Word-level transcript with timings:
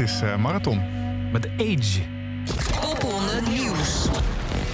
Is 0.00 0.22
uh, 0.22 0.36
Marathon. 0.36 0.82
Met 1.32 1.48
Age. 1.58 2.00
Popronde 2.80 3.40
nieuws. 3.48 4.08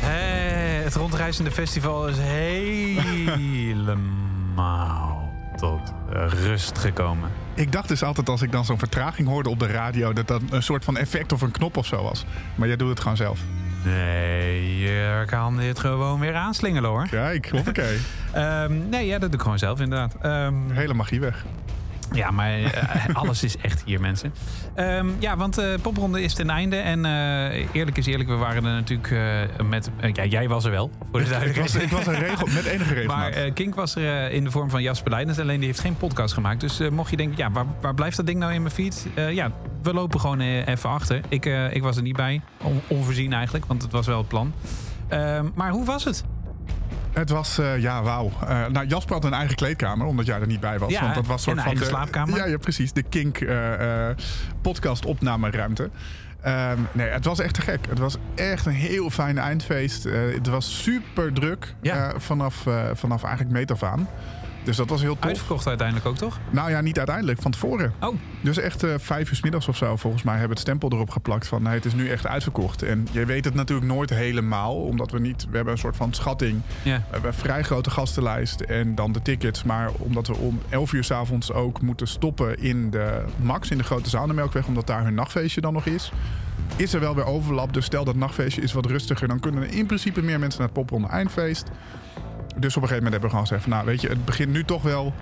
Hey, 0.00 0.82
het 0.82 0.94
rondreizende 0.94 1.50
festival 1.50 2.08
is 2.08 2.18
helemaal 2.18 4.04
tot 5.56 5.92
rust 6.28 6.78
gekomen. 6.78 7.30
Ik 7.54 7.72
dacht 7.72 7.88
dus 7.88 8.02
altijd 8.02 8.28
als 8.28 8.42
ik 8.42 8.52
dan 8.52 8.64
zo'n 8.64 8.78
vertraging 8.78 9.28
hoorde 9.28 9.48
op 9.48 9.58
de 9.58 9.66
radio... 9.66 10.12
dat 10.12 10.28
dat 10.28 10.42
een 10.50 10.62
soort 10.62 10.84
van 10.84 10.96
effect 10.96 11.32
of 11.32 11.40
een 11.40 11.50
knop 11.50 11.76
of 11.76 11.86
zo 11.86 12.02
was. 12.02 12.24
Maar 12.54 12.68
jij 12.68 12.76
doet 12.76 12.88
het 12.88 13.00
gewoon 13.00 13.16
zelf. 13.16 13.40
Nee, 13.84 14.78
je 14.78 15.22
kan 15.26 15.56
dit 15.56 15.78
gewoon 15.78 16.20
weer 16.20 16.34
aanslingelen 16.34 16.90
hoor. 16.90 17.06
Kijk, 17.08 17.48
hoppakee. 17.48 17.98
um, 18.36 18.88
nee, 18.90 19.06
ja, 19.06 19.18
dat 19.18 19.28
doe 19.30 19.34
ik 19.38 19.40
gewoon 19.42 19.58
zelf 19.58 19.80
inderdaad. 19.80 20.14
Um, 20.24 20.70
Hele 20.70 20.94
magie 20.94 21.20
weg. 21.20 21.44
Ja, 22.12 22.30
maar 22.30 22.60
uh, 22.60 22.68
alles 23.12 23.42
is 23.42 23.56
echt 23.56 23.82
hier, 23.84 24.00
mensen. 24.00 24.34
Um, 24.76 25.16
ja, 25.18 25.36
want 25.36 25.54
de 25.54 25.74
uh, 25.76 25.82
popronde 25.82 26.22
is 26.22 26.34
ten 26.34 26.50
einde. 26.50 26.76
En 26.76 27.04
uh, 27.04 27.74
eerlijk 27.74 27.96
is 27.96 28.06
eerlijk, 28.06 28.28
we 28.28 28.34
waren 28.34 28.64
er 28.64 28.72
natuurlijk 28.72 29.14
met... 29.64 29.90
ja, 30.12 30.24
jij 30.24 30.48
was 30.48 30.64
er 30.64 30.70
wel, 30.70 30.90
voor 31.10 31.20
de 31.20 31.28
duidelijkheid. 31.28 31.74
Ik 31.74 31.90
was, 31.90 32.00
ik 32.00 32.06
was 32.06 32.14
er 32.14 32.28
regel, 32.28 32.46
met 32.46 32.64
enige 32.64 32.94
regelmaat. 32.94 33.34
Maar 33.34 33.50
Kink 33.50 33.74
was 33.74 33.94
er 33.94 34.30
in 34.30 34.44
de 34.44 34.50
vorm 34.50 34.70
van 34.70 34.82
Jasper 34.82 35.10
Leidens. 35.10 35.38
Alleen 35.38 35.58
die 35.58 35.66
heeft 35.66 35.80
geen 35.80 35.96
podcast 35.96 36.34
gemaakt. 36.34 36.60
Dus 36.60 36.80
mocht 36.90 37.10
je 37.10 37.16
denken, 37.16 37.36
ja, 37.36 37.50
waar, 37.50 37.66
waar, 37.80 37.94
blijft 37.94 38.16
dat 38.16 38.26
ding 38.26 38.38
nou 38.38 38.52
in 38.52 38.62
mijn 38.62 38.74
feed? 38.74 39.06
ja, 39.30 39.50
we 39.82 39.94
lopen 39.94 40.20
gewoon 40.20 40.40
even 40.40 40.90
achter. 40.90 41.20
Ik, 41.28 41.44
ik 41.70 41.82
was 41.82 41.96
er 41.96 42.02
niet 42.02 42.16
bij. 42.16 42.40
On, 42.62 42.80
onvoorzien 42.86 43.32
eigenlijk, 43.32 43.64
want 43.66 43.82
het 43.82 43.92
was 43.92 44.06
wel 44.06 44.18
het 44.18 44.28
plan. 44.28 44.52
maar 45.54 45.70
hoe 45.70 45.84
was 45.84 46.04
het? 46.04 46.24
Het 47.18 47.30
was, 47.30 47.58
uh, 47.58 47.78
ja, 47.78 48.02
wauw. 48.02 48.32
Uh, 48.42 48.66
nou, 48.66 48.86
Jasper 48.86 49.14
had 49.14 49.24
een 49.24 49.32
eigen 49.32 49.56
kleedkamer, 49.56 50.06
omdat 50.06 50.26
jij 50.26 50.40
er 50.40 50.46
niet 50.46 50.60
bij 50.60 50.78
was. 50.78 50.90
Ja, 50.90 51.00
want 51.00 51.14
dat 51.14 51.26
was 51.26 51.42
soort 51.42 51.56
een 51.56 51.62
van 51.62 51.72
eigen 51.72 51.90
de, 51.90 51.96
slaapkamer. 51.96 52.36
Ja, 52.36 52.46
ja, 52.46 52.58
precies. 52.58 52.92
De 52.92 53.02
Kink 53.02 53.40
uh, 53.40 54.08
podcast 54.62 55.04
opnameruimte. 55.04 55.90
Um, 56.46 56.88
nee, 56.92 57.08
het 57.08 57.24
was 57.24 57.38
echt 57.38 57.54
te 57.54 57.60
gek. 57.60 57.86
Het 57.88 57.98
was 57.98 58.16
echt 58.34 58.66
een 58.66 58.72
heel 58.72 59.10
fijn 59.10 59.38
eindfeest. 59.38 60.04
het 60.04 60.46
was 60.46 60.82
super 60.82 61.32
druk 61.32 61.74
ja. 61.80 62.12
vanaf, 62.16 62.64
vanaf 62.92 63.22
eigenlijk 63.22 63.54
meet 63.54 63.70
af 63.70 63.82
aan. 63.82 64.08
Dus 64.66 64.76
dat 64.76 64.88
was 64.88 65.00
heel 65.00 65.14
tof. 65.14 65.24
Uitverkocht 65.24 65.66
uiteindelijk 65.66 66.06
ook, 66.06 66.16
toch? 66.16 66.38
Nou 66.50 66.70
ja, 66.70 66.80
niet 66.80 66.98
uiteindelijk, 66.98 67.42
van 67.42 67.50
tevoren. 67.50 67.94
Oh. 68.00 68.14
Dus 68.40 68.58
echt 68.58 68.84
uh, 68.84 68.94
vijf 68.98 69.30
uur 69.30 69.36
s 69.36 69.42
middags 69.42 69.68
of 69.68 69.76
zo, 69.76 69.96
volgens 69.96 70.22
mij, 70.22 70.32
hebben 70.32 70.50
het 70.50 70.60
stempel 70.60 70.92
erop 70.92 71.10
geplakt 71.10 71.46
van... 71.46 71.62
Nee, 71.62 71.74
het 71.74 71.84
is 71.84 71.94
nu 71.94 72.08
echt 72.08 72.26
uitverkocht. 72.26 72.82
En 72.82 73.06
je 73.10 73.24
weet 73.24 73.44
het 73.44 73.54
natuurlijk 73.54 73.86
nooit 73.86 74.10
helemaal, 74.10 74.74
omdat 74.74 75.10
we 75.10 75.18
niet... 75.18 75.46
We 75.50 75.56
hebben 75.56 75.72
een 75.72 75.78
soort 75.78 75.96
van 75.96 76.14
schatting. 76.14 76.62
We 76.82 76.90
hebben 76.90 77.30
een 77.30 77.36
vrij 77.36 77.62
grote 77.62 77.90
gastenlijst 77.90 78.60
en 78.60 78.94
dan 78.94 79.12
de 79.12 79.22
tickets. 79.22 79.62
Maar 79.62 79.90
omdat 79.98 80.26
we 80.26 80.34
om 80.36 80.60
11 80.68 80.92
uur 80.92 81.04
s'avonds 81.04 81.52
ook 81.52 81.80
moeten 81.80 82.08
stoppen 82.08 82.58
in 82.58 82.90
de 82.90 83.24
Max, 83.36 83.70
in 83.70 83.78
de 83.78 83.84
grote 83.84 84.08
zaal 84.08 84.26
de 84.26 84.34
Melkweg... 84.34 84.66
omdat 84.66 84.86
daar 84.86 85.04
hun 85.04 85.14
nachtfeestje 85.14 85.60
dan 85.60 85.72
nog 85.72 85.86
is 85.86 86.12
is 86.76 86.94
er 86.94 87.00
wel 87.00 87.14
weer 87.14 87.24
overlap. 87.24 87.72
Dus 87.72 87.84
stel 87.84 88.04
dat 88.04 88.16
nachtfeestje 88.16 88.62
is 88.62 88.72
wat 88.72 88.86
rustiger... 88.86 89.28
dan 89.28 89.40
kunnen 89.40 89.62
er 89.62 89.72
in 89.72 89.86
principe 89.86 90.22
meer 90.22 90.38
mensen 90.38 90.60
naar 90.60 90.68
het 90.68 90.78
popronde 90.78 91.08
eindfeest. 91.08 91.70
Dus 92.56 92.76
op 92.76 92.82
een 92.82 92.88
gegeven 92.88 93.04
moment 93.04 93.12
hebben 93.12 93.20
we 93.20 93.28
gewoon 93.28 93.46
gezegd: 93.46 93.66
Nou, 93.66 93.86
weet 93.86 94.00
je, 94.00 94.08
het 94.08 94.24
begint 94.24 94.52
nu 94.52 94.64
toch 94.64 94.82
wel 94.82 95.14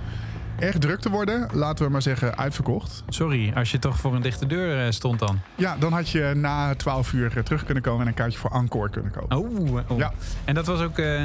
echt 0.58 0.81
druk 0.81 1.00
te 1.00 1.10
worden. 1.10 1.48
Laten 1.52 1.84
we 1.84 1.90
maar 1.90 2.02
zeggen, 2.02 2.38
uitverkocht. 2.38 3.04
Sorry, 3.08 3.52
als 3.54 3.70
je 3.70 3.78
toch 3.78 3.98
voor 3.98 4.14
een 4.14 4.22
dichte 4.22 4.46
deur 4.46 4.92
stond 4.92 5.19
dan? 5.19 5.40
Ja, 5.54 5.76
dan 5.78 5.92
had 5.92 6.08
je 6.08 6.32
na 6.34 6.75
12 6.75 7.12
uur 7.12 7.42
terug 7.42 7.64
kunnen 7.64 7.82
komen 7.82 8.00
en 8.00 8.06
een 8.06 8.14
kaartje 8.14 8.38
voor 8.38 8.50
Encore 8.50 8.90
kunnen 8.90 9.12
kopen. 9.12 9.36
Oh, 9.36 9.75
oh. 9.88 9.98
Ja. 9.98 10.12
En 10.44 10.54
dat 10.54 10.66
was 10.66 10.81
ook, 10.81 10.98
uh, 10.98 11.22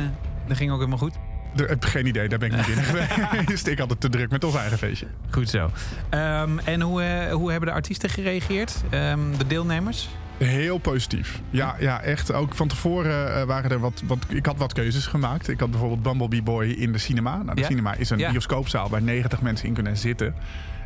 dat 0.48 0.58
ging 0.58 0.72
ook 0.72 0.78
helemaal 0.78 0.98
goed? 0.98 1.14
De, 1.56 1.64
heb 1.64 1.84
geen 1.84 2.06
idee, 2.06 2.30
daar 2.30 2.40
ben 2.40 2.52
ik 2.52 2.56
niet 2.56 2.66
binnen 2.66 2.84
geweest. 2.84 3.68
ik 3.74 3.80
had 3.80 3.90
het 3.90 4.02
te 4.02 4.10
druk 4.10 4.30
met 4.30 4.44
ons 4.44 4.56
eigen 4.56 4.78
feestje. 4.78 5.08
Goed 5.30 5.50
zo. 5.50 5.70
Um, 6.12 6.60
en 6.60 6.82
hoe, 6.82 7.04
uh, 7.04 7.34
hoe 7.34 7.52
hebben 7.52 7.70
de 7.70 7.76
artiesten 7.76 8.10
gereageerd? 8.10 8.84
Um, 8.92 9.38
de 9.38 9.48
deelnemers? 9.48 10.10
Heel 10.40 10.78
positief. 10.78 11.42
Ja, 11.50 11.76
ja, 11.80 12.02
echt. 12.02 12.34
Ook 12.34 12.56
van 12.56 12.68
tevoren 12.68 13.28
uh, 13.38 13.44
waren 13.44 13.72
er 13.72 13.80
wat, 13.80 14.02
wat... 14.06 14.18
Ik 14.28 14.46
had 14.46 14.58
wat 14.58 14.74
keuzes 14.74 15.06
gemaakt. 15.08 15.48
Ik 15.50 15.60
had 15.60 15.70
bijvoorbeeld 15.72 16.02
Bumblebee 16.04 16.44
Boy 16.44 16.66
in 16.68 16.92
de 16.92 16.98
cinema. 16.98 17.36
Nou, 17.44 17.56
de 17.56 17.62
ja. 17.62 17.68
cinema 17.68 17.96
is 17.96 18.10
een 18.10 18.18
Ja. 18.18 18.32
bioscoopzaal 18.32 18.90
waar 18.90 19.02
90 19.02 19.42
mensen 19.42 19.68
in 19.68 19.74
kunnen 19.74 19.98
zitten. 19.98 20.34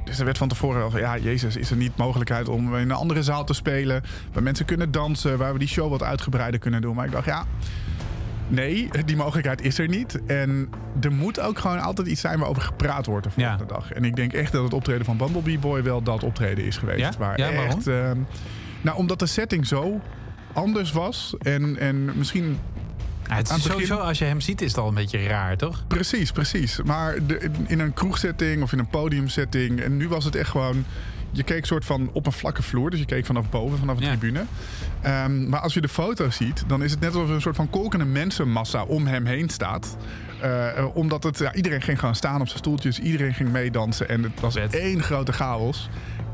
Dus 0.05 0.19
er 0.19 0.25
werd 0.25 0.37
van 0.37 0.47
tevoren 0.47 0.83
al 0.83 0.91
van... 0.91 0.99
Ja, 0.99 1.17
jezus, 1.17 1.55
is 1.55 1.71
er 1.71 1.77
niet 1.77 1.97
mogelijkheid 1.97 2.49
om 2.49 2.75
in 2.75 2.81
een 2.81 2.91
andere 2.91 3.23
zaal 3.23 3.43
te 3.45 3.53
spelen... 3.53 4.03
waar 4.33 4.43
mensen 4.43 4.65
kunnen 4.65 4.91
dansen, 4.91 5.37
waar 5.37 5.53
we 5.53 5.59
die 5.59 5.67
show 5.67 5.89
wat 5.89 6.03
uitgebreider 6.03 6.59
kunnen 6.59 6.81
doen. 6.81 6.95
Maar 6.95 7.05
ik 7.05 7.11
dacht, 7.11 7.25
ja... 7.25 7.45
Nee, 8.47 8.89
die 9.05 9.15
mogelijkheid 9.15 9.61
is 9.61 9.77
er 9.79 9.87
niet. 9.87 10.19
En 10.25 10.69
er 11.01 11.11
moet 11.11 11.39
ook 11.39 11.59
gewoon 11.59 11.79
altijd 11.79 12.07
iets 12.07 12.21
zijn 12.21 12.37
waarover 12.37 12.61
gepraat 12.61 13.05
wordt 13.05 13.23
de 13.23 13.31
volgende 13.31 13.63
Ja. 13.67 13.73
dag. 13.73 13.91
En 13.91 14.03
ik 14.05 14.15
denk 14.15 14.33
echt 14.33 14.51
dat 14.51 14.63
het 14.63 14.73
optreden 14.73 15.05
van 15.05 15.17
Bumblebee 15.17 15.59
Boy 15.59 15.83
wel 15.83 16.01
dat 16.03 16.23
optreden 16.23 16.65
is 16.65 16.77
geweest. 16.77 16.99
Ja? 16.99 17.11
Waar 17.17 17.37
Ja, 17.39 17.49
echt, 17.51 17.87
ehm, 17.87 18.17
nou, 18.83 18.97
omdat 18.97 19.19
de 19.19 19.25
setting 19.25 19.67
zo 19.67 20.01
anders 20.53 20.91
was. 20.91 21.33
En, 21.39 21.77
en 21.79 22.17
misschien 22.17 22.59
Ja, 23.27 23.35
het 23.35 23.45
is 23.47 23.53
het 23.53 23.63
begin- 23.63 23.71
sowieso, 23.71 23.95
als 23.95 24.17
je 24.17 24.25
hem 24.25 24.41
ziet, 24.41 24.61
is 24.61 24.67
het 24.67 24.77
al 24.79 24.87
een 24.87 24.93
beetje 24.93 25.27
raar, 25.27 25.57
toch? 25.57 25.83
Precies, 25.87 26.31
precies. 26.31 26.81
Maar 26.85 27.25
de, 27.27 27.49
in 27.67 27.79
een 27.79 27.93
kroegsetting 27.93 28.61
of 28.63 28.71
in 28.73 28.79
een 28.79 28.87
podiumsetting. 28.89 29.79
En 29.81 29.97
nu 29.97 30.07
was 30.09 30.25
het 30.25 30.35
echt 30.35 30.49
gewoon. 30.49 30.85
Je 31.35 31.43
keek 31.43 31.65
soort 31.65 31.85
van 31.85 32.09
op 32.13 32.25
een 32.25 32.31
vlakke 32.31 32.63
vloer. 32.63 32.89
Dus 32.89 32.99
je 32.99 33.05
keek 33.05 33.25
vanaf 33.25 33.49
boven, 33.49 33.77
vanaf 33.77 33.97
de 33.97 34.03
Ja. 34.05 34.09
tribune. 34.09 34.45
Ehm, 35.01 35.49
maar 35.49 35.59
als 35.59 35.73
je 35.73 35.81
de 35.81 35.87
foto 35.89 36.29
ziet, 36.29 36.63
dan 36.67 36.83
is 36.83 36.91
het 36.91 36.99
net 36.99 37.13
alsof 37.13 37.29
er 37.29 37.35
een 37.35 37.41
soort 37.41 37.55
van 37.55 37.69
kolkende 37.69 38.05
mensenmassa 38.05 38.83
om 38.83 39.07
hem 39.07 39.25
heen 39.25 39.49
staat. 39.49 39.97
Eh, 40.41 40.85
omdat 40.93 41.23
het, 41.23 41.37
ja, 41.39 41.53
iedereen 41.53 41.81
ging 41.81 41.99
gewoon 41.99 42.15
staan 42.15 42.41
op 42.41 42.47
zijn 42.47 42.59
stoeltjes. 42.59 42.99
Iedereen 42.99 43.33
ging 43.33 43.51
meedansen. 43.51 44.09
En 44.09 44.23
het 44.23 44.39
was 44.39 44.53
Vet. 44.53 44.73
één 44.75 45.03
grote 45.03 45.33
chaos. 45.33 45.89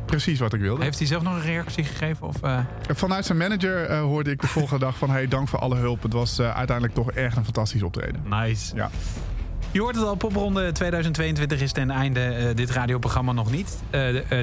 Precies 0.10 0.40
wat 0.40 0.54
ik 0.54 0.60
wilde. 0.62 0.84
Heeft 0.84 0.98
hij 0.98 1.08
zelf 1.08 1.24
nog 1.24 1.34
een 1.34 1.42
reactie 1.42 1.84
gegeven? 1.84 2.28
Of, 2.28 2.42
eh, 2.42 2.60
Vanuit 2.94 3.26
zijn 3.26 3.38
manager 3.38 3.86
eh, 3.86 4.02
hoorde 4.02 4.32
ik 4.32 4.42
de 4.42 4.48
volgende 4.48 4.86
dag 4.86 4.98
van... 4.98 5.10
hey, 5.10 5.28
dank 5.28 5.48
voor 5.48 5.60
alle 5.60 5.76
hulp. 5.76 6.04
Het 6.04 6.14
was 6.14 6.40
eh, 6.40 6.56
uiteindelijk 6.56 6.96
toch 6.96 7.12
echt 7.12 7.38
een 7.38 7.44
fantastisch 7.44 7.84
optreden. 7.84 8.22
Nice. 8.30 8.76
Ja. 8.76 8.90
Je 9.72 9.82
hoort 9.82 9.96
het 9.96 10.06
al, 10.06 10.16
popronde 10.16 10.72
2022 10.72 11.62
is 11.62 11.72
ten 11.72 11.92
einde. 11.92 12.52
dit 12.56 12.70
radioprogramma 12.70 13.32
nog 13.32 13.52
niet. 13.52 13.78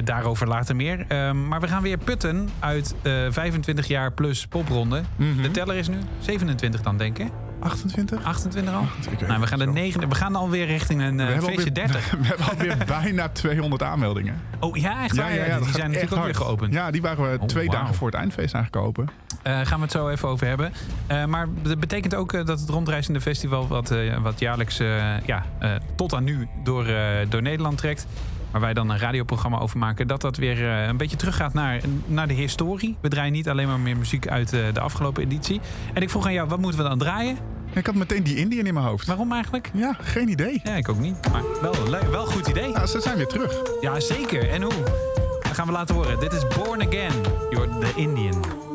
Daarover 0.03 0.47
later 0.47 0.75
meer. 0.75 1.05
Ehm, 1.07 1.47
maar 1.47 1.61
we 1.61 1.67
gaan 1.67 1.81
weer 1.81 1.97
putten 1.97 2.49
uit 2.59 2.95
eh 3.01 3.13
25 3.29 3.87
jaar 3.87 4.11
plus 4.11 4.47
popronde. 4.47 5.01
Mhm. 5.15 5.41
De 5.41 5.51
teller 5.51 5.75
is 5.75 5.87
nu 5.87 5.97
27 6.19 6.81
dan, 6.81 6.97
denk 6.97 7.17
ik. 7.17 7.31
28? 7.59 8.23
28 8.23 8.73
al? 8.73 8.85
Nou, 9.27 9.39
we 9.41 9.47
gaan 9.47 9.59
de 9.59 9.65
zo. 9.65 9.71
negende. 9.71 10.07
We 10.07 10.15
gaan 10.15 10.35
alweer 10.35 10.65
richting 10.65 11.01
een 11.01 11.19
eh, 11.19 11.27
feestje 11.27 11.49
alweer- 11.49 11.73
30. 11.73 12.11
We 12.19 12.25
hebben 12.25 12.45
alweer 12.49 12.77
bijna 13.01 13.29
200 13.29 13.83
aanmeldingen. 13.83 14.41
Oh 14.59 14.77
ja, 14.77 15.03
echt 15.03 15.15
waar? 15.15 15.33
Ja, 15.33 15.55
dat 15.55 15.63
die 15.63 15.73
zijn 15.73 15.91
natuurlijk 15.91 16.15
ook 16.17 16.23
weer 16.25 16.35
geopend. 16.35 16.73
Ja, 16.73 16.91
die 16.91 17.01
waren 17.01 17.31
we 17.31 17.37
Oh, 17.39 17.45
twee 17.47 17.69
dagen 17.69 17.95
voor 17.95 18.07
het 18.07 18.15
eindfeest 18.15 18.53
eigenlijk 18.53 18.85
open. 18.85 19.09
Eh, 19.43 19.59
gaan 19.63 19.77
we 19.77 19.83
het 19.83 19.91
zo 19.91 20.09
even 20.09 20.29
over 20.29 20.47
hebben. 20.47 20.73
Eh, 21.07 21.25
maar 21.25 21.47
dat 21.61 21.79
betekent 21.79 22.15
ook 22.15 22.31
dat 22.45 22.59
het 22.59 22.69
rondreizende 22.69 23.21
festival... 23.21 23.67
wat, 23.67 23.93
wat 24.21 24.39
jaarlijks 24.39 24.77
ja, 25.25 25.45
tot 25.95 26.13
aan 26.13 26.23
nu 26.23 26.47
door, 26.63 26.85
door 27.29 27.41
Nederland 27.41 27.77
trekt... 27.77 28.07
waar 28.51 28.61
wij 28.61 28.73
dan 28.73 28.89
een 28.89 28.99
radioprogramma 28.99 29.59
over 29.59 29.77
maken... 29.77 30.07
dat 30.07 30.21
dat 30.21 30.37
weer 30.37 30.69
eh, 30.69 30.87
een 30.87 30.97
beetje 30.97 31.17
teruggaat 31.17 31.53
naar, 31.53 31.81
naar 32.05 32.27
de 32.27 32.33
historie. 32.33 32.97
We 33.01 33.09
draaien 33.09 33.33
niet 33.33 33.49
alleen 33.49 33.67
maar 33.67 33.79
meer 33.79 33.97
muziek 33.97 34.27
uit 34.27 34.53
eh, 34.53 34.73
de 34.73 34.79
afgelopen 34.79 35.23
editie. 35.23 35.61
En 35.93 36.01
ik 36.01 36.09
vroeg 36.09 36.25
aan 36.25 36.33
jou, 36.33 36.47
wat 36.47 36.59
moeten 36.59 36.81
we 36.81 36.87
dan 36.89 36.97
draaien? 36.97 37.37
Ik 37.73 37.85
had 37.85 37.95
meteen 37.95 38.23
die 38.23 38.35
Indian 38.35 38.65
in 38.65 38.73
mijn 38.73 38.85
hoofd. 38.85 39.07
Waarom 39.07 39.31
eigenlijk? 39.31 39.71
Ja, 39.73 39.95
geen 39.99 40.29
idee. 40.29 40.61
Ja, 40.63 40.75
ik 40.75 40.89
ook 40.89 40.99
niet. 40.99 41.31
Maar 41.31 41.43
wel, 41.61 41.89
wel 41.89 42.21
een 42.21 42.31
goed 42.31 42.47
idee. 42.47 42.71
Nou, 42.71 42.87
ze 42.87 43.01
zijn 43.01 43.17
weer 43.17 43.27
terug. 43.27 43.61
Ja, 43.81 43.99
zeker. 43.99 44.49
En 44.49 44.61
hoe? 44.61 44.83
Dat 45.41 45.53
gaan 45.53 45.65
we 45.65 45.71
laten 45.71 45.95
horen. 45.95 46.19
Dit 46.19 46.33
is 46.33 46.47
Born 46.47 46.87
Again. 46.87 47.13
You're 47.49 47.77
the 47.79 47.91
Indian. 47.95 48.66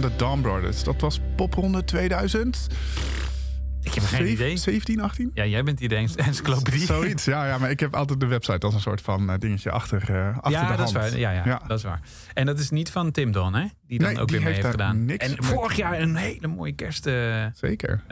Van 0.00 0.10
de 0.10 0.16
Dawn 0.16 0.40
Brothers. 0.40 0.84
Dat 0.84 1.00
was 1.00 1.20
popronde 1.36 1.84
2000. 1.84 2.66
Ik 3.82 3.94
heb 3.94 4.04
geen 4.04 4.30
idee. 4.30 4.56
17, 4.56 5.00
18? 5.00 5.30
Ja, 5.34 5.44
jij 5.46 5.62
bent 5.62 5.78
hier 5.78 5.88
de 5.88 5.96
encyclopedie. 6.16 6.80
Zoiets, 6.86 7.24
ja, 7.24 7.46
ja, 7.46 7.58
maar 7.58 7.70
ik 7.70 7.80
heb 7.80 7.94
altijd 7.96 8.20
de 8.20 8.26
website 8.26 8.66
als 8.66 8.74
een 8.74 8.80
soort 8.80 9.00
van 9.00 9.30
eh, 9.30 9.38
dingetje 9.38 9.70
achter, 9.70 10.14
eh, 10.14 10.36
achter 10.36 10.50
ja, 10.50 10.70
de 10.70 10.76
dat 10.76 10.86
is 10.88 10.94
hand. 10.94 11.10
waar. 11.10 11.18
Ja, 11.18 11.30
ja, 11.30 11.42
Ja. 11.44 11.60
dat 11.66 11.78
is 11.78 11.84
waar. 11.84 12.00
En 12.34 12.46
dat 12.46 12.58
is 12.58 12.70
niet 12.70 12.90
van 12.90 13.10
Tim 13.10 13.32
Don, 13.32 13.54
hè? 13.54 13.64
Die 13.86 13.98
dan 13.98 14.08
Nee, 14.12 14.18
ook 14.20 14.28
die 14.28 14.36
weer 14.36 14.46
mee 14.46 14.54
heeft 14.54 14.66
gedaan. 14.70 15.04
niks 15.04 15.26
en 15.26 15.44
vorig 15.44 15.76
jaar 15.76 16.00
een 16.00 16.16
hele 16.16 16.46
mooie 16.46 16.72
kerstbijdrage 16.72 17.50
Zeker. 17.54 18.02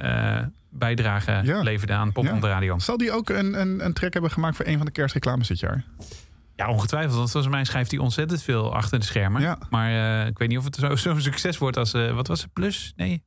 bijdrage 0.71 1.41
Ja. 1.45 1.61
leverde 1.63 1.93
aan 1.93 2.13
Pop 2.13 2.25
Ja. 2.25 2.39
Radio. 2.41 2.79
Zal 2.79 2.97
die 2.97 3.13
ook 3.13 3.29
een, 3.31 3.61
een, 3.61 3.85
een 3.85 3.93
track 3.93 4.13
hebben 4.13 4.31
gemaakt 4.31 4.57
voor 4.57 4.67
een 4.67 4.77
van 4.77 4.87
de 4.87 4.93
kerstreclames 4.93 5.49
dit 5.49 5.61
jaar? 5.61 5.85
Ja, 6.57 6.69
ongetwijfeld. 6.71 7.17
Want 7.17 7.31
volgens 7.31 7.53
mij 7.53 7.65
schrijft 7.65 7.91
hij 7.91 8.01
ontzettend 8.01 8.43
veel 8.43 8.75
achter 8.75 8.99
de 8.99 9.05
schermen. 9.05 9.43
Ja. 9.43 9.59
Maar 9.71 10.21
eh, 10.21 10.27
ik 10.27 10.39
weet 10.39 10.49
niet 10.49 10.59
of 10.59 10.65
het 10.65 10.77
zo- 10.77 10.97
zo'n 11.11 11.21
succes 11.21 11.59
wordt 11.59 11.77
als... 11.77 11.93
eh, 11.95 12.15
wat 12.15 12.27
was 12.27 12.43
het? 12.43 12.53
Plus? 12.53 12.93
Nee? 12.97 13.25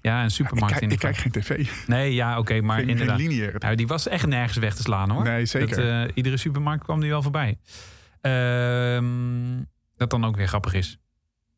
Ja, 0.00 0.18
een 0.20 0.24
Ik 0.26 0.30
supermarkt 0.30 0.78
kijk, 0.78 0.92
ik 0.92 0.98
kijk 0.98 1.16
geval. 1.16 1.32
geen 1.32 1.66
tv. 1.66 1.86
Nee, 1.88 2.14
ja, 2.14 2.38
oké. 2.38 2.60
maar 2.60 2.78
geen, 2.78 2.88
inderdaad. 2.88 3.18
Nou, 3.62 3.74
die 3.74 3.86
was 3.86 4.08
echt 4.08 4.26
nergens 4.26 4.56
weg 4.58 4.74
te 4.74 4.82
slaan 4.82 5.10
hoor. 5.10 5.24
Nee, 5.24 5.46
zeker. 5.46 5.76
Dat, 5.76 6.08
eh, 6.08 6.14
iedere 6.14 6.36
supermarkt 6.36 6.84
kwam 6.84 7.00
die 7.00 7.10
wel 7.10 7.22
voorbij. 7.22 7.58
Ehm, 8.20 9.62
dat 9.96 10.10
dan 10.10 10.24
ook 10.24 10.36
weer 10.36 10.48
grappig 10.48 10.72
is. 10.74 10.98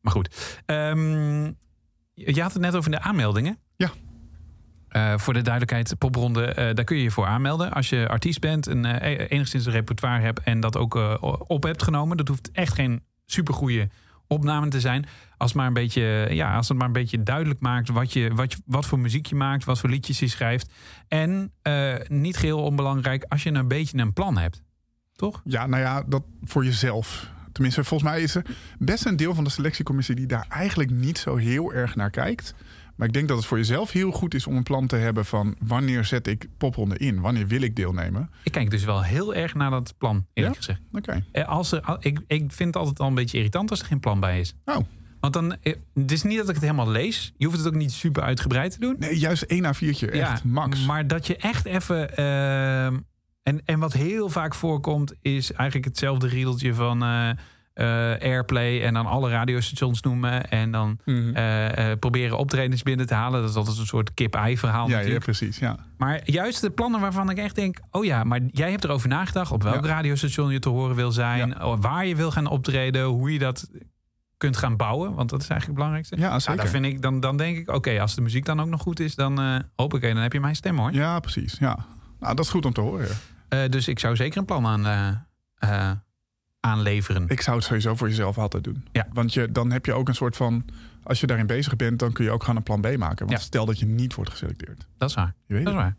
Maar 0.01 0.11
goed. 0.13 0.61
Ehm, 0.65 1.43
je 2.13 2.41
had 2.41 2.53
het 2.53 2.61
net 2.61 2.75
over 2.75 2.91
de 2.91 2.99
aanmeldingen. 2.99 3.59
Ja. 3.75 3.89
Eh, 4.89 5.17
voor 5.17 5.33
de 5.33 5.41
duidelijkheid, 5.41 5.97
popronde, 5.97 6.45
eh, 6.45 6.75
daar 6.75 6.85
kun 6.85 6.97
je 6.97 7.03
je 7.03 7.11
voor 7.11 7.25
aanmelden. 7.25 7.71
Als 7.71 7.89
je 7.89 8.07
artiest 8.07 8.39
bent 8.39 8.67
en 8.67 8.85
eh, 8.85 9.25
enigszins 9.29 9.65
een 9.65 9.71
repertoire 9.71 10.21
hebt 10.21 10.39
en 10.43 10.59
dat 10.59 10.77
ook 10.77 10.95
op 11.47 11.63
hebt 11.63 11.83
genomen. 11.83 12.17
Dat 12.17 12.27
hoeft 12.27 12.51
echt 12.51 12.73
geen 12.73 13.03
supergoeie 13.25 13.89
opname 14.27 14.67
te 14.67 14.79
zijn. 14.79 15.05
Als, 15.37 15.53
maar 15.53 15.67
een 15.67 15.73
beetje, 15.73 16.27
ja, 16.29 16.55
als 16.55 16.67
het 16.67 16.77
maar 16.77 16.87
een 16.87 16.93
beetje 16.93 17.23
duidelijk 17.23 17.59
maakt 17.59 17.89
wat, 17.89 18.13
je, 18.13 18.33
wat, 18.33 18.57
wat 18.65 18.85
voor 18.85 18.99
muziek 18.99 19.25
je 19.25 19.35
maakt, 19.35 19.65
wat 19.65 19.79
voor 19.79 19.89
liedjes 19.89 20.19
je 20.19 20.27
schrijft. 20.27 20.71
En 21.07 21.51
niet 22.07 22.37
geheel 22.37 22.63
onbelangrijk, 22.63 23.25
als 23.27 23.43
je 23.43 23.51
een 23.51 23.67
beetje 23.67 23.97
een 23.97 24.13
plan 24.13 24.37
hebt. 24.37 24.61
Toch? 25.13 25.41
Ja, 25.43 25.65
nou 25.65 25.81
ja, 25.81 26.03
dat 26.07 26.23
voor 26.43 26.65
jezelf. 26.65 27.31
Tenminste, 27.51 27.83
volgens 27.83 28.09
mij 28.09 28.21
is 28.21 28.35
er 28.35 28.45
best 28.79 29.05
een 29.05 29.15
deel 29.15 29.33
van 29.33 29.43
de 29.43 29.49
selectiecommissie 29.49 30.15
die 30.15 30.27
daar 30.27 30.45
eigenlijk 30.49 30.89
niet 30.89 31.17
zo 31.17 31.35
heel 31.35 31.73
erg 31.73 31.95
naar 31.95 32.09
kijkt. 32.09 32.53
Maar 32.99 33.07
ik 33.07 33.13
denk 33.13 33.27
dat 33.27 33.37
het 33.37 33.45
voor 33.45 33.57
jezelf 33.57 33.91
heel 33.91 34.11
goed 34.11 34.33
is 34.33 34.47
om 34.47 34.55
een 34.55 34.63
plan 34.63 34.87
te 34.87 34.95
hebben 34.95 35.25
van 35.25 35.55
wanneer 35.59 36.05
zet 36.05 36.27
ik 36.27 36.47
popronde 36.57 36.97
in? 36.97 37.21
Wanneer 37.21 37.47
wil 37.47 37.61
ik 37.61 37.75
deelnemen? 37.75 38.29
Ik 38.43 38.51
kijk 38.51 38.69
dus 38.69 38.83
wel 38.83 39.03
heel 39.03 39.33
erg 39.35 39.53
naar 39.53 39.69
dat 39.69 39.93
plan, 39.97 40.25
eerlijk 40.33 40.55
Ja? 40.55 40.61
gezegd. 40.61 40.81
Oké. 40.91 41.25
Eh, 41.31 41.47
Als 41.47 41.71
er, 41.71 41.97
ik, 41.99 42.19
ik 42.27 42.51
vind 42.51 42.59
het 42.73 42.75
altijd 42.75 42.99
al 42.99 43.07
een 43.07 43.13
beetje 43.13 43.37
irritant 43.37 43.69
als 43.69 43.79
er 43.79 43.85
geen 43.85 43.99
plan 43.99 44.19
bij 44.19 44.39
is. 44.39 44.53
Oh, 44.65 44.77
Want 45.19 45.33
dan, 45.33 45.55
eh, 45.61 45.73
het 45.93 46.11
is 46.11 46.23
niet 46.23 46.37
dat 46.37 46.47
ik 46.47 46.53
het 46.55 46.63
helemaal 46.63 46.89
lees. 46.89 47.33
Je 47.37 47.45
hoeft 47.45 47.57
het 47.57 47.67
ook 47.67 47.73
niet 47.75 47.91
super 47.91 48.23
uitgebreid 48.23 48.71
te 48.71 48.79
doen. 48.79 48.95
nee, 48.99 49.17
juist 49.19 49.41
één 49.43 49.65
à 49.65 49.73
viertje. 49.73 50.11
Echt, 50.11 50.43
max. 50.43 50.85
Maar 50.85 51.07
dat 51.07 51.27
je 51.27 51.35
echt 51.37 51.65
even. 51.65 52.17
ehm, 52.17 52.97
en, 53.43 53.61
en 53.65 53.79
wat 53.79 53.93
heel 53.93 54.29
vaak 54.29 54.55
voorkomt, 54.55 55.13
is 55.21 55.51
eigenlijk 55.51 55.87
hetzelfde 55.87 56.27
riedeltje 56.27 56.73
van. 56.73 57.03
eh, 57.03 57.29
airplay 58.21 58.81
en 58.83 58.93
dan 58.93 59.05
alle 59.05 59.29
radiostations 59.29 60.01
noemen. 60.01 60.49
En 60.49 60.71
dan 60.71 60.99
Mhm. 61.05 61.35
eh, 61.35 61.91
eh, 61.91 61.99
proberen 61.99 62.37
optredens 62.37 62.83
binnen 62.83 63.07
te 63.07 63.13
halen. 63.13 63.41
Dat 63.41 63.49
is 63.49 63.55
altijd 63.55 63.77
een 63.77 63.85
soort 63.85 64.13
kip-ei 64.13 64.57
verhaal 64.57 64.89
Ja, 64.89 64.99
ja, 64.99 65.17
precies. 65.17 65.57
Ja. 65.59 65.77
Maar 65.97 66.21
juist 66.23 66.61
de 66.61 66.69
plannen 66.69 66.99
waarvan 67.01 67.29
ik 67.29 67.37
echt 67.37 67.55
denk... 67.55 67.79
oh 67.91 68.05
ja, 68.05 68.23
maar 68.23 68.39
jij 68.51 68.71
hebt 68.71 68.83
erover 68.83 69.09
nagedacht... 69.09 69.51
op 69.51 69.63
welk 69.63 69.83
Ja. 69.85 69.89
radiostation 69.91 70.51
je 70.51 70.59
te 70.59 70.69
horen 70.69 70.95
wil 70.95 71.11
zijn... 71.11 71.55
waar 71.79 72.05
je 72.05 72.15
wil 72.15 72.31
gaan 72.31 72.47
optreden, 72.47 73.03
hoe 73.05 73.33
je 73.33 73.39
dat 73.39 73.69
kunt 74.37 74.57
gaan 74.57 74.77
bouwen. 74.77 75.13
Want 75.13 75.29
dat 75.29 75.41
is 75.41 75.47
eigenlijk 75.49 75.65
het 75.65 75.73
belangrijkste. 75.73 76.15
Ja, 76.17 76.27
Nou, 76.29 76.39
zeker. 76.39 76.57
daar 76.61 76.67
vind 76.71 76.85
ik, 76.85 77.01
dan, 77.01 77.19
dan 77.19 77.37
denk 77.37 77.57
ik, 77.57 77.69
oké, 77.71 78.01
als 78.01 78.15
de 78.15 78.21
muziek 78.21 78.45
dan 78.45 78.61
ook 78.61 78.67
nog 78.67 78.81
goed 78.81 78.99
is... 78.99 79.15
dan 79.15 79.39
eh 79.41 79.55
hoop 79.75 79.93
ik, 79.93 80.01
dan 80.01 80.15
heb 80.17 80.33
je 80.33 80.39
mijn 80.39 80.55
stem 80.55 80.77
hoor. 80.77 80.93
Ja, 80.93 81.19
precies. 81.19 81.57
Ja. 81.59 81.77
Nou, 82.19 82.35
dat 82.35 82.45
is 82.45 82.51
goed 82.51 82.65
om 82.65 82.73
te 82.73 82.81
horen. 82.81 83.07
Eh, 83.49 83.59
dus 83.69 83.87
ik 83.87 83.99
zou 83.99 84.15
zeker 84.15 84.37
een 84.37 84.45
plan 84.45 84.65
aan, 84.67 84.85
eh, 84.87 85.07
eh, 85.89 85.91
aanleveren. 86.59 87.25
Ik 87.27 87.41
zou 87.41 87.55
het 87.57 87.65
sowieso 87.65 87.95
voor 87.95 88.07
jezelf 88.09 88.37
altijd 88.37 88.63
doen. 88.63 88.83
Ja. 88.91 89.07
Want 89.13 89.33
je, 89.33 89.51
dan 89.51 89.71
heb 89.71 89.85
je 89.85 89.93
ook 89.93 90.07
een 90.07 90.15
soort 90.15 90.35
van... 90.35 90.65
Als 91.03 91.19
je 91.19 91.27
daarin 91.27 91.45
bezig 91.47 91.75
bent, 91.75 91.99
dan 91.99 92.11
kun 92.11 92.25
je 92.25 92.31
ook 92.31 92.41
gewoon 92.41 92.55
een 92.55 92.63
plan 92.63 92.81
B 92.81 92.97
maken. 92.97 93.17
Want 93.25 93.29
Ja. 93.39 93.45
stel 93.45 93.65
dat 93.65 93.79
je 93.79 93.85
niet 93.85 94.13
wordt 94.15 94.31
geselecteerd. 94.31 94.87
Dat 94.97 95.09
is 95.09 95.15
waar. 95.15 95.33
Je 95.45 95.53
weet 95.53 95.65
Dat 95.65 95.73
is 95.73 95.79
waar. 95.79 95.95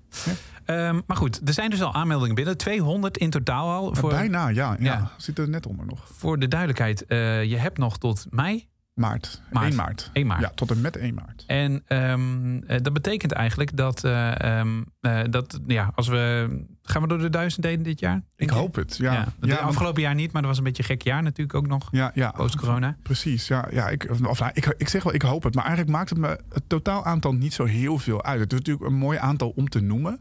Ehm, 0.64 1.00
maar 1.06 1.16
goed, 1.16 1.40
er 1.48 1.52
zijn 1.52 1.70
dus 1.70 1.82
al 1.82 1.94
aanmeldingen 1.94 2.34
binnen. 2.34 2.56
200 2.56 3.18
in 3.18 3.30
totaal 3.30 3.70
al. 3.70 3.94
Voor, 3.94 4.10
Bijna, 4.10 4.48
ja. 4.48 4.54
ja. 4.54 4.76
Ja. 4.78 5.10
Zit 5.16 5.38
er 5.38 5.48
net 5.48 5.66
onder 5.66 5.86
nog. 5.86 6.06
voor 6.12 6.38
de 6.38 6.48
duidelijkheid, 6.48 7.04
eh, 7.06 7.44
je 7.44 7.56
hebt 7.56 7.78
nog 7.78 7.98
tot 7.98 8.26
mei. 8.30 8.68
Maart. 9.00 9.42
Maart. 9.50 9.66
1 9.66 9.76
maart. 9.76 10.10
1 10.12 10.26
maart. 10.26 10.40
Ja, 10.40 10.50
tot 10.54 10.70
en 10.70 10.80
met 10.80 10.96
1 10.96 11.14
maart. 11.14 11.44
En 11.46 11.82
ehm, 11.86 12.56
eh, 12.62 12.78
dat 12.82 12.92
betekent 12.92 13.32
eigenlijk 13.32 13.76
dat, 13.76 14.04
eh, 14.04 14.40
ehm, 14.58 14.82
eh, 15.00 15.20
dat 15.30 15.60
ja, 15.66 15.92
als 15.94 16.08
we. 16.08 16.48
Gaan 16.82 17.02
we 17.02 17.08
door 17.08 17.18
de 17.18 17.30
duizend 17.30 17.64
heen 17.64 17.82
dit 17.82 18.00
jaar? 18.00 18.22
Ik 18.36 18.50
hoop 18.50 18.74
het. 18.74 18.96
Ja, 18.96 19.12
Ja, 19.12 19.18
ja, 19.18 19.24
het 19.40 19.50
want- 19.50 19.60
afgelopen 19.60 20.02
jaar 20.02 20.14
niet, 20.14 20.32
maar 20.32 20.42
dat 20.42 20.50
was 20.50 20.58
een 20.58 20.64
beetje 20.64 20.82
een 20.82 20.88
gek 20.88 21.02
jaar 21.02 21.22
natuurlijk 21.22 21.54
ook 21.58 21.66
nog. 21.66 21.88
ja, 21.90 22.10
ja. 22.14 22.30
Post-corona. 22.30 22.96
Precies, 23.02 23.48
ja. 23.48 23.66
ja 23.70 23.88
ik, 23.88 24.06
of, 24.10 24.20
nou, 24.20 24.36
ik, 24.52 24.74
ik 24.78 24.88
zeg 24.88 25.02
wel, 25.02 25.14
ik 25.14 25.22
hoop 25.22 25.42
het. 25.42 25.54
Maar 25.54 25.64
eigenlijk 25.64 25.96
maakt 25.96 26.10
het 26.10 26.18
me 26.18 26.40
het 26.52 26.62
totaal 26.66 27.04
aantal 27.04 27.32
niet 27.32 27.54
zo 27.54 27.64
heel 27.64 27.98
veel 27.98 28.24
uit. 28.24 28.40
Het 28.40 28.52
is 28.52 28.58
natuurlijk 28.58 28.86
een 28.86 28.98
mooi 28.98 29.18
aantal 29.18 29.52
om 29.56 29.68
te 29.68 29.80
noemen. 29.80 30.20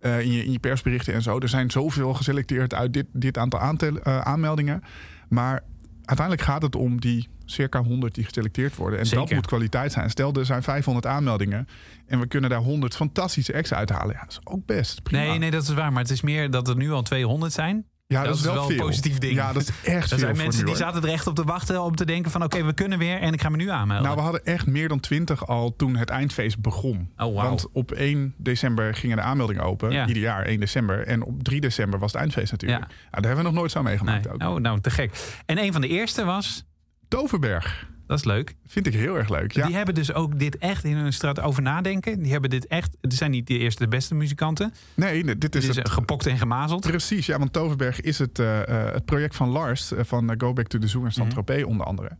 in, 0.00 0.32
je, 0.32 0.44
in 0.44 0.52
je 0.52 0.58
persberichten 0.58 1.14
en 1.14 1.22
zo. 1.22 1.38
Er 1.38 1.48
zijn 1.48 1.70
zoveel 1.70 2.14
geselecteerd 2.14 2.74
uit 2.74 2.92
dit, 2.92 3.06
dit 3.12 3.38
aantal 3.38 3.60
aantel, 3.60 4.04
aanmeldingen. 4.04 4.82
Maar 5.28 5.62
uiteindelijk 6.10 6.48
gaat 6.48 6.62
het 6.62 6.76
om 6.76 7.00
die 7.00 7.28
circa 7.44 7.82
100 7.82 8.14
die 8.14 8.24
geselecteerd 8.24 8.76
worden. 8.76 8.98
En 8.98 9.08
dat 9.08 9.30
moet 9.30 9.46
kwaliteit 9.46 9.92
zijn. 9.92 10.10
Stel, 10.10 10.32
er 10.32 10.44
zijn 10.44 10.62
500 10.62 11.06
aanmeldingen. 11.06 11.68
En 12.06 12.20
we 12.20 12.26
kunnen 12.26 12.50
daar 12.50 12.58
100 12.58 12.96
fantastische 12.96 13.54
acts 13.54 13.72
uithalen. 13.72 14.14
Ja, 14.14 14.20
dat 14.20 14.30
is 14.30 14.40
ook 14.44 14.66
best. 14.66 15.02
Prima. 15.02 15.22
Nee, 15.22 15.38
nee, 15.38 15.50
dat 15.50 15.62
is 15.62 15.68
waar. 15.68 15.92
Maar 15.92 16.02
het 16.02 16.10
is 16.10 16.20
meer 16.20 16.50
dat 16.50 16.68
er 16.68 16.76
nu 16.76 16.90
al 16.90 17.02
200 17.02 17.52
zijn. 17.52 17.86
Ja, 18.10 18.24
dat 18.24 18.34
is 18.34 18.40
wel 18.40 18.62
een 18.62 18.68
veel. 18.68 18.84
positief 18.84 19.18
ding. 19.18 19.34
Ja, 19.34 19.52
dat 19.52 19.62
is 19.62 19.68
echt 19.82 20.02
Er 20.02 20.08
veel 20.08 20.18
zijn 20.18 20.36
mensen 20.36 20.66
die 20.66 20.76
zaten 20.76 21.02
er 21.02 21.08
echt 21.08 21.26
op 21.26 21.34
te 21.34 21.44
wachten 21.44 21.82
om 21.82 21.94
te 21.96 22.04
denken 22.04 22.30
van... 22.30 22.42
oké, 22.42 22.64
we 22.64 22.72
kunnen 22.72 22.98
weer 22.98 23.20
en 23.20 23.32
ik 23.32 23.40
ga 23.40 23.48
me 23.48 23.56
nu 23.56 23.70
aanmelden. 23.70 24.04
Nou, 24.04 24.16
we 24.16 24.22
hadden 24.22 24.44
echt 24.44 24.66
meer 24.66 24.88
dan 24.88 25.00
20 25.00 25.46
al 25.46 25.76
toen 25.76 25.96
het 25.96 26.08
eindfeest 26.08 26.60
begon. 26.60 27.10
Oh, 27.16 27.34
wauw. 27.34 27.34
Want 27.34 27.66
op 27.72 27.92
1 27.92 28.34
december 28.36 28.94
gingen 28.94 29.16
de 29.16 29.22
aanmeldingen 29.22 29.62
open. 29.62 29.90
Ja. 29.90 30.06
Ieder 30.06 30.22
jaar 30.22 30.44
1 30.44 30.60
december. 30.60 31.06
En 31.06 31.22
op 31.24 31.42
3 31.42 31.60
december 31.60 31.98
was 31.98 32.12
het 32.12 32.20
eindfeest 32.20 32.50
natuurlijk. 32.50 32.80
Ja. 32.80 32.88
Ja. 32.90 33.10
daar 33.10 33.26
hebben 33.26 33.44
we 33.44 33.50
nog 33.50 33.58
nooit 33.58 33.70
zo 33.70 33.82
meegemaakt. 33.82 34.24
nee. 34.24 34.34
Ook. 34.34 34.42
Oh, 34.42 34.60
nou, 34.60 34.80
te 34.80 34.90
gek. 34.90 35.40
En 35.46 35.58
een 35.58 35.72
van 35.72 35.80
de 35.80 35.88
eerste 35.88 36.24
was... 36.24 36.64
Toverberg. 37.08 37.88
Dat 38.10 38.18
is 38.18 38.24
leuk. 38.24 38.54
Vind 38.66 38.86
ik 38.86 38.94
heel 38.94 39.16
erg 39.16 39.28
leuk. 39.28 39.52
Ja. 39.52 39.66
Die 39.66 39.76
hebben 39.76 39.94
dus 39.94 40.12
ook 40.12 40.38
dit 40.38 40.58
echt 40.58 40.84
in 40.84 40.96
hun 40.96 41.12
straat 41.12 41.40
over 41.40 41.62
nadenken. 41.62 42.22
Die 42.22 42.32
hebben 42.32 42.50
dit 42.50 42.66
echt... 42.66 42.96
Het 43.00 43.14
zijn 43.14 43.30
niet 43.30 43.46
de 43.46 43.58
eerste 43.58 43.82
de 43.82 43.88
beste 43.88 44.14
muzikanten. 44.14 44.72
Nee, 44.94 45.24
nee, 45.24 45.38
dit 45.38 45.54
is 45.54 45.60
Dit 45.60 45.70
is 45.70 45.76
het. 45.76 45.88
gepokt 45.88 46.26
en 46.26 46.38
gemazeld. 46.38 46.80
Precies, 46.80 47.26
ja, 47.26 47.38
want 47.38 47.52
Toverberg 47.52 48.00
is 48.00 48.18
het, 48.18 48.38
eh, 48.38 48.68
eh, 48.68 48.92
het 48.92 49.04
project 49.04 49.36
van 49.36 49.48
Lars 49.48 49.92
eh, 49.92 50.04
van 50.04 50.34
Go 50.38 50.52
Back 50.52 50.66
to 50.66 50.78
the 50.78 50.88
Zoo 50.88 51.04
en 51.04 51.12
Saint-Tropez 51.12 51.64
onder 51.64 51.86
andere. 51.86 52.10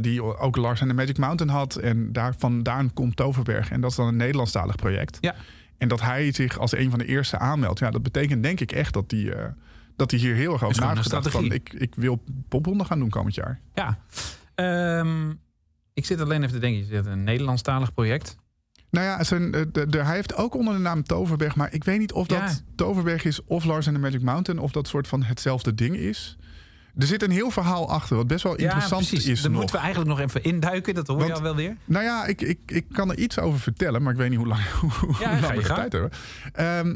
Die 0.00 0.22
ook 0.22 0.56
Lars 0.56 0.80
en 0.80 0.88
de 0.88 0.94
Magic 0.94 1.18
Mountain 1.18 1.52
had. 1.52 1.76
En 1.76 2.12
daar 2.12 2.34
vandaan 2.38 2.92
komt 2.92 3.16
Toverberg. 3.16 3.70
En 3.70 3.80
dat 3.80 3.90
is 3.90 3.96
dan 3.96 4.06
een 4.06 4.16
Nederlandstalig 4.16 4.76
project. 4.76 5.18
Ja. 5.20 5.34
En 5.78 5.88
dat 5.88 6.00
hij 6.00 6.32
zich 6.32 6.58
als 6.58 6.76
een 6.76 6.90
van 6.90 6.98
de 6.98 7.06
eerste 7.06 7.38
aanmeldt. 7.38 7.78
Ja, 7.78 7.90
dat 7.90 8.02
betekent 8.02 8.42
denk 8.42 8.60
ik 8.60 8.72
echt 8.72 8.92
dat 8.92 9.10
hij, 9.10 9.32
eh, 9.32 9.44
dat 9.96 10.10
hij 10.10 10.20
hier 10.20 10.34
heel 10.34 10.52
erg 10.52 10.64
over 10.64 10.82
nagedacht 10.82 11.30
van 11.30 11.52
ik, 11.52 11.72
ik 11.72 11.94
wil 11.94 12.24
popronde 12.48 12.84
gaan 12.84 12.98
doen 12.98 13.08
komend 13.08 13.34
jaar. 13.34 13.60
Ja. 13.74 13.98
Ehm, 14.54 15.30
ik 15.94 16.04
zit 16.06 16.20
alleen 16.20 16.40
even 16.42 16.54
te 16.54 16.58
denken. 16.60 16.80
Je 16.80 16.86
zit 16.86 17.06
een 17.06 17.24
Nederlandstalig 17.24 17.94
project. 17.94 18.36
Nou 18.90 19.06
ja, 19.06 19.24
zijn, 19.24 19.54
eh, 19.54 19.62
de, 19.72 19.86
de- 19.86 20.02
hij 20.02 20.14
heeft 20.14 20.34
ook 20.36 20.54
onder 20.54 20.74
de 20.74 20.80
naam 20.80 21.02
Toverberg. 21.02 21.56
Maar 21.56 21.72
ik 21.72 21.84
weet 21.84 21.98
niet 21.98 22.12
of 22.12 22.26
dat 22.26 22.38
Ja. 22.38 22.50
Toverberg 22.76 23.24
is 23.24 23.44
of 23.44 23.64
Lars 23.64 23.86
en 23.86 23.92
de 23.92 23.98
Magic 23.98 24.22
Mountain. 24.22 24.60
Of 24.62 24.72
dat 24.72 24.88
soort 24.88 25.08
van 25.08 25.22
hetzelfde 25.22 25.74
ding 25.74 25.96
is. 25.96 26.36
Er 26.98 27.06
zit 27.06 27.22
een 27.22 27.30
heel 27.30 27.50
verhaal 27.50 27.90
achter, 27.90 28.16
wat 28.16 28.26
best 28.26 28.42
wel 28.42 28.54
interessant 28.54 29.12
is. 29.12 29.24
Daar 29.24 29.50
nog. 29.50 29.58
moeten 29.60 29.76
we 29.76 29.82
eigenlijk 29.82 30.10
nog 30.16 30.20
even 30.20 30.42
induiken. 30.42 30.94
Dat 30.94 31.06
hoor 31.06 31.26
je 31.26 31.32
al 31.34 31.42
wel 31.42 31.56
weer. 31.56 31.76
Nou 31.84 32.04
ja, 32.04 32.24
ik, 32.26 32.40
ik, 32.40 32.58
ik 32.66 32.84
kan 32.92 33.10
er 33.10 33.18
iets 33.18 33.38
over 33.38 33.60
vertellen, 33.60 34.02
maar 34.02 34.12
ik 34.12 34.18
weet 34.18 34.28
niet 34.28 34.38
hoe 34.38 34.46
lang, 34.46 34.62
hoe 35.00 35.14
Ja, 35.20 35.40
lang 35.40 35.56
we 35.56 35.62
tijd 35.62 35.92
hebben. 35.92 36.10
Ehm, 36.52 36.94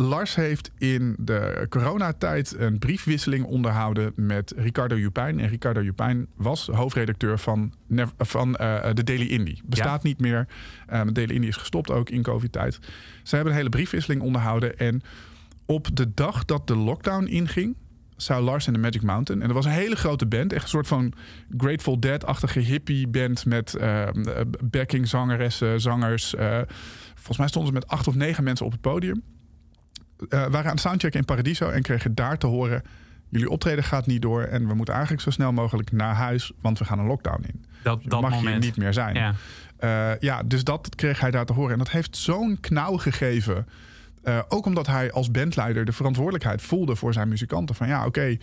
Lars 0.00 0.34
heeft 0.34 0.70
in 0.78 1.16
de 1.18 1.66
coronatijd 1.68 2.54
een 2.58 2.78
briefwisseling 2.78 3.44
onderhouden 3.44 4.12
met 4.16 4.52
Ricardo 4.56 4.96
Jupijn. 4.96 5.40
En 5.40 5.48
Ricardo 5.48 5.82
Jupijn 5.82 6.26
was 6.36 6.66
hoofdredacteur 6.66 7.38
van, 7.38 7.72
van 8.18 8.56
eh, 8.56 8.94
de 8.94 9.04
Daily 9.04 9.26
Indie. 9.26 9.62
Bestaat 9.64 10.02
niet 10.02 10.20
meer. 10.20 10.46
Um, 10.92 11.06
de 11.06 11.12
Daily 11.12 11.34
Indie 11.34 11.48
is 11.48 11.56
gestopt 11.56 11.90
ook 11.90 12.10
in 12.10 12.22
covid-tijd. 12.22 12.78
Ze 13.22 13.34
hebben 13.34 13.52
een 13.52 13.58
hele 13.58 13.70
briefwisseling 13.70 14.22
onderhouden. 14.22 14.78
En 14.78 15.02
op 15.66 15.96
de 15.96 16.14
dag 16.14 16.44
dat 16.44 16.66
de 16.66 16.76
lockdown 16.76 17.24
inging, 17.24 17.76
zou 18.16 18.42
Lars 18.42 18.66
en 18.66 18.72
de 18.72 18.78
Magic 18.78 19.02
Mountain. 19.02 19.40
En 19.40 19.46
dat 19.46 19.56
was 19.56 19.64
een 19.64 19.80
hele 19.80 19.96
grote 19.96 20.26
band. 20.26 20.52
Echt 20.52 20.62
een 20.62 20.68
soort 20.68 20.86
van 20.86 21.12
Grateful 21.56 22.00
Dead-achtige 22.00 22.60
hippie 22.60 23.08
band 23.08 23.46
met 23.46 23.74
eh, 23.74 24.08
backing 24.64 25.08
zangeressen, 25.08 25.80
zangers. 25.80 26.34
eh, 26.34 26.60
volgens 27.14 27.38
mij 27.38 27.48
stonden 27.48 27.72
ze 27.72 27.78
met 27.78 27.88
acht 27.88 28.08
of 28.08 28.14
negen 28.14 28.44
mensen 28.44 28.66
op 28.66 28.72
het 28.72 28.80
podium. 28.80 29.22
Eh 30.28 30.38
waren 30.38 30.64
aan 30.64 30.70
het 30.70 30.80
soundchecken 30.80 31.20
in 31.20 31.24
Paradiso 31.26 31.68
en 31.68 31.82
kregen 31.82 32.14
daar 32.14 32.38
te 32.38 32.46
horen... 32.46 32.82
jullie 33.28 33.50
optreden 33.50 33.84
gaat 33.84 34.06
niet 34.06 34.22
door 34.22 34.42
en 34.42 34.66
we 34.68 34.74
moeten 34.74 34.94
eigenlijk 34.94 35.22
zo 35.22 35.30
snel 35.30 35.52
mogelijk 35.52 35.92
naar 35.92 36.14
huis... 36.14 36.52
want 36.60 36.78
we 36.78 36.84
gaan 36.84 36.98
een 36.98 37.06
lockdown 37.06 37.44
in. 37.46 37.64
Dat, 37.82 38.02
Je 38.02 38.08
dat 38.08 38.20
mag 38.20 38.30
moment. 38.30 38.48
hier 38.48 38.58
niet 38.64 38.76
meer 38.76 38.92
zijn. 38.92 39.14
Ja. 39.14 39.34
Eh, 39.76 40.18
ja, 40.20 40.42
dus 40.42 40.64
dat 40.64 40.94
kreeg 40.94 41.20
hij 41.20 41.30
daar 41.30 41.46
te 41.46 41.52
horen. 41.52 41.72
En 41.72 41.78
dat 41.78 41.90
heeft 41.90 42.16
zo'n 42.16 42.58
knauw 42.60 42.96
gegeven. 42.96 43.66
Eh, 44.22 44.38
ook 44.48 44.66
omdat 44.66 44.86
hij 44.86 45.12
als 45.12 45.30
bandleider 45.30 45.84
de 45.84 45.92
verantwoordelijkheid 45.92 46.62
voelde 46.62 46.96
voor 46.96 47.12
zijn 47.12 47.28
muzikanten. 47.28 47.74
Van 47.74 47.88
ja, 47.88 48.06
oké, 48.06 48.36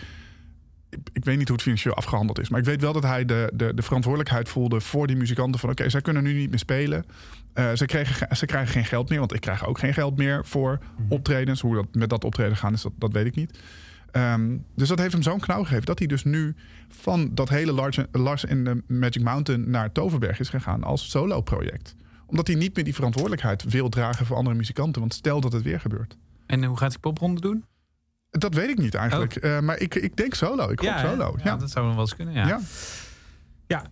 ik, 0.89 0.99
ik 1.13 1.25
weet 1.25 1.37
niet 1.37 1.45
hoe 1.47 1.55
het 1.55 1.65
financieel 1.65 1.93
afgehandeld 1.95 2.39
is. 2.39 2.49
Maar 2.49 2.59
ik 2.59 2.65
weet 2.65 2.81
wel 2.81 2.93
dat 2.93 3.03
hij 3.03 3.25
de, 3.25 3.51
de, 3.53 3.73
de 3.73 3.81
verantwoordelijkheid 3.81 4.49
voelde 4.49 4.81
voor 4.81 5.07
die 5.07 5.15
muzikanten. 5.15 5.59
Van 5.59 5.69
oké, 5.69 5.89
zij 5.89 6.01
kunnen 6.01 6.23
nu 6.23 6.33
niet 6.33 6.49
meer 6.49 6.59
spelen. 6.59 7.05
Eh, 7.53 7.71
ze, 7.73 7.85
kregen, 7.85 8.15
ge- 8.15 8.35
ze 8.35 8.45
krijgen 8.45 8.71
geen 8.73 8.85
geld 8.85 9.09
meer. 9.09 9.19
Want 9.19 9.33
ik 9.33 9.41
krijg 9.41 9.65
ook 9.65 9.79
geen 9.79 9.93
geld 9.93 10.17
meer 10.17 10.45
voor 10.45 10.79
optredens. 11.09 11.61
Hoe 11.61 11.75
dat 11.75 11.85
met 11.91 12.09
dat 12.09 12.23
optreden 12.23 12.57
gaan 12.57 12.73
is, 12.73 12.81
dat, 12.81 12.91
dat 12.97 13.11
weet 13.11 13.25
ik 13.25 13.35
niet. 13.35 13.59
Ehm, 14.11 14.57
dus 14.75 14.87
dat 14.87 14.99
heeft 14.99 15.13
hem 15.13 15.21
zo'n 15.21 15.39
knauw 15.39 15.63
gegeven 15.63 15.85
dat 15.85 15.97
hij 15.99 16.07
dus 16.07 16.23
nu 16.23 16.55
van 16.89 17.29
dat 17.33 17.49
hele 17.49 17.71
Lars, 17.71 17.99
Lars 18.11 18.43
in 18.43 18.63
de 18.63 18.83
Magic 18.87 19.21
Mountain 19.23 19.69
naar 19.69 19.91
Toverberg 19.91 20.39
is 20.39 20.49
gegaan 20.49 20.83
als 20.83 21.09
solo-project. 21.09 21.95
Omdat 22.25 22.47
hij 22.47 22.55
niet 22.55 22.75
meer 22.75 22.83
die 22.83 22.95
verantwoordelijkheid 22.95 23.63
wil 23.63 23.89
dragen 23.89 24.25
voor 24.25 24.35
andere 24.37 24.55
muzikanten. 24.55 25.01
Want 25.01 25.13
stel 25.13 25.41
dat 25.41 25.51
het 25.53 25.63
weer 25.63 25.79
gebeurt. 25.79 26.17
En 26.45 26.63
hoe 26.63 26.77
gaat 26.77 26.89
die 26.89 26.99
popronde 26.99 27.41
doen? 27.41 27.63
Dat 28.37 28.53
weet 28.53 28.69
ik 28.69 28.77
niet 28.77 28.95
eigenlijk. 28.95 29.35
Eh, 29.35 29.59
maar 29.59 29.79
ik, 29.79 29.95
ik 29.95 30.15
denk 30.15 30.33
solo. 30.33 30.69
Ik 30.69 30.79
hoop 30.79 30.93
hè? 30.93 31.09
solo. 31.09 31.35
Ja, 31.37 31.43
Ja. 31.43 31.55
dat 31.57 31.71
zou 31.71 31.87
wel 31.87 31.99
eens 31.99 32.15
kunnen. 32.15 32.33
Ja. 32.33 32.47
Ja. 32.47 32.59
Ja. 33.67 33.83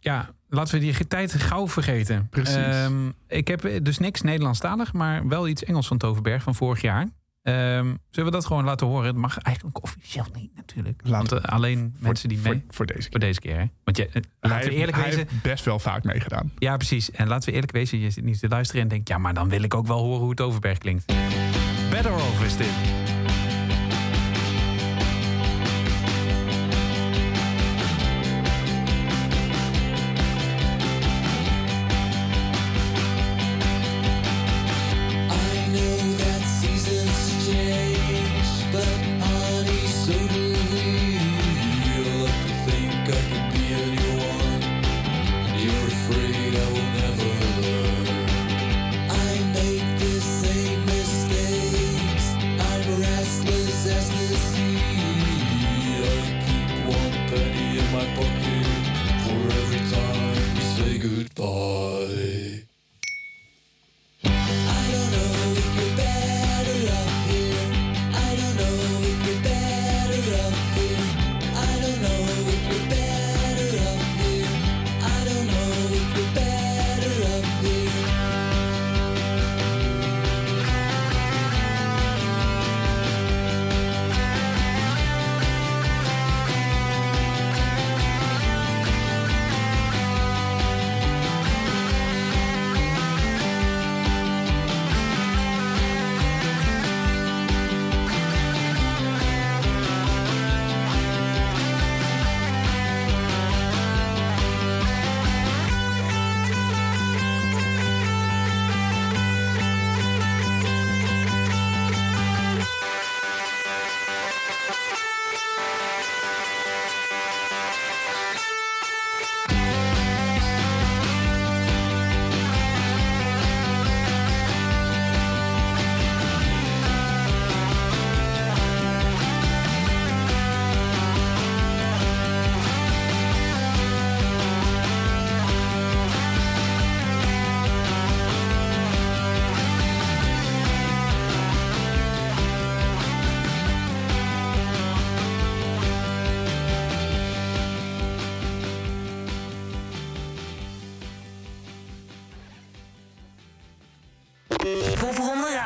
ja. 0.00 0.28
laten 0.48 0.74
we 0.74 0.80
die 0.80 1.06
tijd 1.06 1.32
gauw 1.32 1.68
vergeten. 1.68 2.28
Precies. 2.30 2.54
Ehm, 2.54 3.08
ik 3.28 3.48
heb 3.48 3.70
dus 3.82 3.98
niks 3.98 4.20
Nederlandstalig, 4.20 4.92
maar 4.92 5.28
wel 5.28 5.48
iets 5.48 5.64
Engels 5.64 5.86
van 5.86 5.98
Toverberg 5.98 6.42
van 6.42 6.54
vorig 6.54 6.80
jaar. 6.80 7.08
Ehm, 7.44 7.94
zullen 8.10 8.30
we 8.30 8.36
dat 8.36 8.46
gewoon 8.46 8.64
laten 8.64 8.86
horen? 8.86 9.06
Het 9.06 9.16
mag 9.16 9.38
eigenlijk 9.38 9.82
officieel 9.82 10.26
niet 10.34 10.50
natuurlijk. 10.56 11.00
Laten 11.04 11.30
Want 11.30 11.44
eh, 11.44 11.52
alleen 11.52 11.94
mensen 11.98 12.28
die 12.28 12.38
mee... 12.38 12.52
Voor, 12.52 12.62
voor 12.68 12.86
deze 12.86 12.98
keer. 13.00 13.10
Voor 13.10 13.20
deze 13.20 13.40
keer, 13.40 13.58
hè? 13.58 13.64
Want 13.84 13.96
je, 13.96 14.08
eh, 14.08 14.22
laten 14.40 14.68
we 14.68 14.74
eerlijk 14.74 14.96
wezen... 14.96 15.18
heeft 15.18 15.42
best 15.42 15.64
wel 15.64 15.78
vaak 15.78 16.04
meegedaan. 16.04 16.52
Ja, 16.58 16.76
precies. 16.76 17.10
En 17.10 17.28
laten 17.28 17.48
we 17.48 17.54
eerlijk 17.54 17.72
wezen, 17.72 17.98
je 17.98 18.10
zit 18.10 18.24
niet 18.24 18.40
te 18.40 18.48
luisteren 18.48 18.82
en 18.82 18.88
denkt... 18.88 19.08
ja, 19.08 19.18
maar 19.18 19.34
dan 19.34 19.48
wil 19.48 19.62
ik 19.62 19.74
ook 19.74 19.86
wel 19.86 19.98
horen 19.98 20.20
hoe 20.20 20.30
het 20.30 20.40
Overberg 20.40 20.78
klinkt. 20.78 21.06
Better 21.90 22.14
Off 22.14 22.44
is 22.44 22.56
dit. 22.56 23.13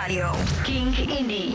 Radio. 0.09 0.33
Kink 0.65 0.95
Indie. 0.97 1.53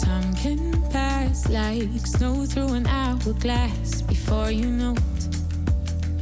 Time 0.00 0.34
can 0.36 0.88
pass 0.90 1.48
like 1.48 1.90
snow 2.06 2.46
through 2.46 2.74
an 2.74 2.86
hourglass 2.86 4.02
before 4.02 4.52
you 4.52 4.70
know 4.70 4.94
it. 4.94 5.36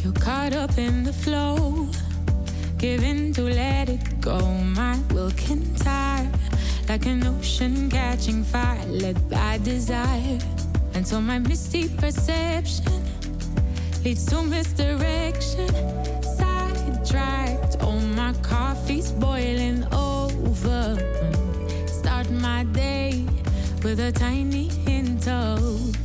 You're 0.03 0.15
caught 0.15 0.55
up 0.55 0.79
in 0.79 1.05
the 1.05 1.13
flow, 1.13 1.87
giving 2.79 3.35
to 3.35 3.43
let 3.43 3.91
it 3.91 4.23
go. 4.23 4.39
My 4.41 4.99
will 5.13 5.33
can 5.33 5.75
tire 5.75 6.34
like 6.95 7.07
an 7.07 7.27
ocean 7.27 7.91
catching 7.91 8.45
fire, 8.45 8.87
led 8.87 9.19
by 9.29 9.59
desire. 9.59 10.39
Until 10.95 11.21
my 11.21 11.41
misty 11.41 11.89
perception 11.89 13.03
leads 14.05 14.25
to 14.27 14.41
misdirection. 14.43 15.75
Sidetracked, 16.23 17.79
oh, 17.81 17.99
my 18.15 18.33
coffee's 18.43 19.11
boiling 19.11 19.83
over. 19.93 20.95
Start 21.89 22.31
my 22.31 22.63
day 22.71 23.27
with 23.83 23.99
a 23.99 24.13
tiny 24.13 24.69
hint 24.87 25.27
of 25.27 26.04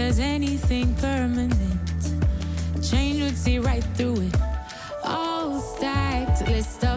there's 0.00 0.18
anything 0.18 0.94
permanent, 0.94 1.52
change 2.82 3.20
would 3.22 3.36
see 3.36 3.58
right 3.58 3.84
through 3.96 4.18
it. 4.22 4.34
All 5.04 5.60
stacked, 5.60 6.48
of 6.48 6.89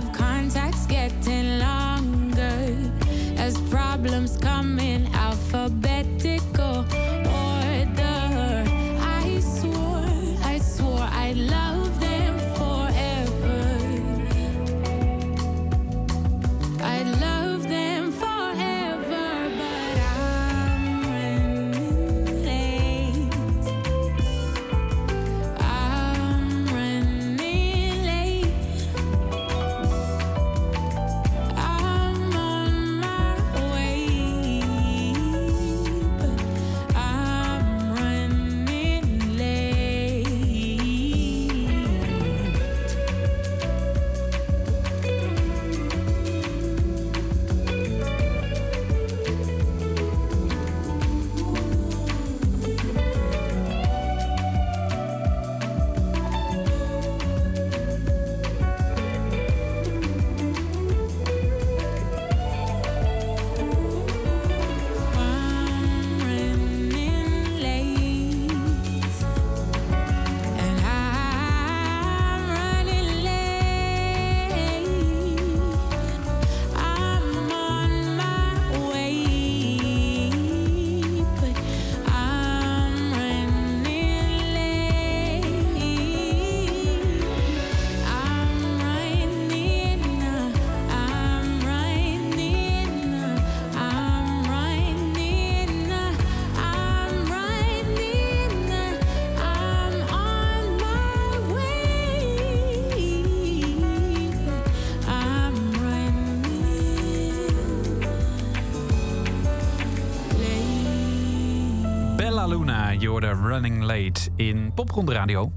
Bella 112.43 112.55
Luna, 112.57 112.89
je 112.89 113.07
hoorde 113.07 113.27
Running 113.33 113.83
Late 113.83 114.21
in 114.35 114.71
Popronde 114.75 115.13
Radio. 115.13 115.51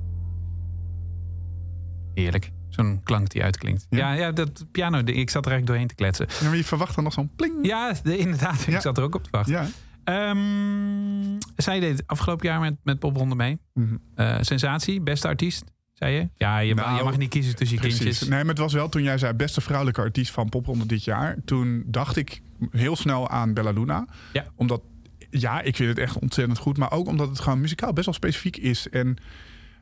Heerlijk. 2.15 2.51
Zo'n 2.69 3.01
klank 3.05 3.29
die 3.31 3.43
uitklinkt. 3.43 3.87
Ja, 3.91 4.13
ja, 4.13 4.33
dat 4.33 4.67
piano, 4.73 4.99
ik 4.99 5.31
zat 5.31 5.45
er 5.47 5.51
eigenlijk 5.53 5.67
doorheen 5.67 5.87
te 5.87 5.95
kletsen. 5.95 6.27
Ja, 6.41 6.49
maar 6.49 6.57
je 6.57 6.65
verwacht 6.65 6.95
dan 6.95 7.05
nog 7.05 7.13
zo'n 7.13 7.31
pling. 7.37 7.67
Ja, 7.67 7.93
de- 8.03 8.19
inderdaad. 8.19 8.63
Ja. 8.63 8.75
Ik 8.75 8.81
zat 8.81 8.99
er 8.99 9.03
ook 9.05 9.15
op 9.15 9.23
te 9.23 9.29
wachten. 9.31 9.53
Ja. 9.55 9.67
Ehm, 10.05 11.39
zij 11.57 11.81
deed 11.81 12.03
afgelopen 12.07 12.47
jaar 12.49 12.61
met, 12.61 12.75
met 12.83 12.99
Popronde 12.99 13.35
mee. 13.35 13.59
Mhm. 13.75 13.97
Eh, 14.15 14.37
sensatie, 14.41 15.01
beste 15.01 15.29
artiest, 15.29 15.65
zei 15.93 16.15
je? 16.15 16.29
Ja, 16.37 16.59
je, 16.59 16.75
Nou, 16.75 16.97
je 16.97 17.03
mag 17.05 17.17
niet 17.19 17.31
kiezen 17.31 17.57
tussen 17.57 17.77
je 17.77 17.83
Precies. 17.83 18.01
kindjes. 18.01 18.29
Nee, 18.29 18.39
maar 18.41 18.49
het 18.49 18.59
was 18.59 18.73
wel 18.73 18.89
toen 18.89 19.03
jij 19.03 19.19
zei 19.19 19.33
beste 19.33 19.61
vrouwelijke 19.61 20.01
artiest 20.01 20.31
van 20.33 20.49
Popronde 20.49 20.87
dit 20.87 21.05
jaar. 21.05 21.37
Toen 21.45 21.83
dacht 21.87 22.17
ik 22.17 22.43
heel 22.71 22.97
snel 22.97 23.29
aan 23.29 23.55
Bella 23.55 23.71
Luna. 23.71 24.07
Ja. 24.33 24.45
Omdat, 24.57 24.81
ja, 25.31 25.61
ik 25.61 25.77
vind 25.77 25.89
het 25.89 25.99
echt 25.99 26.19
ontzettend 26.19 26.59
goed. 26.59 26.79
Maar 26.79 26.93
ook 26.93 27.07
omdat 27.07 27.29
het 27.29 27.41
gewoon 27.41 27.61
muzikaal 27.61 27.93
best 27.93 28.07
wel 28.07 28.15
specifiek 28.15 28.57
is. 28.57 28.89
En 28.89 29.17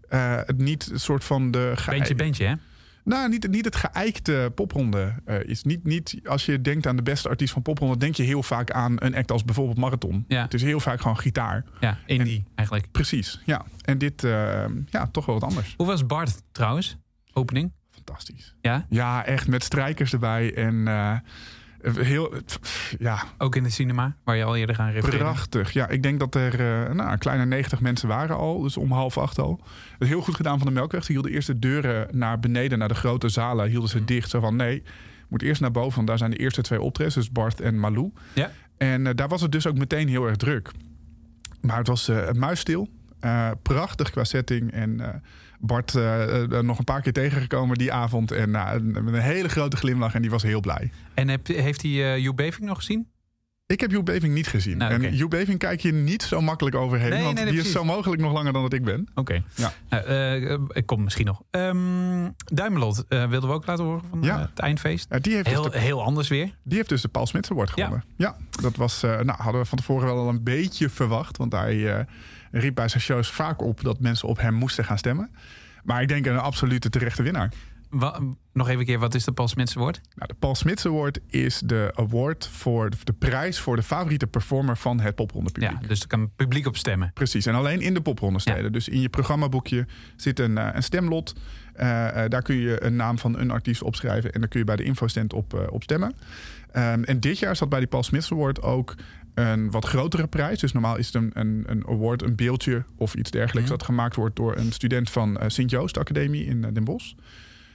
eh, 0.09 0.37
het 0.37 0.59
niet 0.59 0.91
een 0.91 1.01
soort 1.01 1.25
van 1.25 1.51
de... 1.51 1.75
Bandje, 1.87 2.15
bandje, 2.15 2.45
hè? 2.45 2.55
Nou, 3.05 3.29
niet, 3.29 3.49
niet 3.49 3.65
het 3.65 3.77
geëikte 3.77 4.53
popronde 4.55 5.15
eh, 5.25 5.41
is. 5.41 5.63
Niet, 5.63 5.85
niet 5.85 6.21
als 6.25 6.47
je 6.47 6.61
denkt 6.61 6.87
aan 6.87 6.97
de 6.97 7.03
beste 7.03 7.29
artiest 7.29 7.53
van 7.53 7.63
popronde... 7.63 7.97
denk 7.97 8.15
je 8.15 8.23
heel 8.23 8.43
vaak 8.43 8.71
aan 8.71 8.97
een 8.99 9.15
act 9.15 9.31
als 9.31 9.45
bijvoorbeeld 9.45 9.79
Marathon. 9.79 10.25
Ja. 10.29 10.43
Het 10.43 10.55
is 10.55 10.63
heel 10.63 10.81
vaak 10.81 11.01
gewoon 11.01 11.19
gitaar. 11.19 11.65
Ja, 11.81 11.99
indie 12.07 12.45
eigenlijk. 12.55 12.91
Precies, 12.91 13.41
ja. 13.45 13.65
En 13.85 13.99
dit, 13.99 14.25
eh, 14.25 14.65
ja, 14.91 15.07
toch 15.07 15.27
wel 15.27 15.41
wat 15.41 15.49
anders. 15.49 15.75
Hoe 15.77 15.87
was 15.87 16.07
Bart 16.07 16.43
trouwens? 16.53 16.97
Opening? 17.33 17.73
Fantastisch. 17.91 18.55
Ja? 18.61 18.87
Ja, 18.89 19.25
echt 19.25 19.49
met 19.49 19.65
strijkers 19.65 20.13
erbij. 20.13 20.55
En 20.55 20.87
heel, 21.93 22.35
ja, 22.99 23.25
Ook 23.39 23.57
in 23.57 23.63
de 23.63 23.71
cinema, 23.71 24.17
waar 24.25 24.37
je 24.37 24.45
al 24.45 24.57
eerder 24.57 24.79
aan 24.79 24.91
refereerde. 24.91 25.25
prachtig. 25.25 25.73
Ja, 25.73 25.89
ik 25.89 26.03
denk 26.03 26.19
dat 26.19 26.35
er 26.35 26.53
eh, 26.53 26.95
nou, 26.95 27.13
een 27.13 27.19
kleine 27.19 27.45
90 27.45 27.81
mensen 27.81 28.09
waren 28.09 28.37
al. 28.37 28.61
Dus 28.61 28.77
om 28.77 28.93
half 28.93 29.19
acht 29.19 29.39
al. 29.39 29.61
Is 29.99 30.09
heel 30.09 30.21
goed 30.21 30.35
gedaan 30.35 30.59
van 30.59 30.67
de 30.67 30.73
Melkweg. 30.73 31.05
Ze 31.05 31.13
hielden 31.13 31.31
eerst 31.33 31.47
de 31.47 31.59
deuren 31.59 32.09
naar 32.13 32.41
beneden, 32.41 32.79
naar 32.79 32.89
de 32.89 32.95
grote 32.95 33.29
zalen, 33.29 33.69
hielden 33.69 33.91
ze 33.91 34.05
dicht. 34.05 34.31
Zo 34.31 34.41
van, 34.41 34.57
nee, 34.57 34.83
moet 35.29 35.43
eerst 35.43 35.61
naar 35.61 35.71
boven. 35.71 35.95
Want 35.95 36.07
daar 36.09 36.19
zijn 36.19 36.31
de 36.31 36.37
eerste 36.37 36.63
twee 36.63 36.81
optredens, 36.81 37.15
dus 37.15 37.31
Bart 37.31 37.61
en 37.61 37.79
Malou. 37.79 38.13
Ja. 38.33 38.51
En 38.77 39.07
eh, 39.07 39.15
daar 39.15 39.29
was 39.29 39.41
het 39.41 39.53
dus 39.53 39.67
ook 39.67 39.79
meteen 39.79 40.09
heel 40.09 40.27
erg 40.27 40.37
druk. 40.37 40.71
Maar 41.61 41.79
het 41.79 41.87
was 41.87 42.09
eh 42.09 42.31
muisstil. 42.31 42.89
Eh, 43.21 43.51
prachtig 43.63 44.11
qua 44.11 44.25
setting. 44.25 44.73
En 44.73 45.01
eh, 45.01 45.09
Bart 45.67 45.95
eh, 45.95 46.43
eh, 46.43 46.51
nog 46.65 46.79
een 46.79 46.85
paar 46.85 47.01
keer 47.03 47.13
tegengekomen 47.13 47.79
die 47.79 47.93
avond. 47.93 48.33
En 48.33 48.55
een- 48.55 48.93
met 48.93 49.07
een 49.15 49.21
hele 49.21 49.49
grote 49.49 49.77
glimlach. 49.77 50.15
En 50.15 50.23
die 50.23 50.31
was 50.31 50.43
heel 50.43 50.61
blij. 50.61 50.91
En 51.15 51.29
heb, 51.29 51.47
heeft 51.47 51.83
hij 51.83 52.15
eh 52.15 52.23
Hugh 52.23 52.35
Beving 52.35 52.67
nog 52.69 52.77
gezien? 52.77 53.09
Ik 53.67 53.81
heb 53.81 53.91
Hugh 53.91 54.03
Beving 54.03 54.35
niet 54.35 54.47
gezien. 54.47 54.77
Nou. 54.77 54.93
En 54.93 55.03
Hugh 55.03 55.29
Beving 55.29 55.59
kijk 55.59 55.81
je 55.81 55.93
niet 55.93 56.23
zo 56.23 56.41
makkelijk 56.41 56.77
overheen. 56.77 57.11
Nee, 57.11 57.23
want 57.23 57.35
nee, 57.35 57.51
die 57.51 57.61
is 57.61 57.73
zo 57.73 57.85
mogelijk 57.85 58.23
nog 58.23 58.33
langer 58.33 58.53
dan 58.53 58.63
dat 58.63 58.73
ik 58.73 58.85
ben. 58.85 59.09
Oké. 59.15 59.43
Ja. 59.55 59.73
Nou, 59.89 60.05
eh, 60.05 60.53
ik 60.69 60.87
kom 60.87 61.05
misschien 61.05 61.27
nog. 61.27 61.43
Ehm 61.51 62.29
Duimelot 62.53 63.05
eh, 63.09 63.29
wilden 63.29 63.49
we 63.49 63.55
ook 63.55 63.67
laten 63.67 63.85
horen 63.85 64.03
van 64.11 64.23
Ja. 64.23 64.35
eh, 64.35 64.41
het 64.41 64.59
eindfeest. 64.59 65.07
Ja, 65.11 65.19
die, 65.19 65.33
heeft 65.33 65.45
dus 65.45 65.55
Heel, 65.55 65.71
de, 65.71 65.79
heel 65.79 66.03
anders 66.03 66.29
weer. 66.29 66.55
die 66.63 66.77
heeft 66.77 66.89
dus 66.89 67.03
de 67.03 67.09
Paul 67.09 67.27
Smits 67.27 67.51
Award 67.51 67.71
gewonnen. 67.71 68.05
Ja, 68.17 68.37
dat 68.63 68.77
was, 68.77 69.03
eh, 69.03 69.11
nou, 69.21 69.43
hadden 69.43 69.61
we 69.61 69.67
van 69.67 69.79
tevoren 69.79 70.07
wel 70.07 70.17
al 70.19 70.29
een 70.29 70.43
beetje 70.43 70.89
verwacht. 70.91 71.37
Want 71.37 71.53
hij 71.53 71.95
eh, 71.99 72.05
riep 72.61 72.75
bij 72.75 72.89
zijn 72.89 73.03
shows 73.03 73.31
vaak 73.31 73.63
op 73.63 73.83
dat 73.83 74.01
mensen 74.01 74.29
op 74.29 74.41
hem 74.41 74.55
moesten 74.55 74.85
gaan 74.85 74.99
stemmen. 74.99 75.31
Maar 75.85 76.03
ik 76.03 76.09
denk 76.09 76.27
een 76.27 76.39
absolute 76.39 76.91
terechte 76.91 77.23
winnaar. 77.23 77.53
Nog 78.53 78.69
even 78.69 78.81
een 78.81 78.87
keer, 78.87 78.99
wat 78.99 79.15
is 79.15 79.25
de 79.25 79.33
Paul 79.33 79.49
Smits 79.49 79.75
woord? 79.75 80.01
Nou, 80.15 80.29
de 80.29 80.35
Paul 80.35 80.55
Smits 80.55 80.87
Award 80.87 81.21
is 81.27 81.59
de 81.59 81.93
award 81.95 82.49
voor 82.49 82.91
de, 82.91 82.97
de 83.05 83.13
prijs 83.13 83.61
voor 83.61 83.77
de 83.77 83.83
favoriete 83.83 84.27
performer 84.27 84.77
van 84.77 85.01
het 85.01 85.15
popronde 85.15 85.51
publiek. 85.51 85.81
Ja, 85.81 85.89
dus 85.89 86.01
er 86.01 86.07
kan 86.07 86.21
het 86.21 86.37
publiek 86.37 86.67
op 86.67 86.77
stemmen. 86.77 87.11
Precies, 87.15 87.47
en 87.47 87.55
alleen 87.55 87.81
in 87.81 87.95
de 87.95 88.01
popronde 88.01 88.39
steden. 88.39 88.63
Ja. 88.63 88.69
Dus 88.69 88.89
in 88.89 89.01
je 89.01 89.09
programmaboekje 89.09 89.87
zit 90.17 90.39
een, 90.39 90.59
eh, 90.59 90.69
een 90.73 90.83
stemlot. 90.83 91.35
Eh, 91.75 92.25
eh, 92.25 92.31
daar 92.31 92.43
kun 92.43 92.57
je 92.57 92.85
een 92.85 92.97
naam 92.97 93.19
van 93.19 93.39
een 93.39 93.51
artiest 93.51 93.83
opschrijven. 93.83 94.33
En 94.33 94.41
dan 94.41 94.49
kun 94.49 94.59
je 94.59 94.67
bij 94.67 94.77
de 94.77 94.85
infostand 94.85 95.33
op, 95.33 95.69
op 95.71 95.83
stemmen. 95.83 96.15
Ehm, 96.73 97.03
en 97.03 97.21
dit 97.21 97.39
jaar 97.39 97.57
zat 97.57 97.69
bij 97.69 97.79
die 97.79 97.89
Paul 97.89 98.03
Smits 98.03 98.33
Award 98.33 98.63
ook 98.63 98.95
een 99.35 99.71
wat 99.71 99.85
grotere 99.85 100.27
prijs. 100.27 100.61
Dus 100.61 100.73
normaal 100.73 100.97
is 100.97 101.07
het 101.07 101.15
een, 101.15 101.31
een, 101.35 101.65
een 101.67 101.87
award, 101.89 102.23
een 102.23 102.35
beeldje 102.35 102.85
of 102.97 103.15
iets 103.15 103.31
dergelijks... 103.31 103.69
Mhm. 103.69 103.79
dat 103.79 103.87
gemaakt 103.87 104.17
wordt 104.17 104.37
door 104.37 104.57
een 104.57 104.73
student 104.73 105.11
van 105.11 105.39
eh, 105.39 105.49
Sint-Joost 105.49 105.99
Academie 105.99 106.45
in 106.45 106.65
eh, 106.65 106.73
Den 106.73 106.85
Bosch. 106.85 107.13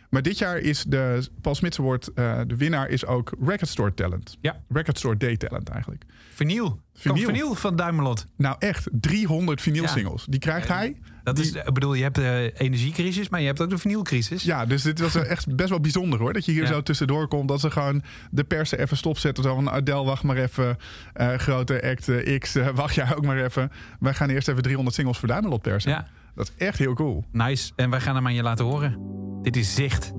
Maar 0.10 0.22
dit 0.22 0.38
jaar 0.38 0.58
is 0.58 0.84
de 0.84 1.28
Paul 1.42 1.56
Smits 1.56 1.80
Award, 1.80 2.14
eh, 2.14 2.40
de 2.48 2.56
winnaar 2.56 2.90
is 2.90 3.06
ook 3.06 3.32
Record 3.40 3.70
Store 3.70 3.94
Talent. 3.94 4.38
Ja. 4.42 4.62
Record 4.70 4.98
Store 4.98 5.18
Day 5.18 5.38
Talent 5.38 5.70
eigenlijk. 5.70 6.04
Vinyl. 6.34 6.80
Vinyl. 6.94 7.26
Vinyl. 7.26 7.56
Van 7.56 7.76
Duimelot. 7.76 8.26
Nou 8.36 8.56
echt, 8.60 8.88
300 8.92 9.62
vinyl 9.62 9.82
Ja. 9.82 9.88
singles. 9.88 10.26
Die 10.30 10.40
krijgt 10.40 10.68
hij. 10.68 10.96
Dat 11.34 11.44
Die- 11.44 11.56
is, 11.58 11.64
ik 11.68 11.74
bedoel, 11.74 11.94
je 11.94 12.04
hebt 12.04 12.16
de 12.16 12.52
energiecrisis, 12.58 13.30
maar 13.30 13.40
je 13.40 13.46
hebt 13.46 13.62
ook 13.62 13.70
de 13.70 13.78
vinylcrisis. 13.78 14.44
Ja, 14.44 14.66
dus 14.66 14.82
dit 14.82 15.00
was 15.00 15.16
echt 15.16 15.56
best 15.56 15.70
wel 15.70 15.80
bijzonder 15.80 16.20
hoor. 16.20 16.34
Dat 16.34 16.46
je 16.46 16.52
hier 16.52 16.62
Ja. 16.62 16.68
zo 16.68 16.82
tussendoor 16.82 17.28
komt. 17.28 17.48
Dat 17.48 17.60
ze 17.60 17.72
gewoon 17.72 18.04
de 18.32 18.44
persen 18.44 18.80
even 18.80 18.98
stopzetten. 18.98 19.44
Zo 19.44 19.56
van 19.56 19.70
Adele, 19.70 20.04
wacht 20.04 20.24
maar 20.24 20.38
even. 20.38 20.78
Eh, 21.14 21.34
grote 21.34 21.84
act 21.84 22.10
eh, 22.10 22.40
X, 22.40 22.56
eh, 22.56 22.68
wacht 22.76 22.96
jij 22.96 23.16
ook 23.16 23.26
maar 23.26 23.44
even. 23.44 23.72
Wij 24.00 24.14
gaan 24.14 24.30
eerst 24.30 24.48
even 24.48 24.62
300 24.64 24.96
singles 24.96 25.18
voor 25.18 25.28
Duimelot 25.28 25.62
persen. 25.62 25.92
Ja. 25.92 26.08
Dat 26.36 26.52
is 26.56 26.66
echt 26.66 26.78
heel 26.80 26.94
cool. 26.94 27.24
Nice. 27.32 27.72
En 27.76 27.90
wij 27.90 28.00
gaan 28.00 28.16
hem 28.16 28.26
aan 28.26 28.34
je 28.34 28.44
laten 28.44 28.66
horen. 28.66 28.98
Dit 29.42 29.56
is 29.56 29.74
Zicht. 29.76 30.12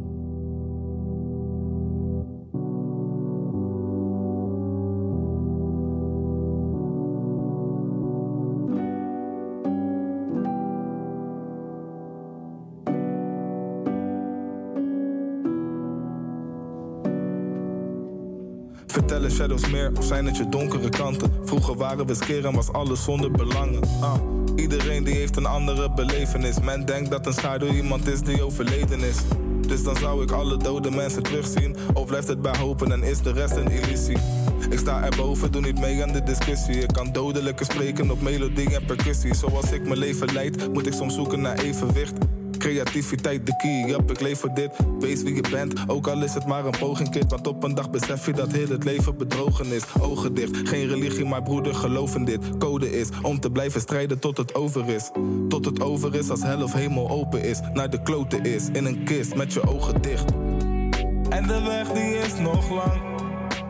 Of 19.48 20.04
zijn 20.04 20.26
het 20.26 20.36
je 20.36 20.48
donkere 20.48 20.88
kanten? 20.88 21.32
Vroeger 21.44 21.76
waren 21.76 22.06
we 22.06 22.14
skeer 22.14 22.46
en 22.46 22.54
was 22.54 22.72
alles 22.72 23.04
zonder 23.04 23.30
belangen. 23.30 23.82
Ah, 24.00 24.14
iedereen 24.56 25.04
die 25.04 25.14
heeft 25.14 25.36
een 25.36 25.46
andere 25.46 25.90
belevenis. 25.90 26.60
Men 26.60 26.84
denkt 26.84 27.10
dat 27.10 27.26
een 27.26 27.32
schaduw 27.32 27.72
iemand 27.72 28.08
is 28.08 28.20
die 28.20 28.42
overleden 28.42 29.00
is. 29.00 29.16
Dus 29.66 29.82
dan 29.82 29.96
zou 29.96 30.22
ik 30.22 30.30
alle 30.30 30.56
dode 30.56 30.90
mensen 30.90 31.22
terugzien. 31.22 31.76
Of 31.94 32.06
blijft 32.06 32.28
het 32.28 32.42
bij 32.42 32.56
hopen 32.58 32.92
en 32.92 33.02
is 33.02 33.22
de 33.22 33.32
rest 33.32 33.56
een 33.56 33.70
illusie? 33.70 34.18
Ik 34.70 34.78
sta 34.78 35.04
erboven, 35.04 35.52
doe 35.52 35.60
niet 35.62 35.80
mee 35.80 36.02
aan 36.02 36.12
de 36.12 36.22
discussie. 36.22 36.78
Ik 36.78 36.92
kan 36.92 37.12
dodelijke 37.12 37.64
spreken 37.64 38.10
op 38.10 38.20
melodie 38.20 38.74
en 38.74 38.84
percussie. 38.84 39.34
Zoals 39.34 39.72
ik 39.72 39.82
mijn 39.82 39.98
leven 39.98 40.32
leid, 40.32 40.72
moet 40.72 40.86
ik 40.86 40.92
soms 40.92 41.14
zoeken 41.14 41.40
naar 41.40 41.58
evenwicht. 41.58 42.14
Creativiteit 42.60 43.46
de 43.46 43.56
key, 43.56 43.84
yup, 43.86 44.10
ik 44.10 44.20
leef 44.20 44.40
voor 44.40 44.54
dit. 44.54 44.70
Wees 44.98 45.22
wie 45.22 45.34
je 45.34 45.44
bent, 45.50 45.84
ook 45.86 46.06
al 46.06 46.22
is 46.22 46.34
het 46.34 46.46
maar 46.46 46.64
een 46.66 46.78
poging, 46.78 47.10
kid. 47.10 47.30
Want 47.30 47.46
op 47.46 47.62
een 47.62 47.74
dag 47.74 47.90
besef 47.90 48.26
je 48.26 48.32
dat 48.32 48.52
heel 48.52 48.68
het 48.68 48.84
leven 48.84 49.16
bedrogen 49.16 49.66
is. 49.66 49.82
Ogen 50.00 50.34
dicht, 50.34 50.68
geen 50.68 50.88
religie, 50.88 51.24
maar 51.24 51.42
broeder, 51.42 51.74
geloof 51.74 52.14
in 52.14 52.24
dit. 52.24 52.58
Code 52.58 52.98
is 52.98 53.08
om 53.22 53.40
te 53.40 53.50
blijven 53.50 53.80
strijden 53.80 54.18
tot 54.18 54.36
het 54.36 54.54
over 54.54 54.88
is. 54.88 55.10
Tot 55.48 55.64
het 55.64 55.80
over 55.80 56.14
is 56.14 56.30
als 56.30 56.42
hel 56.42 56.62
of 56.62 56.72
hemel 56.72 57.10
open 57.10 57.42
is. 57.42 57.60
Naar 57.72 57.90
de 57.90 58.02
kloten 58.02 58.44
is, 58.44 58.68
in 58.72 58.84
een 58.84 59.04
kist 59.04 59.34
met 59.34 59.52
je 59.52 59.68
ogen 59.68 60.02
dicht. 60.02 60.30
En 61.28 61.46
de 61.46 61.62
weg 61.62 61.88
die 61.88 62.18
is 62.18 62.38
nog 62.38 62.70
lang, 62.70 63.00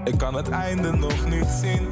ik 0.05 0.19
kan 0.19 0.35
het 0.35 0.49
einde 0.49 0.93
nog 0.97 1.29
niet 1.29 1.49
zien. 1.63 1.89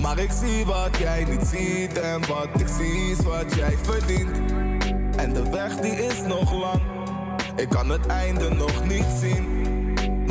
Maar 0.00 0.18
ik 0.18 0.30
zie 0.30 0.64
wat 0.64 0.96
jij 0.98 1.24
niet 1.24 1.46
ziet 1.46 1.98
en 2.00 2.20
wat 2.26 2.48
ik 2.60 2.68
zie 2.68 3.10
is 3.10 3.22
wat 3.24 3.54
jij 3.54 3.76
verdient. 3.82 4.65
En 5.16 5.32
de 5.32 5.50
weg 5.50 5.76
die 5.76 5.92
is 5.92 6.22
nog 6.22 6.52
lang. 6.52 6.80
Ik 7.56 7.68
kan 7.68 7.90
het 7.90 8.06
einde 8.06 8.48
nog 8.48 8.84
niet 8.84 9.06
zien. 9.20 9.65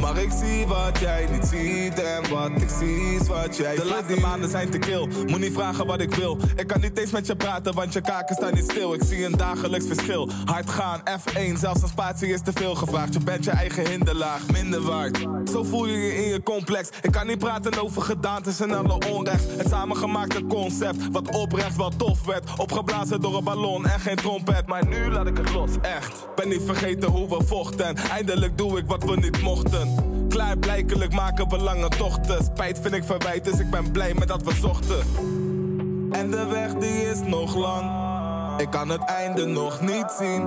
Maar 0.05 0.17
ik 0.17 0.31
zie 0.31 0.67
wat 0.67 0.99
jij 0.99 1.27
niet 1.31 1.45
ziet 1.45 2.01
en 2.03 2.29
wat 2.29 2.61
ik 2.61 2.69
zie 2.79 3.15
is 3.15 3.27
wat 3.27 3.57
jij 3.57 3.75
De 3.75 3.85
laatste 3.85 4.19
maanden 4.19 4.49
zijn 4.49 4.69
te 4.69 4.77
kil, 4.77 5.07
moet 5.27 5.39
niet 5.39 5.53
vragen 5.53 5.85
wat 5.85 5.99
ik 5.99 6.15
wil. 6.15 6.37
Ik 6.55 6.67
kan 6.67 6.81
niet 6.81 6.97
eens 6.97 7.11
met 7.11 7.27
je 7.27 7.35
praten, 7.35 7.73
want 7.73 7.93
je 7.93 8.01
kaken 8.01 8.35
staan 8.35 8.53
niet 8.53 8.63
stil. 8.63 8.93
Ik 8.93 9.03
zie 9.03 9.25
een 9.25 9.37
dagelijks 9.37 9.85
verschil, 9.87 10.29
hard 10.45 10.69
gaan, 10.69 10.99
F1 10.99 11.53
Zelfs 11.59 11.81
een 11.81 11.87
spatie 11.87 12.27
is 12.27 12.41
te 12.41 12.51
veel 12.53 12.75
gevraagd. 12.75 13.13
Je 13.13 13.19
bent 13.19 13.43
je 13.43 13.51
eigen 13.51 13.87
hinderlaag, 13.87 14.41
minder 14.51 14.81
waard. 14.81 15.17
Zo 15.51 15.63
voel 15.63 15.85
je 15.85 15.97
je 15.97 16.15
in 16.15 16.29
je 16.29 16.43
complex. 16.43 16.89
Ik 17.01 17.11
kan 17.11 17.27
niet 17.27 17.39
praten 17.39 17.83
over 17.83 18.01
gedaantes 18.01 18.59
en 18.59 18.71
alle 18.71 18.99
onrecht. 19.09 19.57
Het 19.57 19.69
samengemaakte 19.69 20.45
concept, 20.45 21.11
wat 21.11 21.29
oprecht 21.29 21.75
wel 21.75 21.91
tof 21.97 22.25
werd. 22.25 22.59
Opgeblazen 22.59 23.21
door 23.21 23.37
een 23.37 23.43
ballon 23.43 23.87
en 23.87 23.99
geen 23.99 24.15
trompet. 24.15 24.67
Maar 24.67 24.87
nu 24.87 25.11
laat 25.11 25.27
ik 25.27 25.37
het 25.37 25.53
los, 25.53 25.71
echt. 25.81 26.27
Ben 26.35 26.49
niet 26.49 26.63
vergeten 26.65 27.09
hoe 27.09 27.37
we 27.37 27.45
vochten. 27.45 27.95
Eindelijk 27.95 28.57
doe 28.57 28.77
ik 28.77 28.85
wat 28.85 29.03
we 29.03 29.15
niet 29.15 29.41
mochten 29.41 29.94
Klaarblijkelijk 30.35 31.13
maken 31.13 31.49
we 31.49 31.57
lange 31.57 31.89
tochten. 31.89 32.43
Spijt 32.43 32.79
vind 32.81 32.93
ik 32.93 33.03
verwijt, 33.03 33.43
dus 33.43 33.59
ik 33.59 33.69
ben 33.69 33.91
blij 33.91 34.13
met 34.13 34.27
dat 34.27 34.43
we 34.43 34.53
zochten. 34.53 34.99
En 36.11 36.31
de 36.31 36.45
weg 36.45 36.73
die 36.73 37.09
is 37.09 37.21
nog 37.21 37.55
lang. 37.55 37.91
Ik 38.61 38.69
kan 38.69 38.89
het 38.89 39.03
einde 39.05 39.45
nog 39.45 39.81
niet 39.81 40.15
zien. 40.19 40.43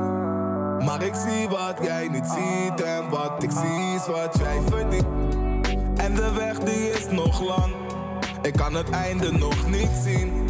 Maar 0.84 1.02
ik 1.02 1.14
zie 1.14 1.48
wat 1.48 1.78
jij 1.82 2.08
niet 2.08 2.26
ziet. 2.26 2.82
En 2.82 3.10
wat 3.10 3.42
ik 3.42 3.50
zie 3.50 3.94
is 3.94 4.06
wat 4.06 4.38
jij 4.38 4.60
verdient. 4.70 5.06
En 5.96 6.14
de 6.14 6.32
weg 6.32 6.58
die 6.58 6.90
is 6.90 7.06
nog 7.10 7.40
lang. 7.40 7.74
Ik 8.42 8.52
kan 8.52 8.74
het 8.74 8.90
einde 8.90 9.32
nog 9.32 9.68
niet 9.68 9.90
zien. 10.04 10.46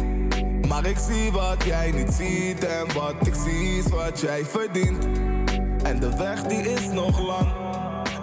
Maar 0.67 0.85
ik 0.85 0.97
zie 0.97 1.31
wat 1.31 1.63
jij 1.63 1.91
niet 1.91 2.13
ziet 2.13 2.65
en 2.65 2.93
wat 2.93 3.27
ik 3.27 3.33
zie 3.33 3.77
is 3.77 3.87
wat 3.87 4.19
jij 4.19 4.45
verdient. 4.45 5.07
En 5.83 5.99
de 5.99 6.17
weg 6.17 6.43
die 6.43 6.71
is 6.71 6.87
nog 6.87 7.19
lang, 7.19 7.47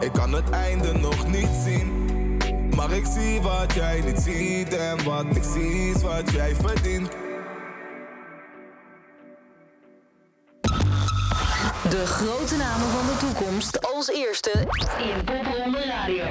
ik 0.00 0.12
kan 0.12 0.32
het 0.32 0.50
einde 0.50 0.92
nog 0.92 1.26
niet 1.26 1.50
zien. 1.64 2.04
Maar 2.76 2.92
ik 2.92 3.06
zie 3.06 3.40
wat 3.40 3.72
jij 3.74 4.00
niet 4.00 4.18
ziet 4.18 4.76
en 4.76 5.04
wat 5.04 5.24
ik 5.36 5.42
zie 5.42 5.90
is 5.90 6.02
wat 6.02 6.30
jij 6.30 6.54
verdient. 6.54 7.08
De 11.90 12.06
grote 12.06 12.56
namen 12.56 12.88
van 12.88 13.06
de 13.06 13.16
toekomst 13.18 13.94
als 13.94 14.08
eerste 14.08 14.50
in 14.98 15.24
Popronde 15.24 15.84
Radio. 15.84 16.24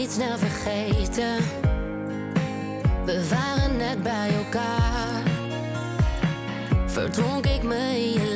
Niet 0.00 0.10
snel 0.10 0.38
vergeten. 0.38 1.36
We 3.04 3.28
waren 3.28 3.76
net 3.76 4.02
bij 4.02 4.30
elkaar. 4.34 5.22
Verdronk 6.86 7.46
ik 7.46 7.62
me 7.62 8.12
in 8.14 8.29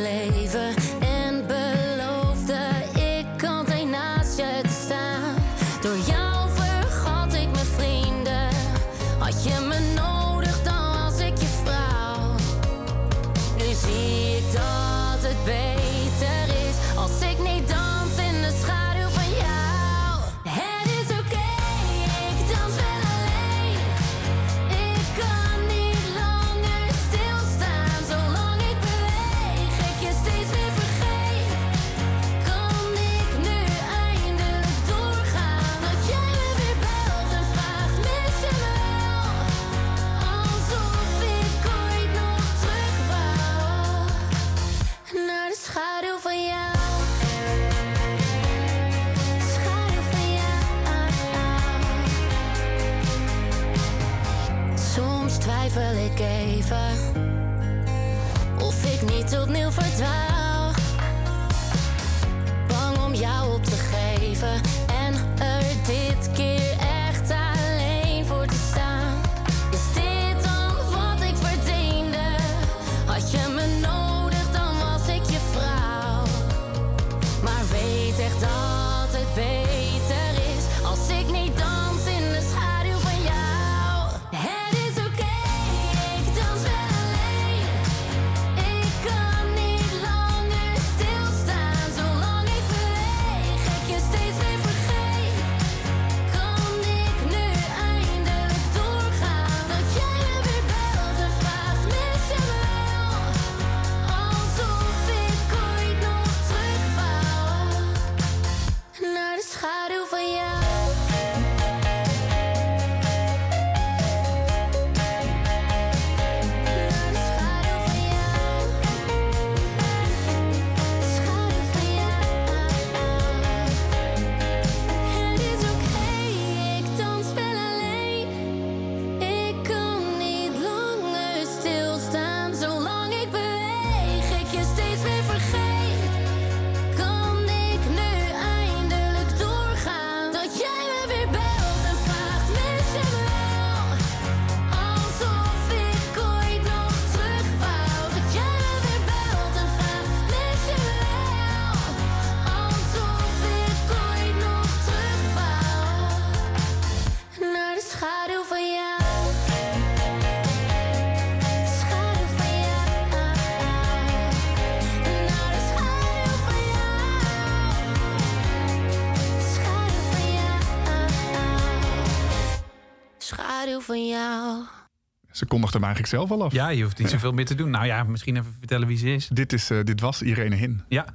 Ze 175.34 175.46
kondigde 175.46 175.76
hem 175.78 175.86
eigenlijk 175.86 176.14
zelf 176.14 176.30
al 176.30 176.44
af. 176.44 176.52
Ja, 176.52 176.68
je 176.68 176.82
hoeft 176.82 176.98
niet 176.98 177.10
zoveel 177.10 177.32
meer 177.32 177.44
te 177.44 177.54
doen. 177.54 177.70
Nou 177.70 177.86
ja, 177.86 178.02
misschien 178.02 178.36
even 178.36 178.54
vertellen 178.58 178.88
wie 178.88 178.96
ze 178.96 179.12
is. 179.14 179.28
Dit, 179.28 179.52
is, 179.52 179.70
eh, 179.70 179.78
dit 179.84 180.00
was 180.00 180.22
Irene 180.22 180.54
Hin. 180.54 180.82
Ja. 180.88 181.06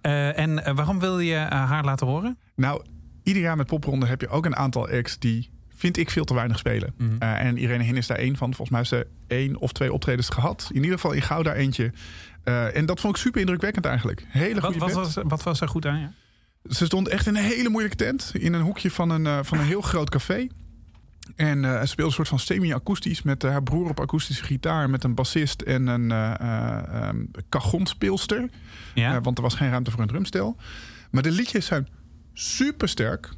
Eh, 0.00 0.38
en 0.38 0.64
eh, 0.64 0.74
waarom 0.74 1.00
wil 1.00 1.18
je 1.18 1.36
haar 1.36 1.84
laten 1.84 2.06
horen? 2.06 2.38
Nou, 2.54 2.84
ieder 3.22 3.42
jaar 3.42 3.56
met 3.56 3.66
popronde 3.66 4.06
heb 4.06 4.20
je 4.20 4.28
ook 4.28 4.44
een 4.44 4.56
aantal 4.56 4.88
acts 4.88 5.18
die, 5.18 5.50
vind 5.68 5.96
ik, 5.96 6.10
veel 6.10 6.24
te 6.24 6.34
weinig 6.34 6.58
spelen. 6.58 6.94
Mhm. 6.98 7.18
En 7.18 7.56
Irene 7.56 7.84
Hin 7.84 7.96
is 7.96 8.06
daar 8.06 8.18
één 8.18 8.36
van. 8.36 8.54
Volgens 8.54 8.70
mij 8.70 8.78
heeft 8.78 8.90
ze 8.90 9.06
één 9.34 9.56
of 9.56 9.72
twee 9.72 9.92
optredens 9.92 10.28
gehad. 10.28 10.68
In 10.72 10.82
ieder 10.82 10.98
geval 10.98 11.12
in 11.12 11.22
Gouda 11.22 11.54
eentje. 11.54 11.92
En 12.74 12.86
dat 12.86 13.00
vond 13.00 13.16
ik 13.16 13.22
super 13.22 13.40
indrukwekkend 13.40 13.84
eigenlijk. 13.84 14.24
Hele 14.28 14.60
goede 14.62 14.78
wat, 14.78 14.92
was, 14.92 15.16
wat 15.22 15.42
was 15.42 15.60
er 15.60 15.68
goed 15.68 15.86
aan? 15.86 16.00
Ja? 16.00 16.12
Ze 16.68 16.84
stond 16.84 17.08
echt 17.08 17.26
in 17.26 17.36
een 17.36 17.42
hele 17.42 17.68
moeilijke 17.68 17.96
tent. 17.96 18.32
In 18.34 18.52
een 18.52 18.62
hoekje 18.62 18.90
van 18.90 19.10
een, 19.10 19.44
van 19.44 19.58
een 19.58 19.64
heel 19.64 19.80
groot 19.80 20.10
café. 20.10 20.48
En 21.36 21.64
eh, 21.64 21.80
ze 21.80 21.86
speelde 21.86 22.10
een 22.10 22.16
soort 22.16 22.28
van 22.28 22.38
semi-akoestisch 22.38 23.22
met 23.22 23.44
eh, 23.44 23.50
haar 23.50 23.62
broer 23.62 23.88
op 23.88 24.00
akoestische 24.00 24.44
gitaar. 24.44 24.90
Met 24.90 25.04
een 25.04 25.14
bassist 25.14 25.60
en 25.62 25.86
een 25.86 26.10
eh 26.10 27.08
eh. 27.08 28.44
Ja? 28.94 29.14
Eh, 29.16 29.22
want 29.22 29.36
er 29.36 29.42
was 29.42 29.54
geen 29.54 29.70
ruimte 29.70 29.90
voor 29.90 30.00
een 30.00 30.06
drumstel. 30.08 30.56
Maar 31.10 31.22
de 31.22 31.30
liedjes 31.30 31.66
zijn 31.66 31.88
super 32.32 32.88
sterk. 32.88 33.28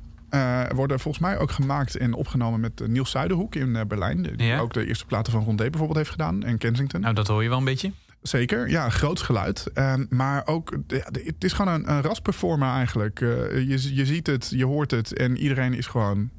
worden 0.75 1.01
volgens 1.01 1.25
mij 1.25 1.39
ook 1.39 1.51
gemaakt 1.51 1.97
en 1.97 2.13
opgenomen 2.15 2.61
met 2.61 2.81
eh, 2.81 2.89
Niels 2.89 3.11
Zuiderhoek 3.11 3.55
in 3.55 3.77
eh, 3.77 3.85
Berlijn. 3.87 4.23
Die 4.23 4.47
Ja. 4.47 4.59
ook 4.59 4.73
de 4.73 4.87
eerste 4.87 5.07
platen 5.07 5.33
van 5.33 5.43
Rondé 5.45 5.63
bijvoorbeeld 5.71 5.99
heeft 5.99 6.11
gedaan. 6.11 6.43
En 6.43 6.59
Kensington. 6.59 7.01
Nou, 7.01 7.15
dat 7.15 7.27
hoor 7.27 7.43
je 7.43 7.49
wel 7.49 7.59
een 7.59 7.65
beetje. 7.65 7.93
Zeker, 8.23 8.69
ja, 8.71 8.89
groots 8.89 9.23
geluid. 9.23 9.71
Ehm, 9.75 10.05
maar 10.09 10.47
ook, 10.47 10.77
ja, 10.87 11.05
het 11.13 11.45
is 11.45 11.53
gewoon 11.53 11.75
een, 11.75 11.91
een 11.91 12.03
rasperformer 12.03 12.69
eigenlijk. 12.69 13.21
Eh, 13.21 13.29
je, 13.69 13.95
je 13.95 14.07
ziet 14.07 14.27
het, 14.27 14.49
je 14.55 14.65
hoort 14.65 14.91
het 14.91 15.17
en 15.17 15.37
iedereen 15.37 15.75
is 15.75 15.87
gewoon, 15.87 16.31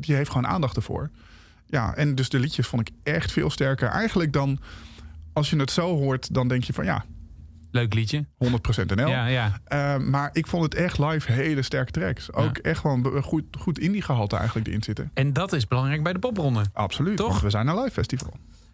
die 0.00 0.14
heeft 0.14 0.30
gewoon 0.30 0.46
aandacht 0.46 0.76
ervoor. 0.76 1.10
Ja, 1.66 1.94
en 1.94 2.14
dus 2.14 2.28
de 2.28 2.38
liedjes 2.38 2.66
vond 2.66 2.88
ik 2.88 2.94
echt 3.02 3.32
veel 3.32 3.50
sterker. 3.50 3.88
Eigenlijk 3.88 4.32
dan, 4.32 4.58
als 5.32 5.50
je 5.50 5.56
het 5.56 5.70
zo 5.70 5.96
hoort, 5.96 6.34
dan 6.34 6.48
denk 6.48 6.64
je 6.64 6.72
van 6.72 6.84
ja, 6.84 7.04
Leuk 7.70 7.94
liedje. 7.94 8.24
100% 8.44 8.46
NL. 8.94 9.08
Ja, 9.08 9.26
ja. 9.26 9.60
Ehm, 9.64 10.10
maar 10.10 10.30
ik 10.32 10.46
vond 10.46 10.62
het 10.62 10.74
echt 10.74 10.98
live 10.98 11.32
hele 11.32 11.62
sterke 11.62 11.90
tracks. 11.90 12.32
Ook 12.32 12.58
echt 12.58 12.80
gewoon 12.80 13.22
goed, 13.22 13.44
goed 13.58 13.78
indie 13.78 14.02
gehalte 14.02 14.36
eigenlijk 14.36 14.66
erin 14.66 14.82
zitten. 14.82 15.10
En 15.14 15.32
dat 15.32 15.52
is 15.52 15.66
belangrijk 15.66 16.02
bij 16.02 16.12
de 16.12 16.18
popronde. 16.18 16.64
Absoluut, 16.72 17.16
Toch? 17.16 17.28
want 17.28 17.40
we 17.40 17.50
zijn 17.50 17.68
een 17.68 17.78
live 17.78 17.90
festival. 17.90 18.32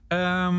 Ehm, 0.09 0.55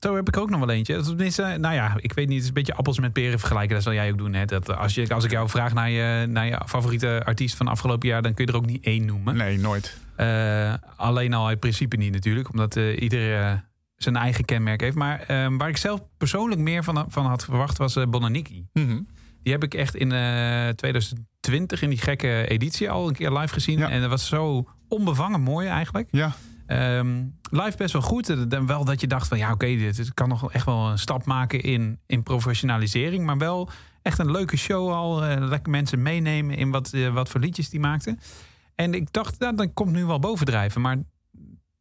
zo 0.00 0.14
heb 0.14 0.28
ik 0.28 0.36
ook 0.36 0.50
nog 0.50 0.60
wel 0.60 0.70
eentje. 0.70 1.02
Tenminste, 1.02 1.42
nou 1.42 1.74
ja, 1.74 1.94
ik 1.96 2.12
weet 2.12 2.26
niet. 2.26 2.34
Het 2.34 2.42
is 2.42 2.48
een 2.48 2.54
beetje 2.54 2.74
appels 2.74 2.98
met 2.98 3.12
peren 3.12 3.38
vergelijken. 3.38 3.74
Dat 3.74 3.82
zal 3.82 3.92
jij 3.92 4.10
ook 4.10 4.18
doen. 4.18 4.32
Hè? 4.32 4.44
Dat 4.44 4.76
als, 4.76 4.94
je, 4.94 5.14
als 5.14 5.24
ik 5.24 5.30
jou 5.30 5.48
vraag 5.48 5.74
naar 5.74 5.90
je, 5.90 6.26
naar 6.26 6.46
je 6.46 6.60
favoriete 6.66 7.22
artiest 7.24 7.56
van 7.56 7.68
afgelopen 7.68 8.08
jaar... 8.08 8.22
dan 8.22 8.34
kun 8.34 8.44
je 8.44 8.50
er 8.50 8.56
ook 8.56 8.66
niet 8.66 8.84
één 8.84 9.04
noemen. 9.04 9.36
Nee, 9.36 9.58
nooit. 9.58 9.96
Eh, 10.20 10.74
alleen 10.96 11.34
al 11.34 11.46
uit 11.46 11.60
principe 11.60 11.96
niet 11.96 12.12
natuurlijk. 12.12 12.50
Omdat 12.50 12.76
eh 12.76 13.02
ieder 13.02 13.36
eh, 13.36 13.52
zijn 13.96 14.16
eigen 14.16 14.44
kenmerk 14.44 14.80
heeft. 14.80 14.96
Maar 14.96 15.20
ehm, 15.20 15.56
waar 15.56 15.68
ik 15.68 15.76
zelf 15.76 16.00
persoonlijk 16.16 16.60
meer 16.60 16.84
van, 16.84 17.04
van 17.08 17.26
had 17.26 17.44
verwacht... 17.44 17.78
was 17.78 17.98
Bonaniki. 18.08 18.66
Mhm. 18.72 19.00
Die 19.42 19.52
heb 19.52 19.62
ik 19.62 19.74
echt 19.74 19.94
in 19.94 20.12
eh 20.12 20.68
2020 20.68 21.82
in 21.82 21.88
die 21.88 21.98
gekke 21.98 22.46
editie 22.48 22.90
al 22.90 23.08
een 23.08 23.14
keer 23.14 23.32
live 23.32 23.52
gezien. 23.52 23.78
Ja. 23.78 23.90
En 23.90 24.00
dat 24.00 24.10
was 24.10 24.26
zo 24.26 24.68
onbevangen 24.88 25.40
mooi 25.40 25.68
eigenlijk. 25.68 26.08
Ja, 26.10 26.32
Ehm, 26.66 27.24
live 27.50 27.76
best 27.76 27.92
wel 27.92 28.02
goed. 28.02 28.50
Dan 28.50 28.66
Wel 28.66 28.84
dat 28.84 29.00
je 29.00 29.06
dacht 29.06 29.28
van 29.28 29.38
ja, 29.38 29.52
oké, 29.52 29.66
dit 29.66 29.96
dit 29.96 30.14
kan 30.14 30.28
nog 30.28 30.52
echt 30.52 30.64
wel 30.64 30.88
een 30.90 30.98
stap 30.98 31.24
maken 31.24 31.60
in, 31.60 31.98
in 32.06 32.22
professionalisering. 32.22 33.24
Maar 33.24 33.38
wel 33.38 33.68
echt 34.02 34.18
een 34.18 34.30
leuke 34.30 34.56
show 34.56 34.92
al. 34.92 35.20
lekker 35.38 35.70
mensen 35.70 36.02
meenemen 36.02 36.56
in 36.56 36.70
wat, 36.70 36.92
wat 37.12 37.28
voor 37.28 37.40
liedjes 37.40 37.70
die 37.70 37.80
maakten. 37.80 38.18
En 38.82 38.94
ik 38.94 39.12
dacht, 39.12 39.38
nou, 39.38 39.56
dat 39.56 39.68
komt 39.74 39.92
nu 39.92 40.04
wel 40.04 40.18
bovendrijven. 40.18 40.80
Maar 40.80 40.96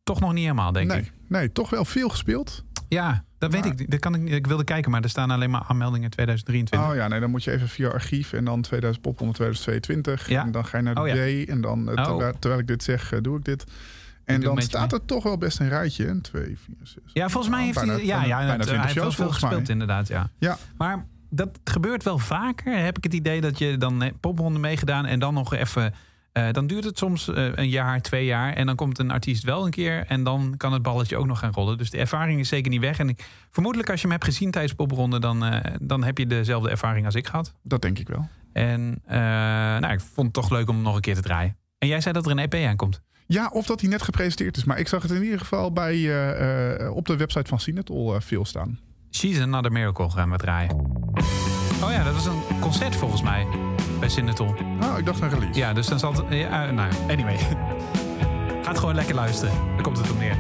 toch 0.04 0.20
nog 0.20 0.34
niet 0.34 0.42
helemaal, 0.44 0.72
denk 0.72 0.88
nee, 0.92 1.00
ik. 1.00 1.12
nee, 1.28 1.52
toch 1.52 1.70
wel 1.70 1.86
veel 1.86 2.10
gespeeld. 2.10 2.64
Ja, 2.88 3.24
dat 3.38 3.52
weet 3.52 3.66
ik. 3.66 3.92
Dat 3.92 4.00
kan 4.00 4.16
ik, 4.16 4.30
ik 4.30 4.48
wilde 4.48 4.64
kijken, 4.64 4.92
maar 4.92 5.02
er 5.04 5.10
staan 5.10 5.32
alleen 5.32 5.50
maar 5.50 5.64
aanmeldingen 5.68 6.10
2023. 6.10 6.90
Oh 6.90 6.96
ja, 6.96 7.08
nee, 7.08 7.20
dan 7.20 7.30
moet 7.30 7.44
je 7.44 7.52
even 7.52 7.68
via 7.70 7.90
archief 7.90 8.34
en 8.34 8.46
dan 8.46 8.62
2000 8.62 9.04
pop 9.04 9.18
2022. 9.18 10.30
Ja. 10.30 10.44
En 10.46 10.52
dan 10.52 10.66
ga 10.66 10.78
je 10.78 10.84
naar 10.84 10.96
de 10.96 11.02
Oh 11.02 11.08
ja. 11.08 11.14
D 11.46 11.50
en 11.50 11.62
dan, 11.62 11.90
eh, 11.90 11.96
Oh. 11.98 12.04
terwijl, 12.04 12.34
terwijl 12.40 12.62
ik 12.62 12.68
dit 12.68 12.84
zeg, 12.84 13.12
eh, 13.14 13.20
doe 13.22 13.38
ik 13.38 13.46
dit. 13.46 13.64
En 14.26 14.42
dan 14.42 14.62
staat 14.62 14.92
mee. 14.92 15.00
er 15.00 15.06
toch 15.06 15.24
wel 15.24 15.38
best 15.38 15.60
een 15.60 15.70
rijtje. 15.70 16.08
Een, 16.08 16.22
twee, 16.22 16.58
vier, 16.66 16.76
zes. 16.84 17.04
Ja, 17.14 17.30
volgens 17.30 17.50
mij 17.54 17.60
Oh, 17.60 17.66
heeft 17.66 17.78
bijna- 17.78 17.94
hij... 17.94 18.06
Ja, 18.06 18.24
ja, 18.24 18.38
bijna 18.38 18.52
het- 18.52 18.62
20 18.62 18.76
hij 18.76 18.84
heeft 18.86 18.96
wel 18.96 19.12
veel 19.12 19.26
mij. 19.26 19.34
gespeeld 19.34 19.70
inderdaad, 19.70 20.08
ja. 20.08 20.30
Ja, 20.40 20.58
Maar 20.78 21.06
dat 21.30 21.60
gebeurt 21.64 22.04
wel 22.04 22.18
vaker. 22.20 22.78
Heb 22.84 22.98
ik 22.98 23.04
het 23.04 23.14
idee 23.14 23.42
dat 23.42 23.58
je 23.58 23.78
dan 23.78 24.12
popronde 24.20 24.60
meegedaan 24.60 25.06
en 25.06 25.20
dan 25.20 25.34
nog 25.34 25.54
even. 25.54 25.94
Eh, 26.32 26.52
dan 26.52 26.68
duurt 26.68 26.84
het 26.84 26.98
soms 26.98 27.28
eh, 27.28 27.56
een 27.56 27.70
jaar, 27.70 28.02
twee 28.02 28.26
jaar. 28.26 28.54
En 28.54 28.66
dan 28.66 28.76
komt 28.76 29.00
een 29.00 29.12
artiest 29.12 29.44
wel 29.44 29.66
een 29.66 29.72
keer. 29.72 30.06
En 30.08 30.24
dan 30.24 30.54
kan 30.58 30.74
het 30.74 30.82
balletje 30.82 31.18
ook 31.18 31.26
nog 31.26 31.40
gaan 31.40 31.52
rollen. 31.52 31.78
Dus 31.78 31.90
de 31.90 31.98
ervaring 31.98 32.40
is 32.40 32.48
zeker 32.48 32.72
niet 32.72 32.82
weg. 32.82 33.00
En 33.00 33.10
ik, 33.10 33.28
vermoedelijk 33.52 33.90
als 33.90 34.02
je 34.02 34.08
hem 34.08 34.16
hebt 34.16 34.30
gezien 34.30 34.52
tijdens 34.52 34.74
popronde. 34.74 35.20
Dan, 35.20 35.46
eh, 35.46 35.74
dan 35.82 36.04
heb 36.04 36.18
je 36.18 36.28
dezelfde 36.28 36.70
ervaring 36.70 37.06
als 37.06 37.16
ik 37.16 37.28
gehad. 37.28 37.56
dat 37.64 37.82
denk 37.82 38.00
ik 38.00 38.08
wel. 38.08 38.30
En 38.54 39.02
nou, 39.82 39.94
ik 39.94 40.00
vond 40.00 40.28
het 40.28 40.34
toch 40.34 40.50
leuk 40.50 40.70
om 40.70 40.76
hem 40.76 40.84
nog 40.84 40.96
een 40.96 41.02
keer 41.02 41.16
te 41.16 41.22
draaien. 41.22 41.58
En 41.78 41.88
jij 41.88 42.02
zei 42.02 42.14
dat 42.14 42.26
er 42.26 42.32
een 42.32 42.40
EP 42.40 42.54
aankomt. 42.54 43.02
Ja, 43.26 43.50
of 43.54 43.66
dat 43.66 43.82
hij 43.82 43.90
net 43.90 44.02
gepresenteerd 44.02 44.58
is. 44.58 44.64
Maar 44.64 44.80
ik 44.80 44.88
zag 44.88 45.02
het 45.02 45.12
in 45.12 45.24
ieder 45.24 45.40
geval 45.40 45.74
bij, 45.74 45.96
op 46.90 47.06
de 47.06 47.16
website 47.18 47.48
van 47.48 47.60
Sinatol 47.60 48.22
veel 48.22 48.46
staan. 48.46 48.80
She's 49.12 49.40
Another 49.40 49.72
Miracle 49.72 50.10
gaan 50.10 50.30
we 50.30 50.38
draaien. 50.38 50.76
Oh 51.84 51.92
ja, 51.92 52.04
dat 52.04 52.14
was 52.14 52.26
een 52.26 52.60
concert 52.60 52.96
volgens 52.96 53.22
mij. 53.22 53.48
Bij 54.00 54.10
Sinatol. 54.10 54.56
Oh, 54.82 54.98
ik 54.98 55.06
dacht 55.06 55.22
een 55.22 55.30
release. 55.30 55.60
Ja, 55.60 55.74
dus 55.74 55.88
dan 55.88 56.00
zal 56.00 56.14
het... 56.14 56.24
Ja, 56.30 56.72
nou, 56.72 56.92
anyway. 57.08 57.38
Gaat 58.66 58.78
gewoon 58.78 58.96
lekker 58.96 59.16
luisteren. 59.16 59.54
Daar 59.74 59.82
komt 59.82 59.98
het 59.98 60.12
op 60.12 60.20
neer. 60.20 60.38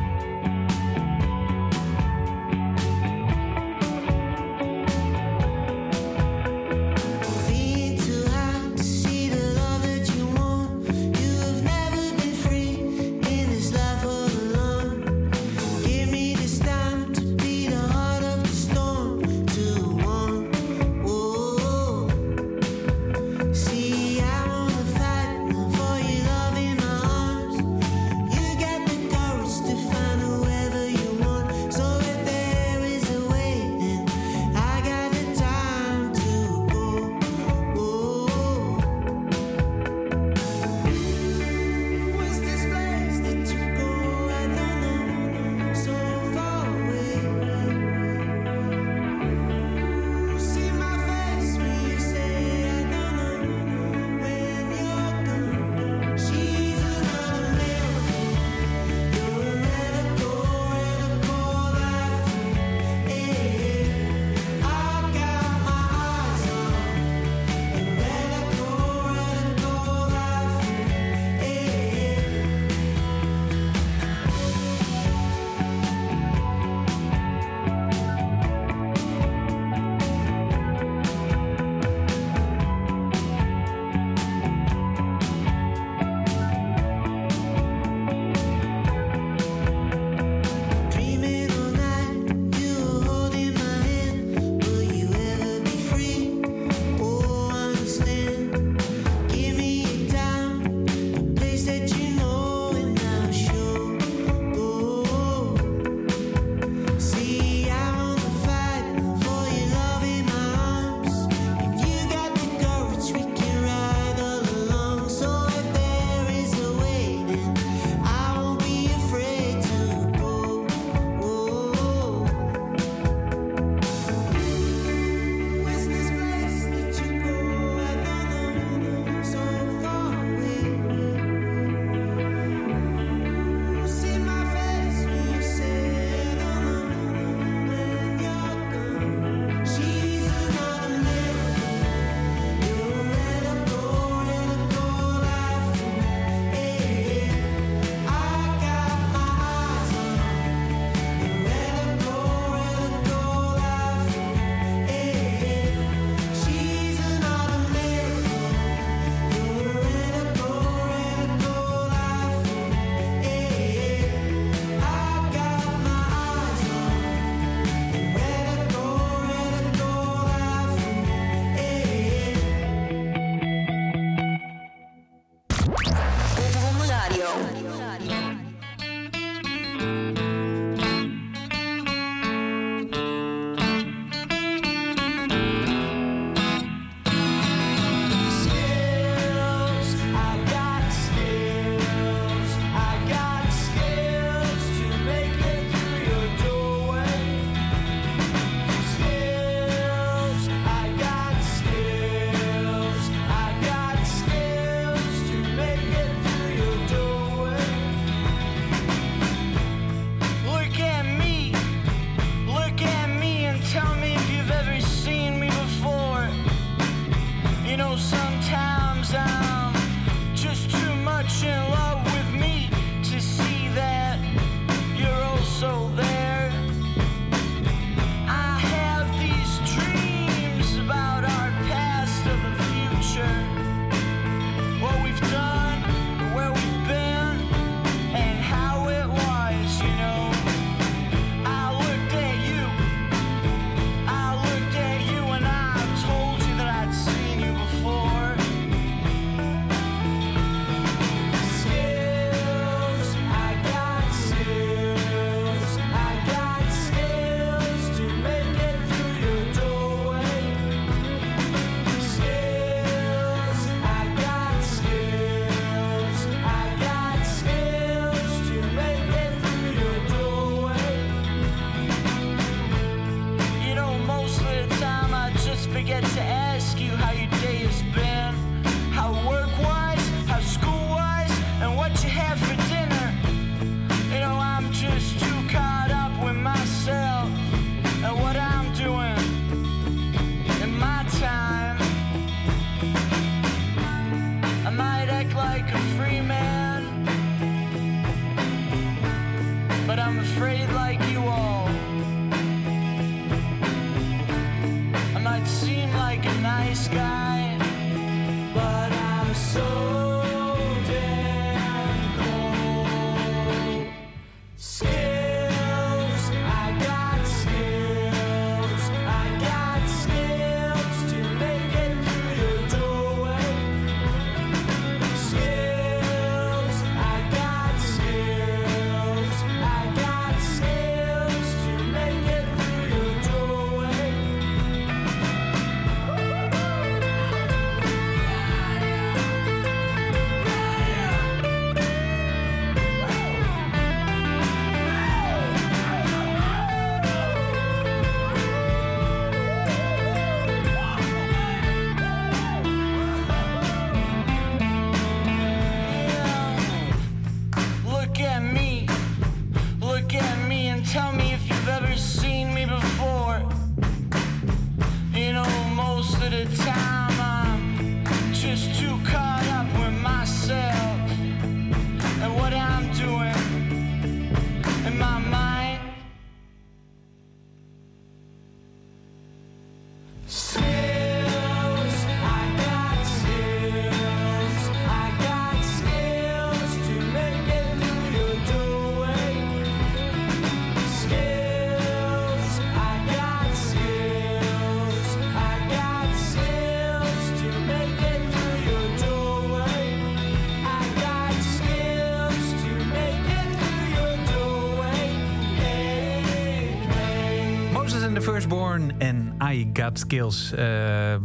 I 409.51 409.69
Got 409.73 409.99
Skills. 409.99 410.51
Eh 410.51 411.15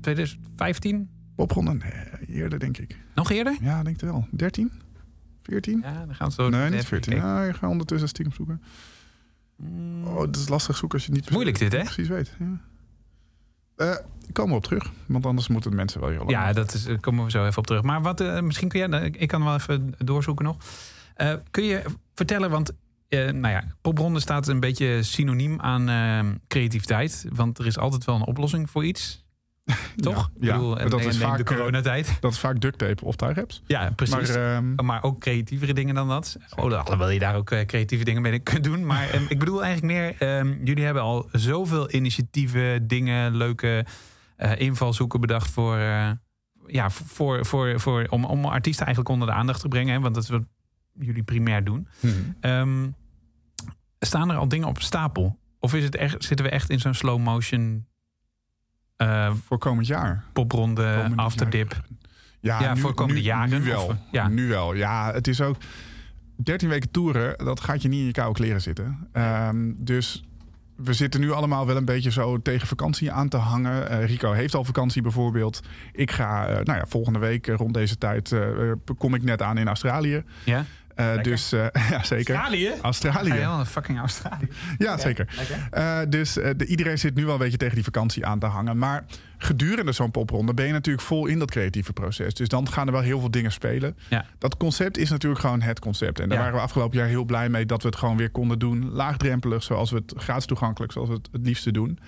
2015? 0.00 1.10
Popronde? 1.34 1.72
Nee, 1.74 2.26
eerder 2.38 2.58
denk 2.58 2.78
ik. 2.78 2.96
Nog 3.14 3.30
eerder? 3.30 3.56
Ja, 3.60 3.82
denk 3.82 4.00
het 4.00 4.10
wel. 4.10 4.26
13? 4.30 4.72
14? 5.42 5.80
Ja, 5.82 6.06
dan 6.06 6.14
gaan 6.14 6.28
we 6.28 6.34
zo 6.34 6.48
nee, 6.48 6.64
niet 6.64 6.72
even 6.72 6.86
14. 6.86 7.12
kijken. 7.12 7.30
Nou, 7.30 7.46
je 7.46 7.52
gaat 7.52 7.70
ondertussen 7.70 8.08
stiekem 8.08 8.34
zoeken. 8.34 8.62
Oh, 10.04 10.20
het 10.20 10.36
is 10.36 10.48
lastig 10.48 10.76
zoeken 10.76 10.98
als 10.98 11.06
je 11.06 11.12
niet 11.12 11.30
Moeilijk 11.30 11.58
dit, 11.58 11.72
hè? 11.72 11.82
precies 11.82 12.08
weet. 12.08 12.36
Ja. 12.38 12.60
Eh, 13.76 13.96
ik 14.26 14.34
kom 14.34 14.50
erop 14.50 14.64
terug, 14.64 14.92
want 15.06 15.26
anders 15.26 15.48
moeten 15.48 15.70
de 15.70 15.76
mensen 15.76 16.00
wel 16.00 16.08
heel 16.08 16.18
lang. 16.18 16.30
Ja, 16.30 16.52
dat 16.52 16.74
is, 16.74 16.84
daar 16.84 17.00
komen 17.00 17.24
we 17.24 17.30
zo 17.30 17.46
even 17.46 17.58
op 17.58 17.66
terug. 17.66 17.82
Maar 17.82 18.02
wat, 18.02 18.20
eh, 18.20 18.40
misschien 18.40 18.68
kun 18.68 18.88
jij, 18.88 19.10
ik 19.10 19.28
kan 19.28 19.44
wel 19.44 19.54
even 19.54 19.94
doorzoeken 19.98 20.44
nog. 20.44 20.56
Eh, 21.14 21.34
kun 21.50 21.64
je 21.64 21.82
vertellen, 22.14 22.50
want 22.50 22.72
eh, 23.08 23.30
nou 23.30 23.54
ja, 23.54 23.64
popronde 23.80 24.20
staat 24.20 24.48
een 24.48 24.60
beetje 24.60 25.02
synoniem 25.02 25.60
aan 25.60 25.88
eh, 25.88 26.34
creativiteit. 26.48 27.26
Want 27.32 27.58
er 27.58 27.66
is 27.66 27.78
altijd 27.78 28.04
wel 28.04 28.14
een 28.14 28.26
oplossing 28.26 28.70
voor 28.70 28.84
iets. 28.84 29.26
Toch? 29.96 30.30
Ja, 30.40 30.46
Ik 30.54 30.58
bedoel, 30.58 30.78
en- 30.78 30.90
dat 30.90 31.00
is 31.00 31.06
en 31.06 31.14
vaak, 31.28 31.36
de 31.36 31.44
eh, 31.44 31.56
coronatijd. 31.56 32.16
Dat 32.20 32.32
is 32.32 32.38
vaak 32.38 32.60
duct 32.60 32.78
tape 32.78 33.04
of 33.04 33.16
tuigraps. 33.16 33.62
Ja, 33.66 33.90
precies. 33.96 34.34
Maar, 34.34 34.62
Maar, 34.84 34.96
ehm, 34.96 35.06
ook 35.06 35.20
creatievere 35.20 35.72
dingen 35.72 35.94
dan 35.94 36.08
dat. 36.08 36.36
Oh, 36.56 36.72
alhoewel 36.72 37.10
je 37.10 37.18
daar 37.18 37.36
ook 37.36 37.50
eh, 37.50 37.66
creatieve 37.66 38.04
dingen 38.04 38.22
mee 38.22 38.38
kunt 38.38 38.64
doen. 38.64 38.86
Maar 38.86 39.08
ehm, 39.10 39.22
ik 39.28 39.38
bedoel 39.38 39.64
eigenlijk 39.64 39.94
meer... 39.94 40.28
ehm, 40.38 40.64
jullie 40.64 40.84
hebben 40.84 41.02
al 41.02 41.28
zoveel 41.32 41.92
initiatieven, 41.92 42.86
dingen, 42.86 43.36
leuke 43.36 43.84
eh, 44.36 44.58
invalshoeken 44.60 45.20
bedacht 45.20 45.50
voor... 45.50 45.76
eh, 45.76 46.10
ja, 46.66 46.90
voor, 46.90 47.46
voor, 47.46 47.80
voor, 47.80 48.06
om, 48.10 48.24
om 48.24 48.44
artiesten 48.44 48.86
eigenlijk 48.86 49.14
onder 49.14 49.28
de 49.34 49.40
aandacht 49.40 49.60
te 49.60 49.68
brengen. 49.68 49.94
Hè, 49.94 50.00
want 50.00 50.14
dat 50.14 50.22
is 50.22 50.28
wat 50.30 50.42
jullie 51.00 51.22
primair 51.22 51.64
doen. 51.64 51.88
mhm. 52.00 52.12
Ehm, 52.40 52.86
staan 54.00 54.30
er 54.30 54.36
al 54.36 54.48
dingen 54.48 54.68
op 54.68 54.80
stapel? 54.82 55.38
Of 55.58 55.74
is 55.74 55.84
het 55.84 55.96
echt, 55.96 56.24
zitten 56.24 56.46
we 56.46 56.52
echt 56.52 56.70
in 56.70 56.80
zo'n 56.80 56.94
slow 56.94 57.18
motion 57.22 57.86
eh, 58.96 59.32
voor 59.46 59.58
komend 59.58 59.86
jaar. 59.86 60.24
popronde, 60.32 60.94
Komende 60.96 61.22
afterdip? 61.22 61.70
jaren. 61.72 61.96
Ja, 62.40 62.60
Ja, 62.60 62.74
nu, 62.74 62.80
voor 62.80 62.94
komende 62.94 63.20
nu, 63.20 63.26
jaren, 63.26 63.60
Nu 63.62 63.66
wel. 63.70 63.84
of- 63.86 63.94
ja. 64.12 64.28
Nu 64.28 64.48
wel. 64.48 64.74
Ja, 64.74 65.12
het 65.12 65.28
is 65.28 65.40
ook... 65.40 65.56
13 66.42 66.68
weken 66.68 66.90
toeren, 66.90 67.38
dat 67.44 67.60
gaat 67.60 67.82
je 67.82 67.88
niet 67.88 68.00
in 68.00 68.06
je 68.06 68.12
koude 68.12 68.34
kleren 68.34 68.60
zitten. 68.60 69.08
Ehm, 69.12 69.72
dus 69.76 70.24
we 70.76 70.92
zitten 70.92 71.20
nu 71.20 71.30
allemaal 71.32 71.66
wel 71.66 71.76
een 71.76 71.84
beetje 71.84 72.10
zo 72.10 72.42
tegen 72.42 72.66
vakantie 72.68 73.12
aan 73.12 73.28
te 73.28 73.36
hangen. 73.36 73.88
Eh, 73.90 74.04
Rico 74.06 74.32
heeft 74.32 74.54
al 74.54 74.64
vakantie 74.64 75.02
bijvoorbeeld. 75.02 75.60
Ik 75.92 76.10
ga, 76.10 76.46
eh, 76.46 76.54
nou 76.64 76.78
ja, 76.78 76.84
volgende 76.88 77.18
week 77.18 77.46
rond 77.46 77.74
deze 77.74 77.98
tijd 77.98 78.34
kom 78.98 79.14
ik 79.14 79.22
net 79.22 79.42
aan 79.42 79.58
in 79.58 79.66
Australië. 79.68 80.22
Ja? 80.44 80.64
Eh, 80.98 81.22
dus 81.22 81.52
eh, 81.52 81.66
ja, 81.90 82.04
zeker. 82.04 82.34
Australië? 82.34 82.72
Australië. 82.82 83.28
Naar 83.28 83.64
fucking 83.66 83.98
Australië? 83.98 84.48
Ja, 84.78 84.98
zeker. 84.98 85.28
Eh, 85.70 85.98
dus 86.08 86.36
eh, 86.38 86.50
de, 86.56 86.66
iedereen 86.66 86.98
zit 86.98 87.14
nu 87.14 87.24
wel 87.24 87.32
een 87.32 87.40
beetje 87.40 87.56
tegen 87.56 87.74
die 87.74 87.84
vakantie 87.84 88.26
aan 88.26 88.38
te 88.38 88.46
hangen. 88.46 88.78
Maar 88.78 89.04
gedurende 89.38 89.92
zo'n 89.92 90.10
popronde 90.10 90.54
ben 90.54 90.66
je 90.66 90.72
natuurlijk 90.72 91.06
vol 91.06 91.26
in 91.26 91.38
dat 91.38 91.50
creatieve 91.50 91.92
proces. 91.92 92.34
Dus 92.34 92.48
dan 92.48 92.68
gaan 92.68 92.86
er 92.86 92.92
wel 92.92 93.02
heel 93.02 93.20
veel 93.20 93.30
dingen 93.30 93.52
spelen. 93.52 93.96
Ja. 94.08 94.24
Dat 94.38 94.56
concept 94.56 94.98
is 94.98 95.10
natuurlijk 95.10 95.40
gewoon 95.40 95.60
het 95.60 95.78
concept. 95.78 96.20
En 96.20 96.28
daar 96.28 96.38
Ja. 96.38 96.42
waren 96.44 96.58
we 96.58 96.64
afgelopen 96.64 96.98
jaar 96.98 97.08
heel 97.08 97.24
blij 97.24 97.48
mee 97.48 97.66
dat 97.66 97.82
we 97.82 97.88
het 97.88 97.96
gewoon 97.96 98.16
weer 98.16 98.30
konden 98.30 98.58
doen. 98.58 98.90
Laagdrempelig, 98.90 99.62
zoals 99.62 99.90
we 99.90 99.96
het 99.96 100.12
gratis 100.16 100.44
toegankelijk, 100.46 100.92
zoals 100.92 101.08
we 101.08 101.14
het 101.14 101.28
het 101.32 101.46
liefste 101.46 101.70
doen. 101.72 101.98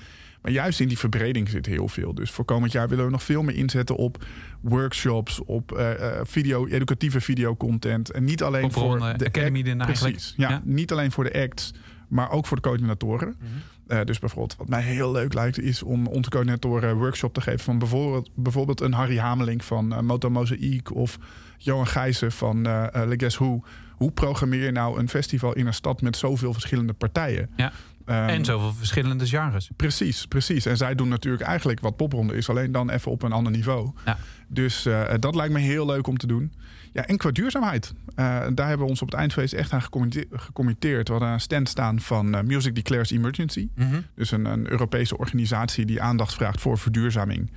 Maar 0.43 0.53
juist 0.53 0.81
in 0.81 0.89
die 0.89 0.99
verbreding 0.99 1.49
zit 1.49 1.67
heel 1.67 1.89
veel. 1.89 2.15
Dus 2.15 2.31
voor 2.31 2.45
komend 2.45 2.73
jaar 2.73 2.89
willen 2.89 3.05
we 3.05 3.11
nog 3.11 3.23
veel 3.23 3.43
meer 3.43 3.55
inzetten 3.57 3.97
op 3.97 4.25
workshops, 4.61 5.41
op 5.45 5.73
eh, 5.73 5.93
eh, 6.19 6.21
video, 6.27 6.67
educatieve 6.67 7.21
videocontent. 7.21 8.11
En 8.11 8.25
niet 8.25 8.43
alleen 8.43 8.73
voor 8.73 8.99
de 9.17 9.27
Academy 9.27 9.57
act- 9.59 9.67
daarna 9.67 9.85
eigenlijk. 9.87 10.15
Precies. 10.17 10.35
Ja, 10.37 10.49
Ja. 10.51 10.61
niet 10.65 10.93
alleen 10.93 11.13
voor 11.13 11.25
de 11.25 11.43
acts, 11.43 11.75
maar 12.09 12.31
ook 12.31 12.47
voor 12.47 12.57
de 12.57 12.63
coördinatoren. 12.63 13.37
Mhm. 13.39 13.49
Eh, 13.87 14.05
dus 14.05 14.19
bijvoorbeeld, 14.19 14.57
wat 14.57 14.69
mij 14.69 14.83
heel 14.83 15.13
leuk 15.13 15.35
lijkt, 15.35 15.59
is 15.61 15.83
om 15.83 16.07
onze 16.07 16.31
coördinatoren 16.31 16.91
een 16.91 16.97
workshop 16.97 17.35
te 17.35 17.41
geven 17.41 17.61
van 17.61 17.79
bijvoorbeeld, 17.79 18.31
bijvoorbeeld 18.35 18.81
een 18.81 18.93
Harry 18.93 19.19
Hameling 19.19 19.65
van 19.65 19.93
uh, 19.93 20.01
Moto 20.01 20.31
Mozaïek 20.31 20.95
of 20.95 21.19
Johan 21.59 21.87
Gijzen 21.87 22.33
van 22.33 22.67
eh 22.67 22.95
eh, 22.95 23.09
Le 23.09 23.15
Guess 23.19 23.37
Who. 23.39 23.63
Hoe 23.91 24.11
programmeer 24.11 24.65
je 24.65 24.71
nou 24.71 24.99
een 24.99 25.09
festival 25.09 25.53
in 25.53 25.67
een 25.67 25.75
stad 25.75 26.03
met 26.03 26.17
zoveel 26.17 26.53
verschillende 26.53 26.93
partijen? 26.93 27.51
Ja. 27.57 27.73
Ehm, 28.05 28.29
en 28.29 28.45
zoveel 28.45 28.73
verschillende 28.73 29.27
genres. 29.27 29.71
Precies, 29.77 30.27
precies. 30.27 30.67
En 30.67 30.77
zij 30.77 30.95
doen 30.95 31.09
natuurlijk 31.09 31.43
eigenlijk 31.43 31.81
wat 31.81 31.97
popronde 31.97 32.35
is, 32.37 32.49
alleen 32.49 32.73
dan 32.73 32.91
even 32.91 33.11
op 33.11 33.23
een 33.23 33.33
ander 33.33 33.53
niveau. 33.53 33.91
Ja. 34.05 34.19
Dus 34.49 34.87
eh, 34.87 35.11
dat 35.19 35.35
lijkt 35.35 35.53
me 35.53 35.59
heel 35.59 35.87
leuk 35.87 36.07
om 36.07 36.17
te 36.17 36.27
doen. 36.27 36.53
Ja, 36.93 37.07
en 37.07 37.17
qua 37.17 37.31
duurzaamheid. 37.31 37.93
eh, 38.15 38.25
daar 38.55 38.69
hebben 38.69 38.79
we 38.87 38.93
ons 38.93 39.03
op 39.03 39.11
het 39.11 39.17
eindfeest 39.21 39.53
echt 39.53 39.73
aan 39.73 39.83
gecommitte- 39.83 40.27
gecommitteerd. 40.31 41.07
We 41.09 41.15
hadden 41.15 41.33
een 41.33 41.41
stand 41.41 41.69
staan 41.69 42.01
van 42.01 42.35
eh, 42.35 42.43
Music 42.43 42.75
Declares 42.75 43.11
Emergency. 43.11 43.69
Mhm. 43.75 44.01
Dus 44.15 44.31
een, 44.31 44.45
een 44.45 44.71
Europese 44.71 45.19
organisatie 45.19 45.85
die 45.87 46.03
aandacht 46.03 46.35
vraagt 46.35 46.61
voor 46.61 46.79
verduurzaming. 46.79 47.53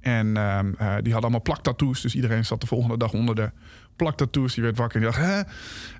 En 0.00 0.36
ehm, 0.36 0.66
eh, 0.66 0.86
die 0.86 0.86
hadden 0.86 1.20
allemaal 1.20 1.42
plaktattoos. 1.42 2.00
Dus 2.00 2.14
iedereen 2.14 2.44
zat 2.44 2.60
de 2.60 2.66
volgende 2.66 2.96
dag 2.96 3.12
onder 3.12 3.34
de 3.34 3.50
plaktattoos. 3.98 4.54
Die 4.54 4.62
werd 4.62 4.76
wakker 4.76 5.02
en 5.02 5.10
die 5.10 5.10
dacht, 5.18 5.24
hè? 5.30 5.40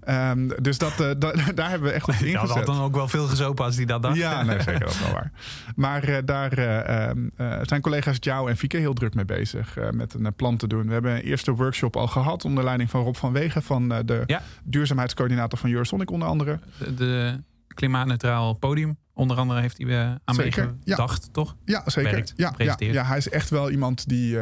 Ehm, 0.02 0.48
dus 0.62 0.78
dat, 0.78 1.00
eh, 1.00 1.10
da- 1.18 1.32
daar 1.54 1.70
hebben 1.70 1.88
we 1.88 1.94
echt 1.94 2.08
op 2.08 2.18
Die 2.18 2.36
had 2.36 2.48
ingezet. 2.48 2.66
dan 2.66 2.80
ook 2.80 2.94
wel 2.94 3.08
veel 3.08 3.26
gezopen 3.26 3.64
als 3.64 3.76
die 3.76 3.86
dat 3.86 4.02
dacht. 4.02 4.16
Ja, 4.16 4.42
nee, 4.42 4.60
zeker, 4.62 4.80
dat 4.80 4.90
is 4.90 5.00
wel 5.00 5.12
waar. 5.12 5.30
Maar 5.76 6.02
eh, 6.04 6.16
daar 6.24 6.52
eh, 6.52 7.08
ehm, 7.08 7.28
eh, 7.36 7.58
zijn 7.62 7.80
collega's 7.80 8.16
Jou 8.20 8.50
en 8.50 8.56
Fieke 8.56 8.76
heel 8.76 8.94
druk 8.94 9.14
mee 9.14 9.24
bezig 9.24 9.76
met 9.90 10.14
een 10.14 10.34
plan 10.34 10.56
te 10.56 10.66
doen. 10.66 10.86
We 10.86 10.92
hebben 10.92 11.12
een 11.14 11.20
eerste 11.22 11.52
workshop 11.54 11.96
al 11.96 12.06
gehad 12.06 12.44
onder 12.44 12.64
leiding 12.64 12.90
van 12.90 13.02
Rob 13.02 13.14
van 13.14 13.32
Wegen 13.32 13.62
van 13.62 13.88
de 13.88 14.22
Ja. 14.26 14.42
duurzaamheidscoördinator 14.64 15.58
van 15.58 15.70
Eurosonic 15.70 16.10
onder 16.10 16.28
andere. 16.28 16.58
De, 16.78 16.94
de 16.94 17.42
klimaatneutraal 17.74 18.54
podium, 18.54 18.96
onder 19.14 19.36
andere, 19.36 19.60
heeft 19.60 19.78
hij 19.78 20.18
aan 20.24 20.34
Zeker, 20.34 20.74
meegedacht, 20.84 21.32
toch? 21.32 21.56
Ja, 21.64 21.82
zeker. 21.86 22.10
Werkt, 22.10 22.32
ja, 22.36 22.54
ja, 22.56 22.74
ja, 22.78 23.04
hij 23.04 23.16
is 23.16 23.28
echt 23.28 23.50
wel 23.50 23.70
iemand 23.70 24.08
die 24.08 24.38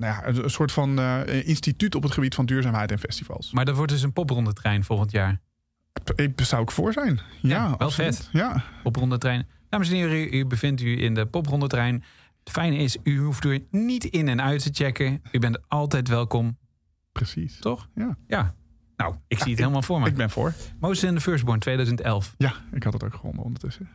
nou 0.00 0.14
ja, 0.14 0.26
een, 0.26 0.44
een 0.44 0.50
soort 0.50 0.72
van 0.72 0.98
eh, 0.98 1.46
instituut 1.48 1.94
op 1.94 2.02
het 2.02 2.12
gebied 2.12 2.34
van 2.34 2.46
duurzaamheid 2.46 2.90
en 2.90 2.98
festivals. 2.98 3.52
Maar 3.52 3.64
dat 3.64 3.76
wordt 3.76 3.92
dus 3.92 4.02
een 4.02 4.12
poprondetrein 4.12 4.84
volgend 4.84 5.10
jaar. 5.10 5.40
Ik 6.14 6.40
zou 6.40 6.62
ik 6.62 6.70
voor 6.70 6.92
zijn. 6.92 7.20
Ja, 7.40 7.48
Ja, 7.56 7.68
wel 7.68 7.76
absoluut. 7.78 8.16
vet. 8.16 8.28
Ja, 8.32 8.64
Poprondetrein. 8.82 9.46
Dames 9.68 9.88
en 9.88 9.94
heren, 9.94 10.16
u, 10.16 10.28
u 10.38 10.46
bevindt 10.46 10.80
u 10.80 11.02
in 11.02 11.14
de 11.14 11.26
poprondetrein. 11.26 11.94
Het 12.44 12.52
fijne 12.52 12.76
is, 12.76 12.96
u 13.02 13.18
hoeft 13.18 13.44
er 13.44 13.60
niet 13.70 14.04
in 14.04 14.28
en 14.28 14.42
uit 14.42 14.62
te 14.62 14.70
checken. 14.72 15.22
U 15.32 15.38
bent 15.38 15.58
altijd 15.68 16.08
welkom, 16.08 16.58
precies. 17.12 17.58
toch? 17.58 17.88
Ja. 17.94 18.16
Ja. 18.26 18.54
Nou, 18.96 19.14
ik 19.28 19.38
zie 19.38 19.50
het 19.50 19.58
helemaal 19.58 19.82
voor 19.82 20.00
me. 20.00 20.06
Ik 20.06 20.14
ben 20.16 20.30
voor. 20.30 20.54
Moses 20.80 21.02
in 21.08 21.14
the 21.14 21.20
Firstborn 21.20 21.58
2011. 21.58 22.34
Ja, 22.38 22.52
ik 22.72 22.82
had 22.82 22.92
het 22.92 23.04
ook 23.04 23.14
gewonnen 23.14 23.42
ondertussen. 23.44 23.88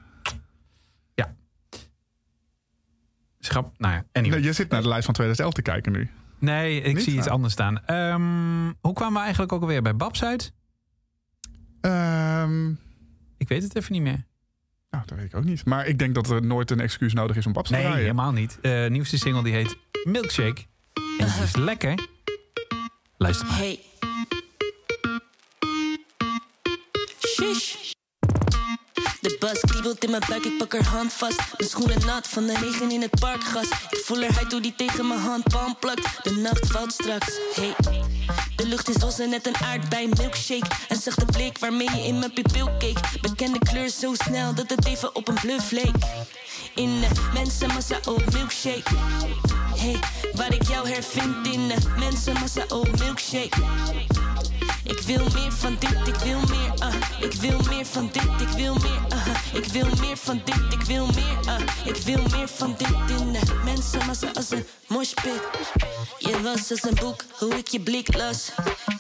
Schrap, 3.46 3.72
nou 3.78 3.94
ja, 3.94 4.04
anyway. 4.12 4.38
Nee, 4.40 4.48
je 4.48 4.54
zit 4.54 4.70
naar 4.70 4.82
de 4.82 4.88
lijst 4.88 5.06
van 5.06 5.14
2011 5.14 5.54
te 5.54 5.62
kijken 5.62 5.92
nu. 5.92 6.10
Nee, 6.40 6.82
ik 6.82 6.94
Niet? 6.96 7.04
zie 7.04 7.18
iets 7.18 7.28
Ah. 7.28 7.34
anders 7.34 7.54
staan. 7.54 7.86
Ehm, 7.86 8.74
hoe 8.82 8.94
kwamen 8.94 9.14
we 9.14 9.20
eigenlijk 9.20 9.52
ook 9.52 9.62
alweer 9.62 9.82
bij 9.82 9.96
Babs 9.96 10.24
uit? 10.24 10.54
Ehm, 11.82 12.70
Ik 13.38 13.48
weet 13.48 13.64
het 13.64 13.76
even 13.76 13.92
niet 13.94 14.02
meer. 14.02 14.26
nou, 14.90 15.04
dat 15.06 15.18
weet 15.18 15.26
ik 15.28 15.36
ook 15.36 15.44
niet. 15.44 15.66
Maar 15.66 15.88
ik 15.88 16.00
denk 16.00 16.16
dat 16.16 16.30
er 16.30 16.46
nooit 16.46 16.72
een 16.72 16.80
excuus 16.80 17.14
nodig 17.14 17.36
is 17.36 17.46
om 17.46 17.54
Babs 17.54 17.68
te 17.70 17.74
Nee, 17.76 17.84
draaien. 17.84 18.02
helemaal 18.02 18.32
niet. 18.32 18.58
Eh 18.62 18.88
nieuwste 18.90 19.18
single 19.18 19.44
die 19.44 19.54
heet 19.54 19.78
Milkshake. 20.04 20.62
En 21.20 21.28
die 21.34 21.44
is 21.44 21.56
lekker. 21.56 22.08
Luister 23.18 23.48
maar. 23.48 23.58
Hey. 23.58 23.80
Shish. 27.28 27.94
De 29.26 29.36
bas 29.40 29.60
kriebelt 29.60 30.04
in 30.04 30.10
mijn 30.10 30.24
buik, 30.30 30.46
ik 30.46 30.58
pak 30.58 30.74
haar 30.74 30.86
hand 30.86 31.14
vast. 31.14 31.38
Mijn 31.58 31.70
schoenen 31.70 32.06
nat 32.06 32.28
van 32.28 32.46
de 32.46 32.58
regen 32.58 32.92
in 32.92 33.02
het 33.02 33.20
parkgas. 33.20 33.70
Ik 33.90 34.02
voel 34.06 34.22
haar 34.22 34.34
huid 34.34 34.52
hoe 34.52 34.62
die 34.62 34.76
tegen 34.76 35.08
mijn 35.08 35.20
handpalm 35.20 35.76
plakt. 35.80 36.24
De 36.24 36.32
nacht 36.32 36.68
valt 36.68 36.94
straks, 36.94 37.28
hey. 37.56 37.76
De 38.56 38.68
lucht 38.68 38.90
is 38.90 38.96
roze, 38.96 39.26
net 39.26 39.48
een 39.48 39.56
aardbei, 39.56 40.08
milkshake. 40.08 40.68
En 40.88 40.96
zachte 40.96 41.26
blik 41.26 41.58
waarmee 41.58 41.90
je 41.96 42.08
in 42.08 42.20
mijn 42.20 42.34
pupil 42.34 42.70
keek. 42.78 42.98
Bekende 43.22 43.60
kleur 43.60 43.90
zo 43.90 44.14
snel 44.14 44.54
dat 44.54 44.70
het 44.70 44.86
even 44.86 45.16
op 45.16 45.28
een 45.28 45.40
bluff 45.42 45.72
leek. 45.72 45.96
In 46.76 47.00
de 47.00 47.08
mensenmassa, 47.34 48.00
oh 48.06 48.28
milkshake. 48.34 48.96
Hey, 49.76 50.00
waar 50.34 50.54
ik 50.54 50.68
jou 50.68 50.90
hervind 50.90 51.48
in 51.48 51.68
de 51.68 51.76
mensenmassa, 51.98 52.66
oh 52.68 52.84
milkshake. 53.00 53.58
Ik 54.86 55.00
wil 55.00 55.26
meer 55.34 55.52
van 55.52 55.78
dit, 55.80 56.08
ik 56.08 56.16
wil 56.16 56.40
meer, 56.40 56.72
ah. 56.80 56.94
Ik 57.20 57.34
wil 57.34 57.60
meer 57.70 57.86
van 57.86 58.10
dit, 58.12 58.42
ik 58.42 58.48
wil 58.48 58.74
meer, 58.74 59.02
ah. 59.10 59.28
Ik 59.54 59.66
wil 59.66 59.88
meer 60.00 60.18
van 60.18 60.42
dit, 60.46 60.74
ik 60.74 60.82
wil 60.82 61.06
meer, 61.06 61.38
ah. 61.46 61.62
Ik 61.86 61.98
wil 61.98 62.22
meer 62.32 62.48
van 62.48 62.76
dit 62.78 63.20
in 63.20 63.32
de 63.32 63.62
mensenmassa 63.64 64.28
als 64.34 64.50
een 64.52 64.66
moshpit. 64.88 65.42
Je 66.20 66.42
was 66.42 66.72
als 66.72 66.84
een 66.84 66.96
boek, 66.96 67.24
hoe 67.40 67.58
ik 67.58 67.68
je 67.68 67.80
blik 67.80 68.16
las. 68.16 68.52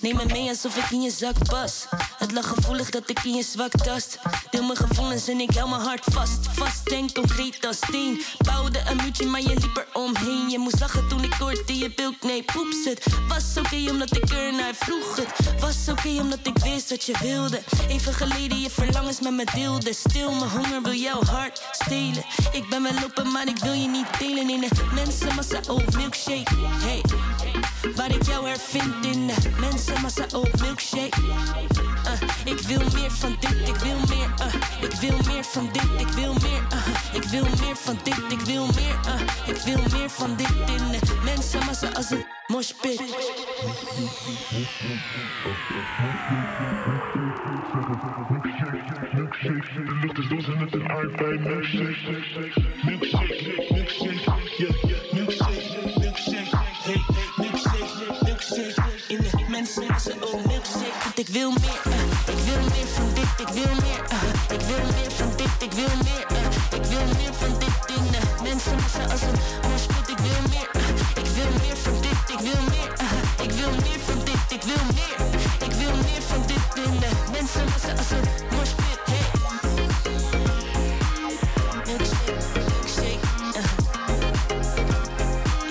Neem 0.02 0.16
me 0.16 0.26
mee 0.26 0.50
alsof 0.50 0.78
ik 0.78 0.92
in 0.92 1.02
je 1.02 1.12
zak 1.12 1.36
pas. 1.50 1.86
Het 2.18 2.32
lag 2.32 2.48
gevoelig 2.48 2.90
dat 2.90 3.10
ik 3.10 3.24
in 3.24 3.34
je 3.34 3.44
zwak 3.44 3.72
tast. 3.72 4.20
Deel 4.50 4.64
mijn 4.64 4.78
gevoelens 4.78 5.28
en 5.28 5.40
ik 5.40 5.52
hou 5.56 5.70
mijn 5.70 5.82
hart 5.82 6.04
vast. 6.12 6.48
Vast 6.54 6.88
en 6.88 7.14
concreet 7.14 7.66
als 7.66 7.78
steen. 7.78 8.22
Bouwde 8.38 8.80
een 8.90 8.96
muurtje, 8.96 9.26
maar 9.26 9.42
je 9.42 9.54
liep 9.54 9.78
er 9.78 9.88
omheen. 9.94 10.50
Je 10.50 10.60
moest 10.60 10.80
lachen 10.80 11.08
toen 11.08 11.24
ik 11.24 11.34
hoorde 11.34 11.78
je 11.78 11.94
bilk, 11.96 12.24
nee 12.24 12.44
poeps. 12.44 12.86
Het 12.86 13.06
was 13.28 13.58
oké 13.58 13.90
omdat 13.90 14.16
ik 14.16 14.30
er 14.30 14.54
naar 14.54 14.76
vroeg. 14.76 15.16
Het 15.16 15.62
was 15.62 15.75
oké 15.90 16.22
omdat 16.22 16.40
ik 16.44 16.58
wist 16.58 16.90
wat 16.90 17.04
je 17.04 17.16
wilde. 17.22 17.62
Even 17.88 18.14
geleden 18.14 18.60
je 18.60 18.70
verlangens 18.70 19.20
met 19.20 19.34
me 19.34 19.46
deelde. 19.56 19.94
Stil, 19.94 20.32
mijn 20.32 20.50
honger 20.50 20.82
wil 20.82 20.94
jouw 20.94 21.24
hart 21.24 21.62
stelen. 21.72 22.24
Ik 22.52 22.70
ben 22.70 22.84
wel 22.84 23.04
open, 23.04 23.32
maar 23.32 23.48
ik 23.48 23.58
wil 23.58 23.74
je 23.74 23.88
niet 23.88 24.20
delen 24.20 24.50
in 24.50 24.60
de 24.60 24.70
mensenmassa. 24.94 25.60
Oh, 25.68 25.88
milkshake. 25.98 26.56
Hey, 26.56 27.02
waar 27.96 28.12
ik 28.12 28.26
jou 28.26 28.48
hervind 28.48 29.06
in 29.06 29.28
de 29.28 29.36
mensenmassa. 29.60 30.26
Oh, 30.34 30.54
milkshake. 30.62 31.22
Uh, 32.06 32.54
ik 32.54 32.60
wil 32.60 32.82
meer 32.94 33.12
van 33.12 33.38
dit, 33.40 33.68
ik 33.68 33.76
wil 33.76 33.98
meer. 34.08 34.34
Uh, 34.40 34.54
ik 34.82 34.94
wil 35.00 35.18
meer 35.28 35.44
van 35.44 35.70
dit, 35.74 35.90
ik 35.98 36.08
wil 36.08 36.34
meer. 36.34 36.68
Uh, 36.74 36.86
ik 37.14 37.24
wil 37.24 37.48
meer 37.62 37.76
van 37.76 38.00
dit, 38.04 38.20
ik 38.30 38.40
wil 38.40 38.66
meer. 38.66 39.00
Uh, 39.08 39.22
ik 39.48 39.58
wil 39.58 40.00
meer 40.00 40.10
van 40.10 40.36
dit 40.36 40.50
in 40.50 40.92
de 40.92 41.22
mensenmassa 41.24 41.90
als 41.94 42.10
een 42.12 42.26
milkshake. 42.50 43.26
Want 61.04 61.20
ik 61.20 61.28
wil 61.28 61.52
meer, 61.52 61.82
uh, 61.88 61.94
ik 62.28 62.40
wil 62.46 62.62
meer 62.62 62.88
van 62.88 63.14
dit, 63.14 63.40
ik 63.40 63.48
wil 63.48 63.76
meer. 63.76 64.04
Uh, 64.12 64.56
ik 64.56 64.62
wil 64.62 64.86
meer 64.86 65.12
van 65.12 65.30
dit, 65.36 65.50
ik 65.60 65.72
wil 65.72 65.96
meer. 66.04 66.26
Uh, 66.32 66.80
ik 66.80 66.86
wil 66.86 67.06
meer 67.06 67.34
van 67.34 67.60
dit 67.60 67.96
in 67.96 68.12
de 68.12 69.12
als 69.12 69.22
een 69.22 70.05
ik 72.36 72.42
wil 72.42 72.62
meer. 72.70 72.94
Uh, 73.02 73.46
ik 73.46 73.52
wil 73.52 73.72
meer 73.72 74.00
van 74.00 74.20
dit, 74.24 74.52
ik 74.58 74.62
wil 74.64 74.84
meer. 74.94 75.18
Ik 75.68 75.72
wil 75.72 75.96
meer 75.96 76.22
van 76.22 76.42
dit 76.48 76.86
in 76.86 77.00
de 77.00 77.10
mensenmassa 77.32 77.92
als 77.98 78.12
een. 78.12 78.24
Hey. 79.06 79.26
Milkshake, 81.86 82.34
milkshake. 82.72 83.20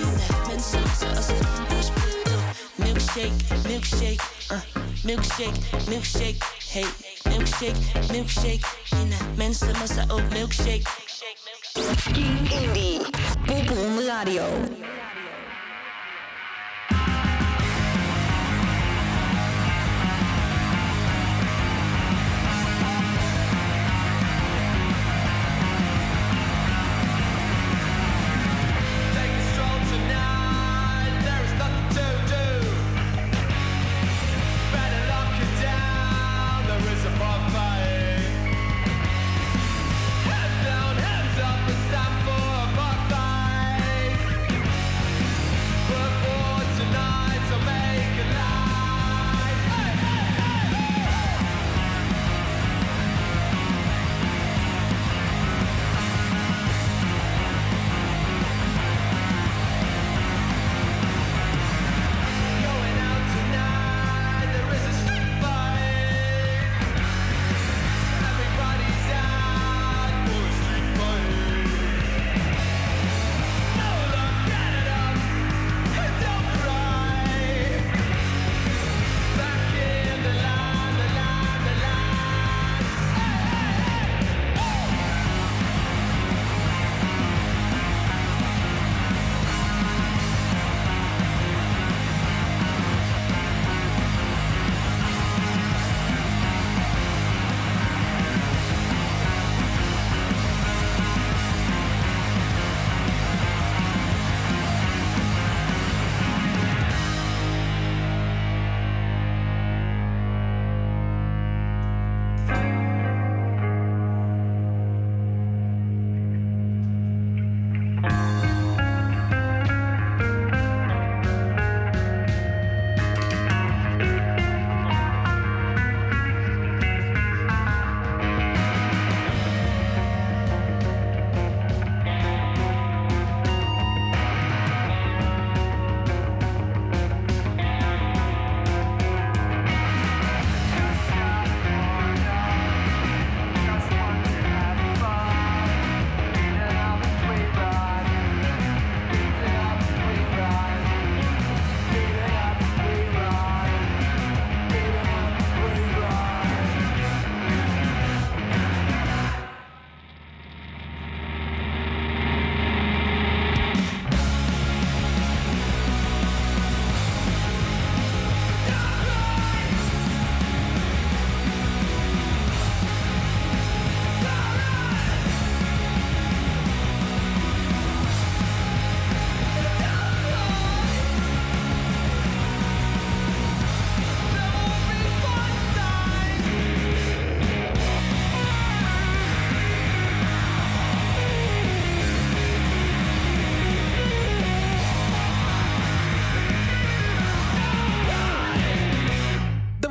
In 0.00 0.12
de 0.16 1.16
als 1.16 1.28
een 1.28 1.76
moshpit. 1.76 2.28
Milkshake, 2.74 3.68
milkshake, 3.68 4.22
uh. 4.52 4.60
milkshake, 5.04 5.58
milkshake, 5.88 6.46
hey. 6.72 6.86
Milkshake, 7.28 7.78
milkshake, 8.12 8.66
in 8.90 9.08
de 9.08 9.16
mensenmassa 9.36 10.04
ook 10.08 10.28
milkshake. 10.30 10.82
Indie. 12.14 13.00
Popron 13.46 14.04
Radio. 14.06 14.42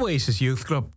Oasis 0.04 0.38
Youth 0.38 0.64
Club. 0.64 0.88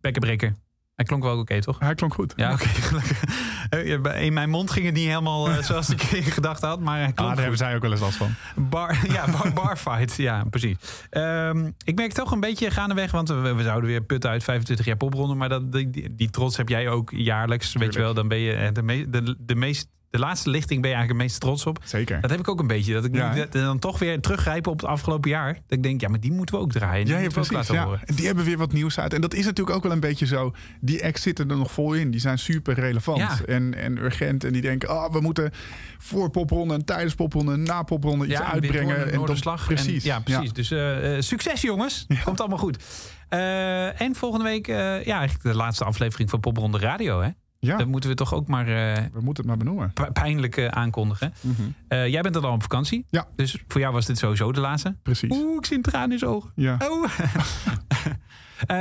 Bekkenbreker. 0.00 0.54
Hij 0.94 1.04
klonk 1.04 1.22
wel 1.22 1.38
oké, 1.38 1.60
toch? 1.60 1.78
Hij 1.78 1.94
klonk 1.94 2.14
goed. 2.14 2.32
Ja, 2.36 2.52
oké. 2.52 2.64
gelukkig. 2.88 3.24
Eh, 3.70 4.24
In 4.24 4.32
mijn 4.32 4.50
mond 4.50 4.70
ging 4.70 4.86
het 4.86 4.94
niet 4.94 5.06
helemaal 5.06 5.48
eh, 5.48 5.62
zoals 5.68 5.90
ik 5.90 6.02
in 6.02 6.22
gedachten 6.22 6.68
had, 6.68 6.80
maar 6.80 6.96
hij 6.98 7.06
Ah, 7.06 7.14
klonk 7.14 7.18
daar 7.18 7.28
hebben 7.44 7.58
goed. 7.58 7.66
zij 7.66 7.74
ook 7.74 7.82
wel 7.82 7.90
eens 7.90 8.00
last 8.00 8.16
van. 8.16 8.34
Bar, 8.56 8.98
ja, 9.12 9.30
bar, 9.30 9.52
barfight. 9.52 10.16
Ja, 10.16 10.44
precies. 10.50 10.76
Ehm, 11.10 11.70
ik 11.84 11.94
merk 11.94 12.12
toch 12.12 12.30
een 12.32 12.40
beetje 12.40 12.70
gaandeweg, 12.70 13.10
want 13.10 13.28
we, 13.28 13.54
we 13.54 13.62
zouden 13.62 13.90
weer 13.90 14.02
putten 14.02 14.30
uit 14.30 14.44
25 14.44 14.86
jaar 14.86 14.96
popronden. 14.96 15.36
Maar 15.36 15.48
dat, 15.48 15.72
die, 15.72 16.30
trots 16.30 16.56
heb 16.56 16.68
jij 16.68 16.88
ook 16.88 17.10
jaarlijks. 17.10 17.72
Weet 17.72 17.94
je 17.94 18.00
wel, 18.00 18.14
dan 18.14 18.28
ben 18.28 18.38
je 18.38 18.52
eh, 18.52 18.72
de, 18.72 18.82
me- 18.82 19.10
de, 19.10 19.36
de 19.38 19.54
meest 19.54 19.88
de 20.12 20.18
laatste 20.18 20.50
lichting 20.50 20.80
ben 20.80 20.90
je 20.90 20.96
eigenlijk 20.96 21.24
het 21.24 21.30
meest 21.30 21.40
trots 21.40 21.66
op. 21.66 21.78
Zeker. 21.84 22.20
Dat 22.20 22.30
heb 22.30 22.38
ik 22.38 22.48
ook 22.48 22.60
een 22.60 22.66
beetje. 22.66 22.92
Dat 22.92 23.04
ik 23.04 23.14
Ja, 23.14 23.34
nu 23.34 23.46
dan 23.50 23.78
toch 23.78 23.98
weer 23.98 24.20
teruggrijpen 24.20 24.72
op 24.72 24.80
het 24.80 24.88
afgelopen 24.88 25.30
jaar. 25.30 25.52
Dat 25.54 25.62
ik 25.78 25.82
denk, 25.82 26.00
ja, 26.00 26.08
maar 26.08 26.20
die 26.20 26.32
moeten 26.32 26.54
we 26.54 26.60
ook 26.60 26.72
draaien. 26.72 27.04
Die 27.06 27.14
Ja, 27.18 27.28
precies. 27.28 27.52
laten 27.52 27.74
Ja. 27.74 27.84
horen. 27.84 28.00
En 28.04 28.14
die 28.14 28.26
hebben 28.26 28.44
weer 28.44 28.58
wat 28.58 28.72
nieuws 28.72 28.98
uit. 28.98 29.14
En 29.14 29.20
dat 29.20 29.34
is 29.34 29.44
natuurlijk 29.44 29.76
ook 29.76 29.82
wel 29.82 29.92
een 29.92 30.00
beetje 30.00 30.26
zo. 30.26 30.52
Die 30.80 31.04
acts 31.04 31.22
zitten 31.22 31.50
er 31.50 31.56
nog 31.56 31.72
vol 31.72 31.92
in. 31.92 32.10
Die 32.10 32.20
zijn 32.20 32.38
super 32.38 32.74
relevant 32.74 33.44
en, 33.44 33.74
en 33.74 33.98
urgent. 33.98 34.44
En 34.44 34.52
die 34.52 34.62
denken, 34.62 34.90
oh, 34.90 35.12
we 35.12 35.20
moeten 35.20 35.50
voor 35.98 36.30
popronde 36.30 36.74
en 36.74 36.84
tijdens 36.84 37.14
popronde 37.14 37.52
en 37.52 37.62
na 37.62 37.82
popronde 37.82 38.24
iets 38.26 38.34
Ja, 38.38 38.52
uitbrengen. 38.52 39.10
en 39.12 39.14
Noorderslag. 39.18 39.58
dat, 39.58 39.66
precies. 39.74 40.04
En, 40.04 40.08
ja, 40.10 40.20
precies. 40.20 40.52
Dus 40.52 40.70
eh, 40.70 41.16
eh, 41.16 41.22
succes 41.22 41.60
jongens. 41.60 42.06
Komt 42.24 42.40
allemaal 42.40 42.58
goed. 42.58 42.84
Eh, 43.28 44.00
en 44.00 44.14
volgende 44.14 44.44
week, 44.44 44.66
ja, 44.66 44.94
eigenlijk 45.18 45.42
de 45.42 45.54
laatste 45.54 45.84
aflevering 45.84 46.30
van 46.30 46.40
Popronde 46.40 46.78
Radio. 46.78 47.20
Hè? 47.20 47.28
Ja, 47.66 47.76
Dat 47.76 47.86
moeten 47.86 48.10
we 48.10 48.16
toch 48.16 48.34
ook 48.34 48.48
maar 48.48 48.66
eh, 48.66 49.04
we 49.12 49.20
moeten 49.20 49.34
het 49.34 49.46
maar 49.46 49.56
benoemen. 49.56 49.92
pijnlijk 50.12 50.56
eh, 50.56 50.66
aankondigen. 50.66 51.34
Mhm. 51.40 51.62
Eh, 51.88 52.08
jij 52.08 52.22
bent 52.22 52.36
al 52.36 52.52
op 52.52 52.62
vakantie. 52.62 53.06
Ja. 53.10 53.26
Dus 53.36 53.62
voor 53.68 53.80
jou 53.80 53.92
was 53.92 54.06
dit 54.06 54.18
sowieso 54.18 54.52
de 54.52 54.60
laatste. 54.60 54.96
Precies. 55.02 55.30
Oeh, 55.30 55.56
ik 55.56 55.66
zie 55.66 55.76
een 55.76 55.82
traan 55.82 56.12
in 56.12 56.18
zijn 56.18 56.30
ogen. 56.30 56.50
Ja. 56.54 56.76
Oh. 56.88 57.04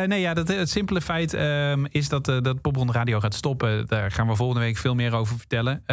Nee, 0.05 0.19
ja, 0.19 0.33
dat, 0.33 0.47
het 0.47 0.69
simpele 0.69 1.01
feit 1.01 1.33
ehm, 1.33 1.85
is 1.89 2.09
dat, 2.09 2.25
dat 2.25 2.57
Radio 2.91 3.19
gaat 3.19 3.33
stoppen. 3.33 3.87
Daar 3.87 4.11
gaan 4.11 4.27
we 4.27 4.35
volgende 4.35 4.61
week 4.61 4.77
veel 4.77 4.95
meer 4.95 5.13
over 5.13 5.37
vertellen. 5.37 5.83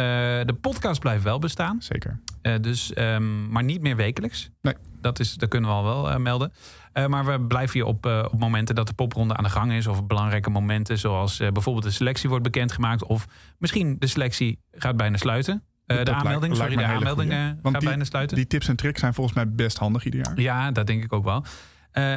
De 0.45 0.55
podcast 0.61 0.99
blijft 0.99 1.23
wel 1.23 1.39
bestaan. 1.39 1.81
Zeker. 1.81 2.19
Dus, 2.61 2.93
ehm, 2.93 3.49
maar 3.51 3.63
niet 3.63 3.81
meer 3.81 3.95
wekelijks. 3.95 4.49
Nee. 4.61 4.73
Dat, 5.01 5.19
is, 5.19 5.33
dat 5.33 5.49
kunnen 5.49 5.69
we 5.69 5.75
al 5.75 5.83
wel 5.83 6.19
melden. 6.19 6.51
Eh, 6.99 7.07
maar 7.07 7.25
we 7.25 7.41
blijven 7.41 7.73
hier 7.73 7.85
op, 7.85 8.05
eh, 8.05 8.25
op 8.31 8.39
momenten 8.39 8.75
dat 8.75 8.87
de 8.87 8.93
popronde 8.93 9.35
aan 9.35 9.43
de 9.43 9.49
gang 9.49 9.71
is. 9.71 9.87
Of 9.87 10.05
belangrijke 10.05 10.49
momenten. 10.49 10.97
Zoals 10.97 11.39
eh, 11.39 11.51
bijvoorbeeld 11.51 11.85
de 11.85 11.91
selectie 11.91 12.29
wordt 12.29 12.43
bekendgemaakt. 12.43 13.03
Of 13.03 13.25
misschien 13.57 13.95
de 13.99 14.07
selectie 14.07 14.59
gaat 14.71 14.97
bijna 14.97 15.17
sluiten. 15.17 15.63
Dat 15.85 16.05
de 16.05 16.13
aanmelding, 16.13 16.41
lijkt 16.57 16.57
sorry, 16.57 16.75
me 16.75 16.81
de 16.81 16.97
aanmelding 16.97 17.31
gaat 17.63 17.79
die- 17.79 17.89
bijna 17.89 18.03
sluiten. 18.03 18.35
Die 18.37 18.47
tips 18.47 18.67
en 18.67 18.75
tricks 18.75 18.99
zijn 18.99 19.13
volgens 19.13 19.35
mij 19.35 19.51
best 19.51 19.77
handig 19.77 20.05
ieder 20.05 20.25
jaar. 20.25 20.39
Ja, 20.39 20.71
dat 20.71 20.87
denk 20.87 21.03
ik 21.03 21.13
ook 21.13 21.23
wel. 21.23 21.43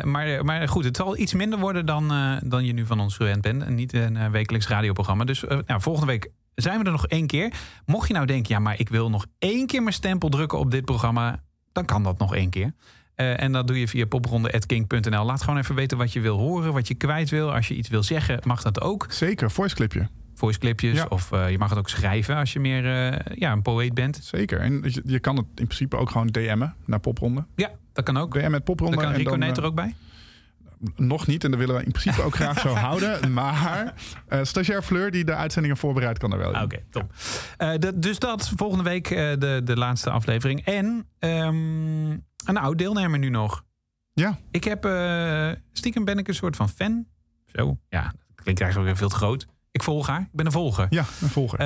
Maar, 0.03 0.45
maar 0.45 0.69
goed, 0.69 0.85
het 0.85 0.97
zal 0.97 1.17
iets 1.17 1.35
minder 1.35 1.59
worden 1.59 1.87
dan, 1.87 2.09
dan 2.45 2.65
je 2.65 2.73
nu 2.73 2.87
van 2.87 3.01
ons 3.01 3.17
gewend 3.17 3.41
bent. 3.43 3.63
En 3.63 3.75
niet 3.75 3.93
een 3.93 4.31
wekelijks 4.31 4.69
radioprogramma. 4.69 5.25
Dus 5.25 5.45
nou, 5.67 5.81
volgende 5.81 6.07
week 6.13 6.31
zijn 6.55 6.79
we 6.79 6.85
er 6.85 6.91
nog 6.91 7.07
één 7.07 7.27
keer. 7.27 7.53
Mocht 7.87 8.09
je 8.09 8.15
nou 8.15 8.27
denken, 8.27 8.55
ja, 8.55 8.61
maar 8.61 8.79
ik 8.81 8.89
wil 8.89 9.11
nog 9.11 9.27
één 9.39 9.67
keer 9.67 9.83
mijn 9.83 9.95
stempel 9.95 10.29
drukken 10.29 10.59
op 10.59 10.71
dit 10.71 10.85
programma. 10.85 11.43
Dan 11.73 11.85
kan 11.85 12.03
dat 12.03 12.19
nog 12.19 12.35
één 12.35 12.51
keer. 12.51 12.75
Eh, 13.15 13.43
en 13.43 13.53
dat 13.53 13.67
doe 13.67 13.81
je 13.81 13.89
via 13.89 14.07
popronde.king.nl. 14.07 15.25
Laat 15.25 15.43
gewoon 15.43 15.59
even 15.59 15.75
weten 15.75 15.99
wat 15.99 16.13
je 16.13 16.21
wil 16.21 16.39
horen, 16.39 16.73
wat 16.73 16.89
je 16.89 16.95
kwijt 16.95 17.31
wil. 17.31 17.55
Als 17.55 17.69
je 17.69 17.75
iets 17.75 17.89
wil 17.89 18.03
zeggen, 18.03 18.41
mag 18.45 18.63
dat 18.63 18.81
ook. 18.81 19.07
Zeker, 19.09 19.51
voice 19.51 19.75
clipje. 19.75 20.09
Voice 20.35 20.59
clipjes. 20.59 20.97
Ja. 20.97 21.07
Of 21.09 21.33
eh, 21.33 21.51
je 21.51 21.59
mag 21.59 21.69
het 21.69 21.79
ook 21.79 21.89
schrijven 21.89 22.37
als 22.37 22.53
je 22.53 22.61
meer 22.61 22.85
eh, 22.87 23.37
ja, 23.37 23.53
een 23.53 23.63
poëet 23.63 23.95
bent. 23.95 24.21
Zeker. 24.23 24.61
En 24.61 24.83
je, 24.87 25.03
je 25.05 25.19
kan 25.19 25.37
het 25.37 25.47
in 25.47 25.65
principe 25.65 25.97
ook 25.97 26.11
gewoon 26.11 26.27
DM'en 26.27 26.75
naar 26.85 27.01
popronde. 27.01 27.45
Ja, 27.57 27.71
dat 27.93 28.05
kan 28.05 28.17
ook. 28.17 28.35
DM 28.35 28.51
met 28.51 28.65
popronde. 28.65 28.97
Dan 28.97 29.05
kan 29.05 29.13
en 29.13 29.19
Rico 29.19 29.31
dan, 29.31 29.43
eh, 29.43 29.57
er 29.57 29.65
ook 29.65 29.75
bij. 29.75 29.95
Nog 30.97 31.27
niet, 31.27 31.45
en 31.45 31.51
dat 31.51 31.59
willen 31.61 31.75
we 31.77 31.85
in 31.85 31.91
principe 31.93 32.23
ook 32.23 32.35
graag 32.35 32.61
zo 32.61 32.75
houden. 32.89 33.33
Maar 33.33 33.95
eh 34.29 34.41
stagiair 34.43 34.83
Fleur, 34.83 35.11
die 35.11 35.25
de 35.25 35.35
uitzendingen 35.35 35.77
voorbereidt, 35.77 36.19
kan 36.19 36.33
er 36.33 36.39
wel 36.39 36.49
in. 36.51 36.55
Ah, 36.57 36.63
Oké, 36.63 36.79
top. 36.91 37.13
Eh, 37.57 37.73
de- 37.79 37.99
dus 37.99 38.19
dat 38.19 38.53
volgende 38.57 38.85
week 38.85 39.11
eh, 39.11 39.17
de, 39.39 39.61
de 39.65 39.77
laatste 39.77 40.11
aflevering. 40.11 40.65
En 40.65 41.07
ehm, 41.19 42.11
een 42.47 42.57
oud 42.57 42.79
deelnemer 42.79 43.19
nu 43.19 43.29
nog. 43.29 43.65
Ja. 44.13 44.39
Ik 44.51 44.65
heb 44.65 44.83
stiekem 45.73 46.05
ben 46.05 46.19
ik 46.19 46.29
een 46.29 46.35
soort 46.35 46.57
van 46.57 46.69
fan. 46.69 47.07
Zo, 47.47 47.79
ja, 47.89 48.03
dat 48.03 48.43
klinkt 48.43 48.61
eigenlijk 48.61 48.91
weer 48.91 48.97
veel 48.99 49.09
te 49.09 49.17
groot. 49.17 49.47
Ik 49.71 49.83
volg 49.83 50.07
haar. 50.07 50.21
Ik 50.21 50.29
ben 50.33 50.47
een 50.47 50.53
volger. 50.53 50.87
Ja, 50.91 51.05
een 51.21 51.29
volger. 51.29 51.59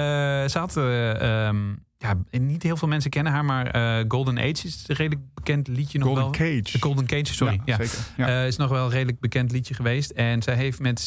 Ze 0.51 0.59
had, 0.59 0.77
eh, 0.77 1.47
ehm, 1.47 1.75
ja, 1.99 2.17
niet 2.31 2.63
heel 2.63 2.77
veel 2.77 2.89
mensen 2.89 3.11
kennen 3.11 3.33
haar, 3.33 3.45
maar 3.45 3.67
eh, 3.67 4.05
Golden 4.09 4.39
Age 4.39 4.51
is 4.67 4.85
een 4.87 4.97
redelijk 4.97 5.21
bekend 5.35 5.69
liedje 5.69 5.99
nog 5.99 6.07
Golden 6.07 6.25
wel. 6.25 6.33
Cage. 6.33 6.73
De 6.73 6.81
Golden 6.81 7.07
Cage, 7.07 7.35
sorry. 7.35 7.61
Ja, 7.65 7.77
zeker. 7.77 7.99
Ja. 8.17 8.29
Eh, 8.29 8.47
is 8.47 8.57
nog 8.57 8.69
wel 8.71 8.85
een 8.85 8.91
redelijk 8.91 9.21
bekend 9.21 9.53
liedje 9.53 9.75
geweest. 9.75 10.11
En 10.11 10.43
zij 10.43 10.55
heeft 10.55 10.81
met 10.81 11.01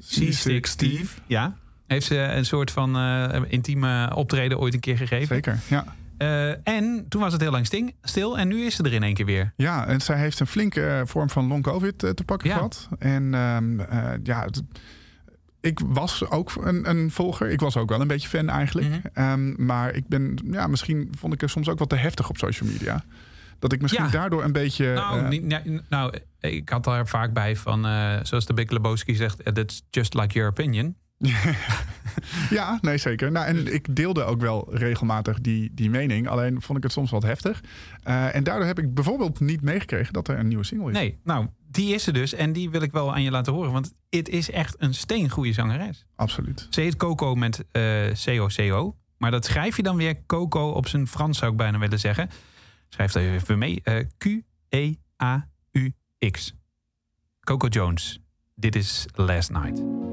C-Stick 0.00 0.66
Steve, 0.66 1.20
ja, 1.26 1.56
heeft 1.86 2.06
ze 2.06 2.16
een 2.18 2.44
soort 2.44 2.70
van 2.70 2.96
eh, 2.96 3.40
intieme 3.48 4.14
optreden 4.14 4.58
ooit 4.58 4.74
een 4.74 4.80
keer 4.80 4.96
gegeven. 4.96 5.26
zeker, 5.34 5.58
ja. 5.68 5.84
Eh, 6.18 6.48
en 6.74 7.06
toen 7.08 7.20
was 7.20 7.32
het 7.32 7.40
heel 7.42 7.50
lang 7.50 7.66
sting, 7.66 7.94
stil 8.02 8.38
en 8.38 8.48
nu 8.48 8.64
is 8.64 8.74
ze 8.76 8.82
er 8.82 8.92
in 8.92 9.02
één 9.02 9.14
keer 9.14 9.26
weer. 9.26 9.52
Ja, 9.56 9.86
en 9.86 10.00
zij 10.00 10.18
heeft 10.18 10.40
een 10.40 10.46
flinke 10.46 11.02
vorm 11.06 11.30
van 11.30 11.46
long 11.46 11.62
covid 11.62 12.02
eh, 12.02 12.10
te 12.10 12.24
pakken 12.24 12.48
Ja. 12.48 12.54
gehad. 12.54 12.88
En 12.98 13.34
eh, 13.34 14.12
ja, 14.22 14.42
het- 14.44 14.62
ik 15.60 15.80
was 15.86 16.30
ook 16.30 16.52
een, 16.60 16.88
een 16.88 17.10
volger. 17.10 17.50
Ik 17.50 17.60
was 17.60 17.76
ook 17.76 17.88
wel 17.88 18.00
een 18.00 18.06
beetje 18.06 18.28
fan 18.28 18.48
eigenlijk. 18.48 18.88
Mhm. 18.88 18.98
Ehm, 19.12 19.64
maar 19.66 19.94
ik 19.94 20.08
ben, 20.08 20.38
ja, 20.50 20.66
misschien 20.66 21.12
vond 21.18 21.32
ik 21.32 21.42
er 21.42 21.50
soms 21.50 21.68
ook 21.68 21.78
wat 21.78 21.88
te 21.88 21.96
heftig 21.96 22.28
op 22.28 22.36
social 22.36 22.70
media. 22.70 23.04
Dat 23.58 23.72
ik 23.72 23.80
misschien 23.82 24.04
Ja. 24.04 24.10
daardoor 24.10 24.44
een 24.44 24.52
beetje... 24.52 24.92
Nou, 24.94 25.20
eh, 25.20 25.28
niet, 25.28 25.88
nou, 25.88 26.18
ik 26.40 26.68
had 26.68 26.84
daar 26.84 27.08
vaak 27.08 27.32
bij 27.32 27.56
van, 27.56 27.86
eh, 27.86 28.16
zoals 28.22 28.46
de 28.46 28.54
Big 28.54 28.70
Lebowski 28.70 29.14
zegt, 29.14 29.42
eh, 29.42 29.52
that's 29.52 29.82
just 29.90 30.14
like 30.14 30.34
your 30.34 30.50
opinion. 30.50 30.96
Ja, 32.50 32.78
nee, 32.80 32.98
zeker. 32.98 33.32
Nou, 33.32 33.46
en 33.46 33.74
ik 33.74 33.96
deelde 33.96 34.24
ook 34.24 34.40
wel 34.40 34.68
regelmatig 34.70 35.40
die, 35.40 35.70
die 35.74 35.90
mening. 35.90 36.28
Alleen 36.28 36.62
vond 36.62 36.78
ik 36.78 36.84
het 36.84 36.92
soms 36.92 37.10
wat 37.10 37.22
heftig. 37.22 37.62
Eh, 38.02 38.34
en 38.34 38.44
daardoor 38.44 38.66
heb 38.66 38.78
ik 38.78 38.94
bijvoorbeeld 38.94 39.40
niet 39.40 39.62
meegekregen 39.62 40.12
dat 40.12 40.28
er 40.28 40.38
een 40.38 40.48
nieuwe 40.48 40.64
single 40.64 40.90
is. 40.90 40.96
Nee, 40.96 41.18
nou, 41.24 41.46
die 41.70 41.94
is 41.94 42.06
er 42.06 42.12
dus 42.12 42.34
en 42.34 42.52
die 42.52 42.70
wil 42.70 42.82
ik 42.82 42.92
wel 42.92 43.14
aan 43.14 43.22
je 43.22 43.30
laten 43.30 43.52
horen, 43.52 43.72
want 43.72 43.94
het 44.10 44.28
is 44.28 44.50
echt 44.50 44.74
een 44.78 44.94
steengoede 44.94 45.52
zangeres. 45.52 46.06
Absoluut. 46.16 46.66
Ze 46.70 46.80
heet 46.80 46.96
Coco 46.96 47.34
met 47.34 47.64
eh 47.72 48.06
C-O-C-O. 48.24 48.96
Maar 49.16 49.30
dat 49.30 49.44
schrijf 49.44 49.76
je 49.76 49.82
dan 49.82 49.96
weer 49.96 50.26
Coco 50.26 50.68
op 50.68 50.88
zijn 50.88 51.06
Frans, 51.06 51.38
zou 51.38 51.50
ik 51.50 51.56
bijna 51.56 51.78
willen 51.78 52.00
zeggen. 52.00 52.30
Schrijf 52.88 53.12
dat 53.12 53.22
even 53.22 53.58
mee. 53.58 53.80
Eh, 53.82 54.04
Q-E-A-U-X. 54.18 54.94
Coco 57.40 57.66
Jones. 57.66 58.20
Dit 58.54 58.76
is 58.76 59.06
Last 59.12 59.50
Night. 59.50 60.07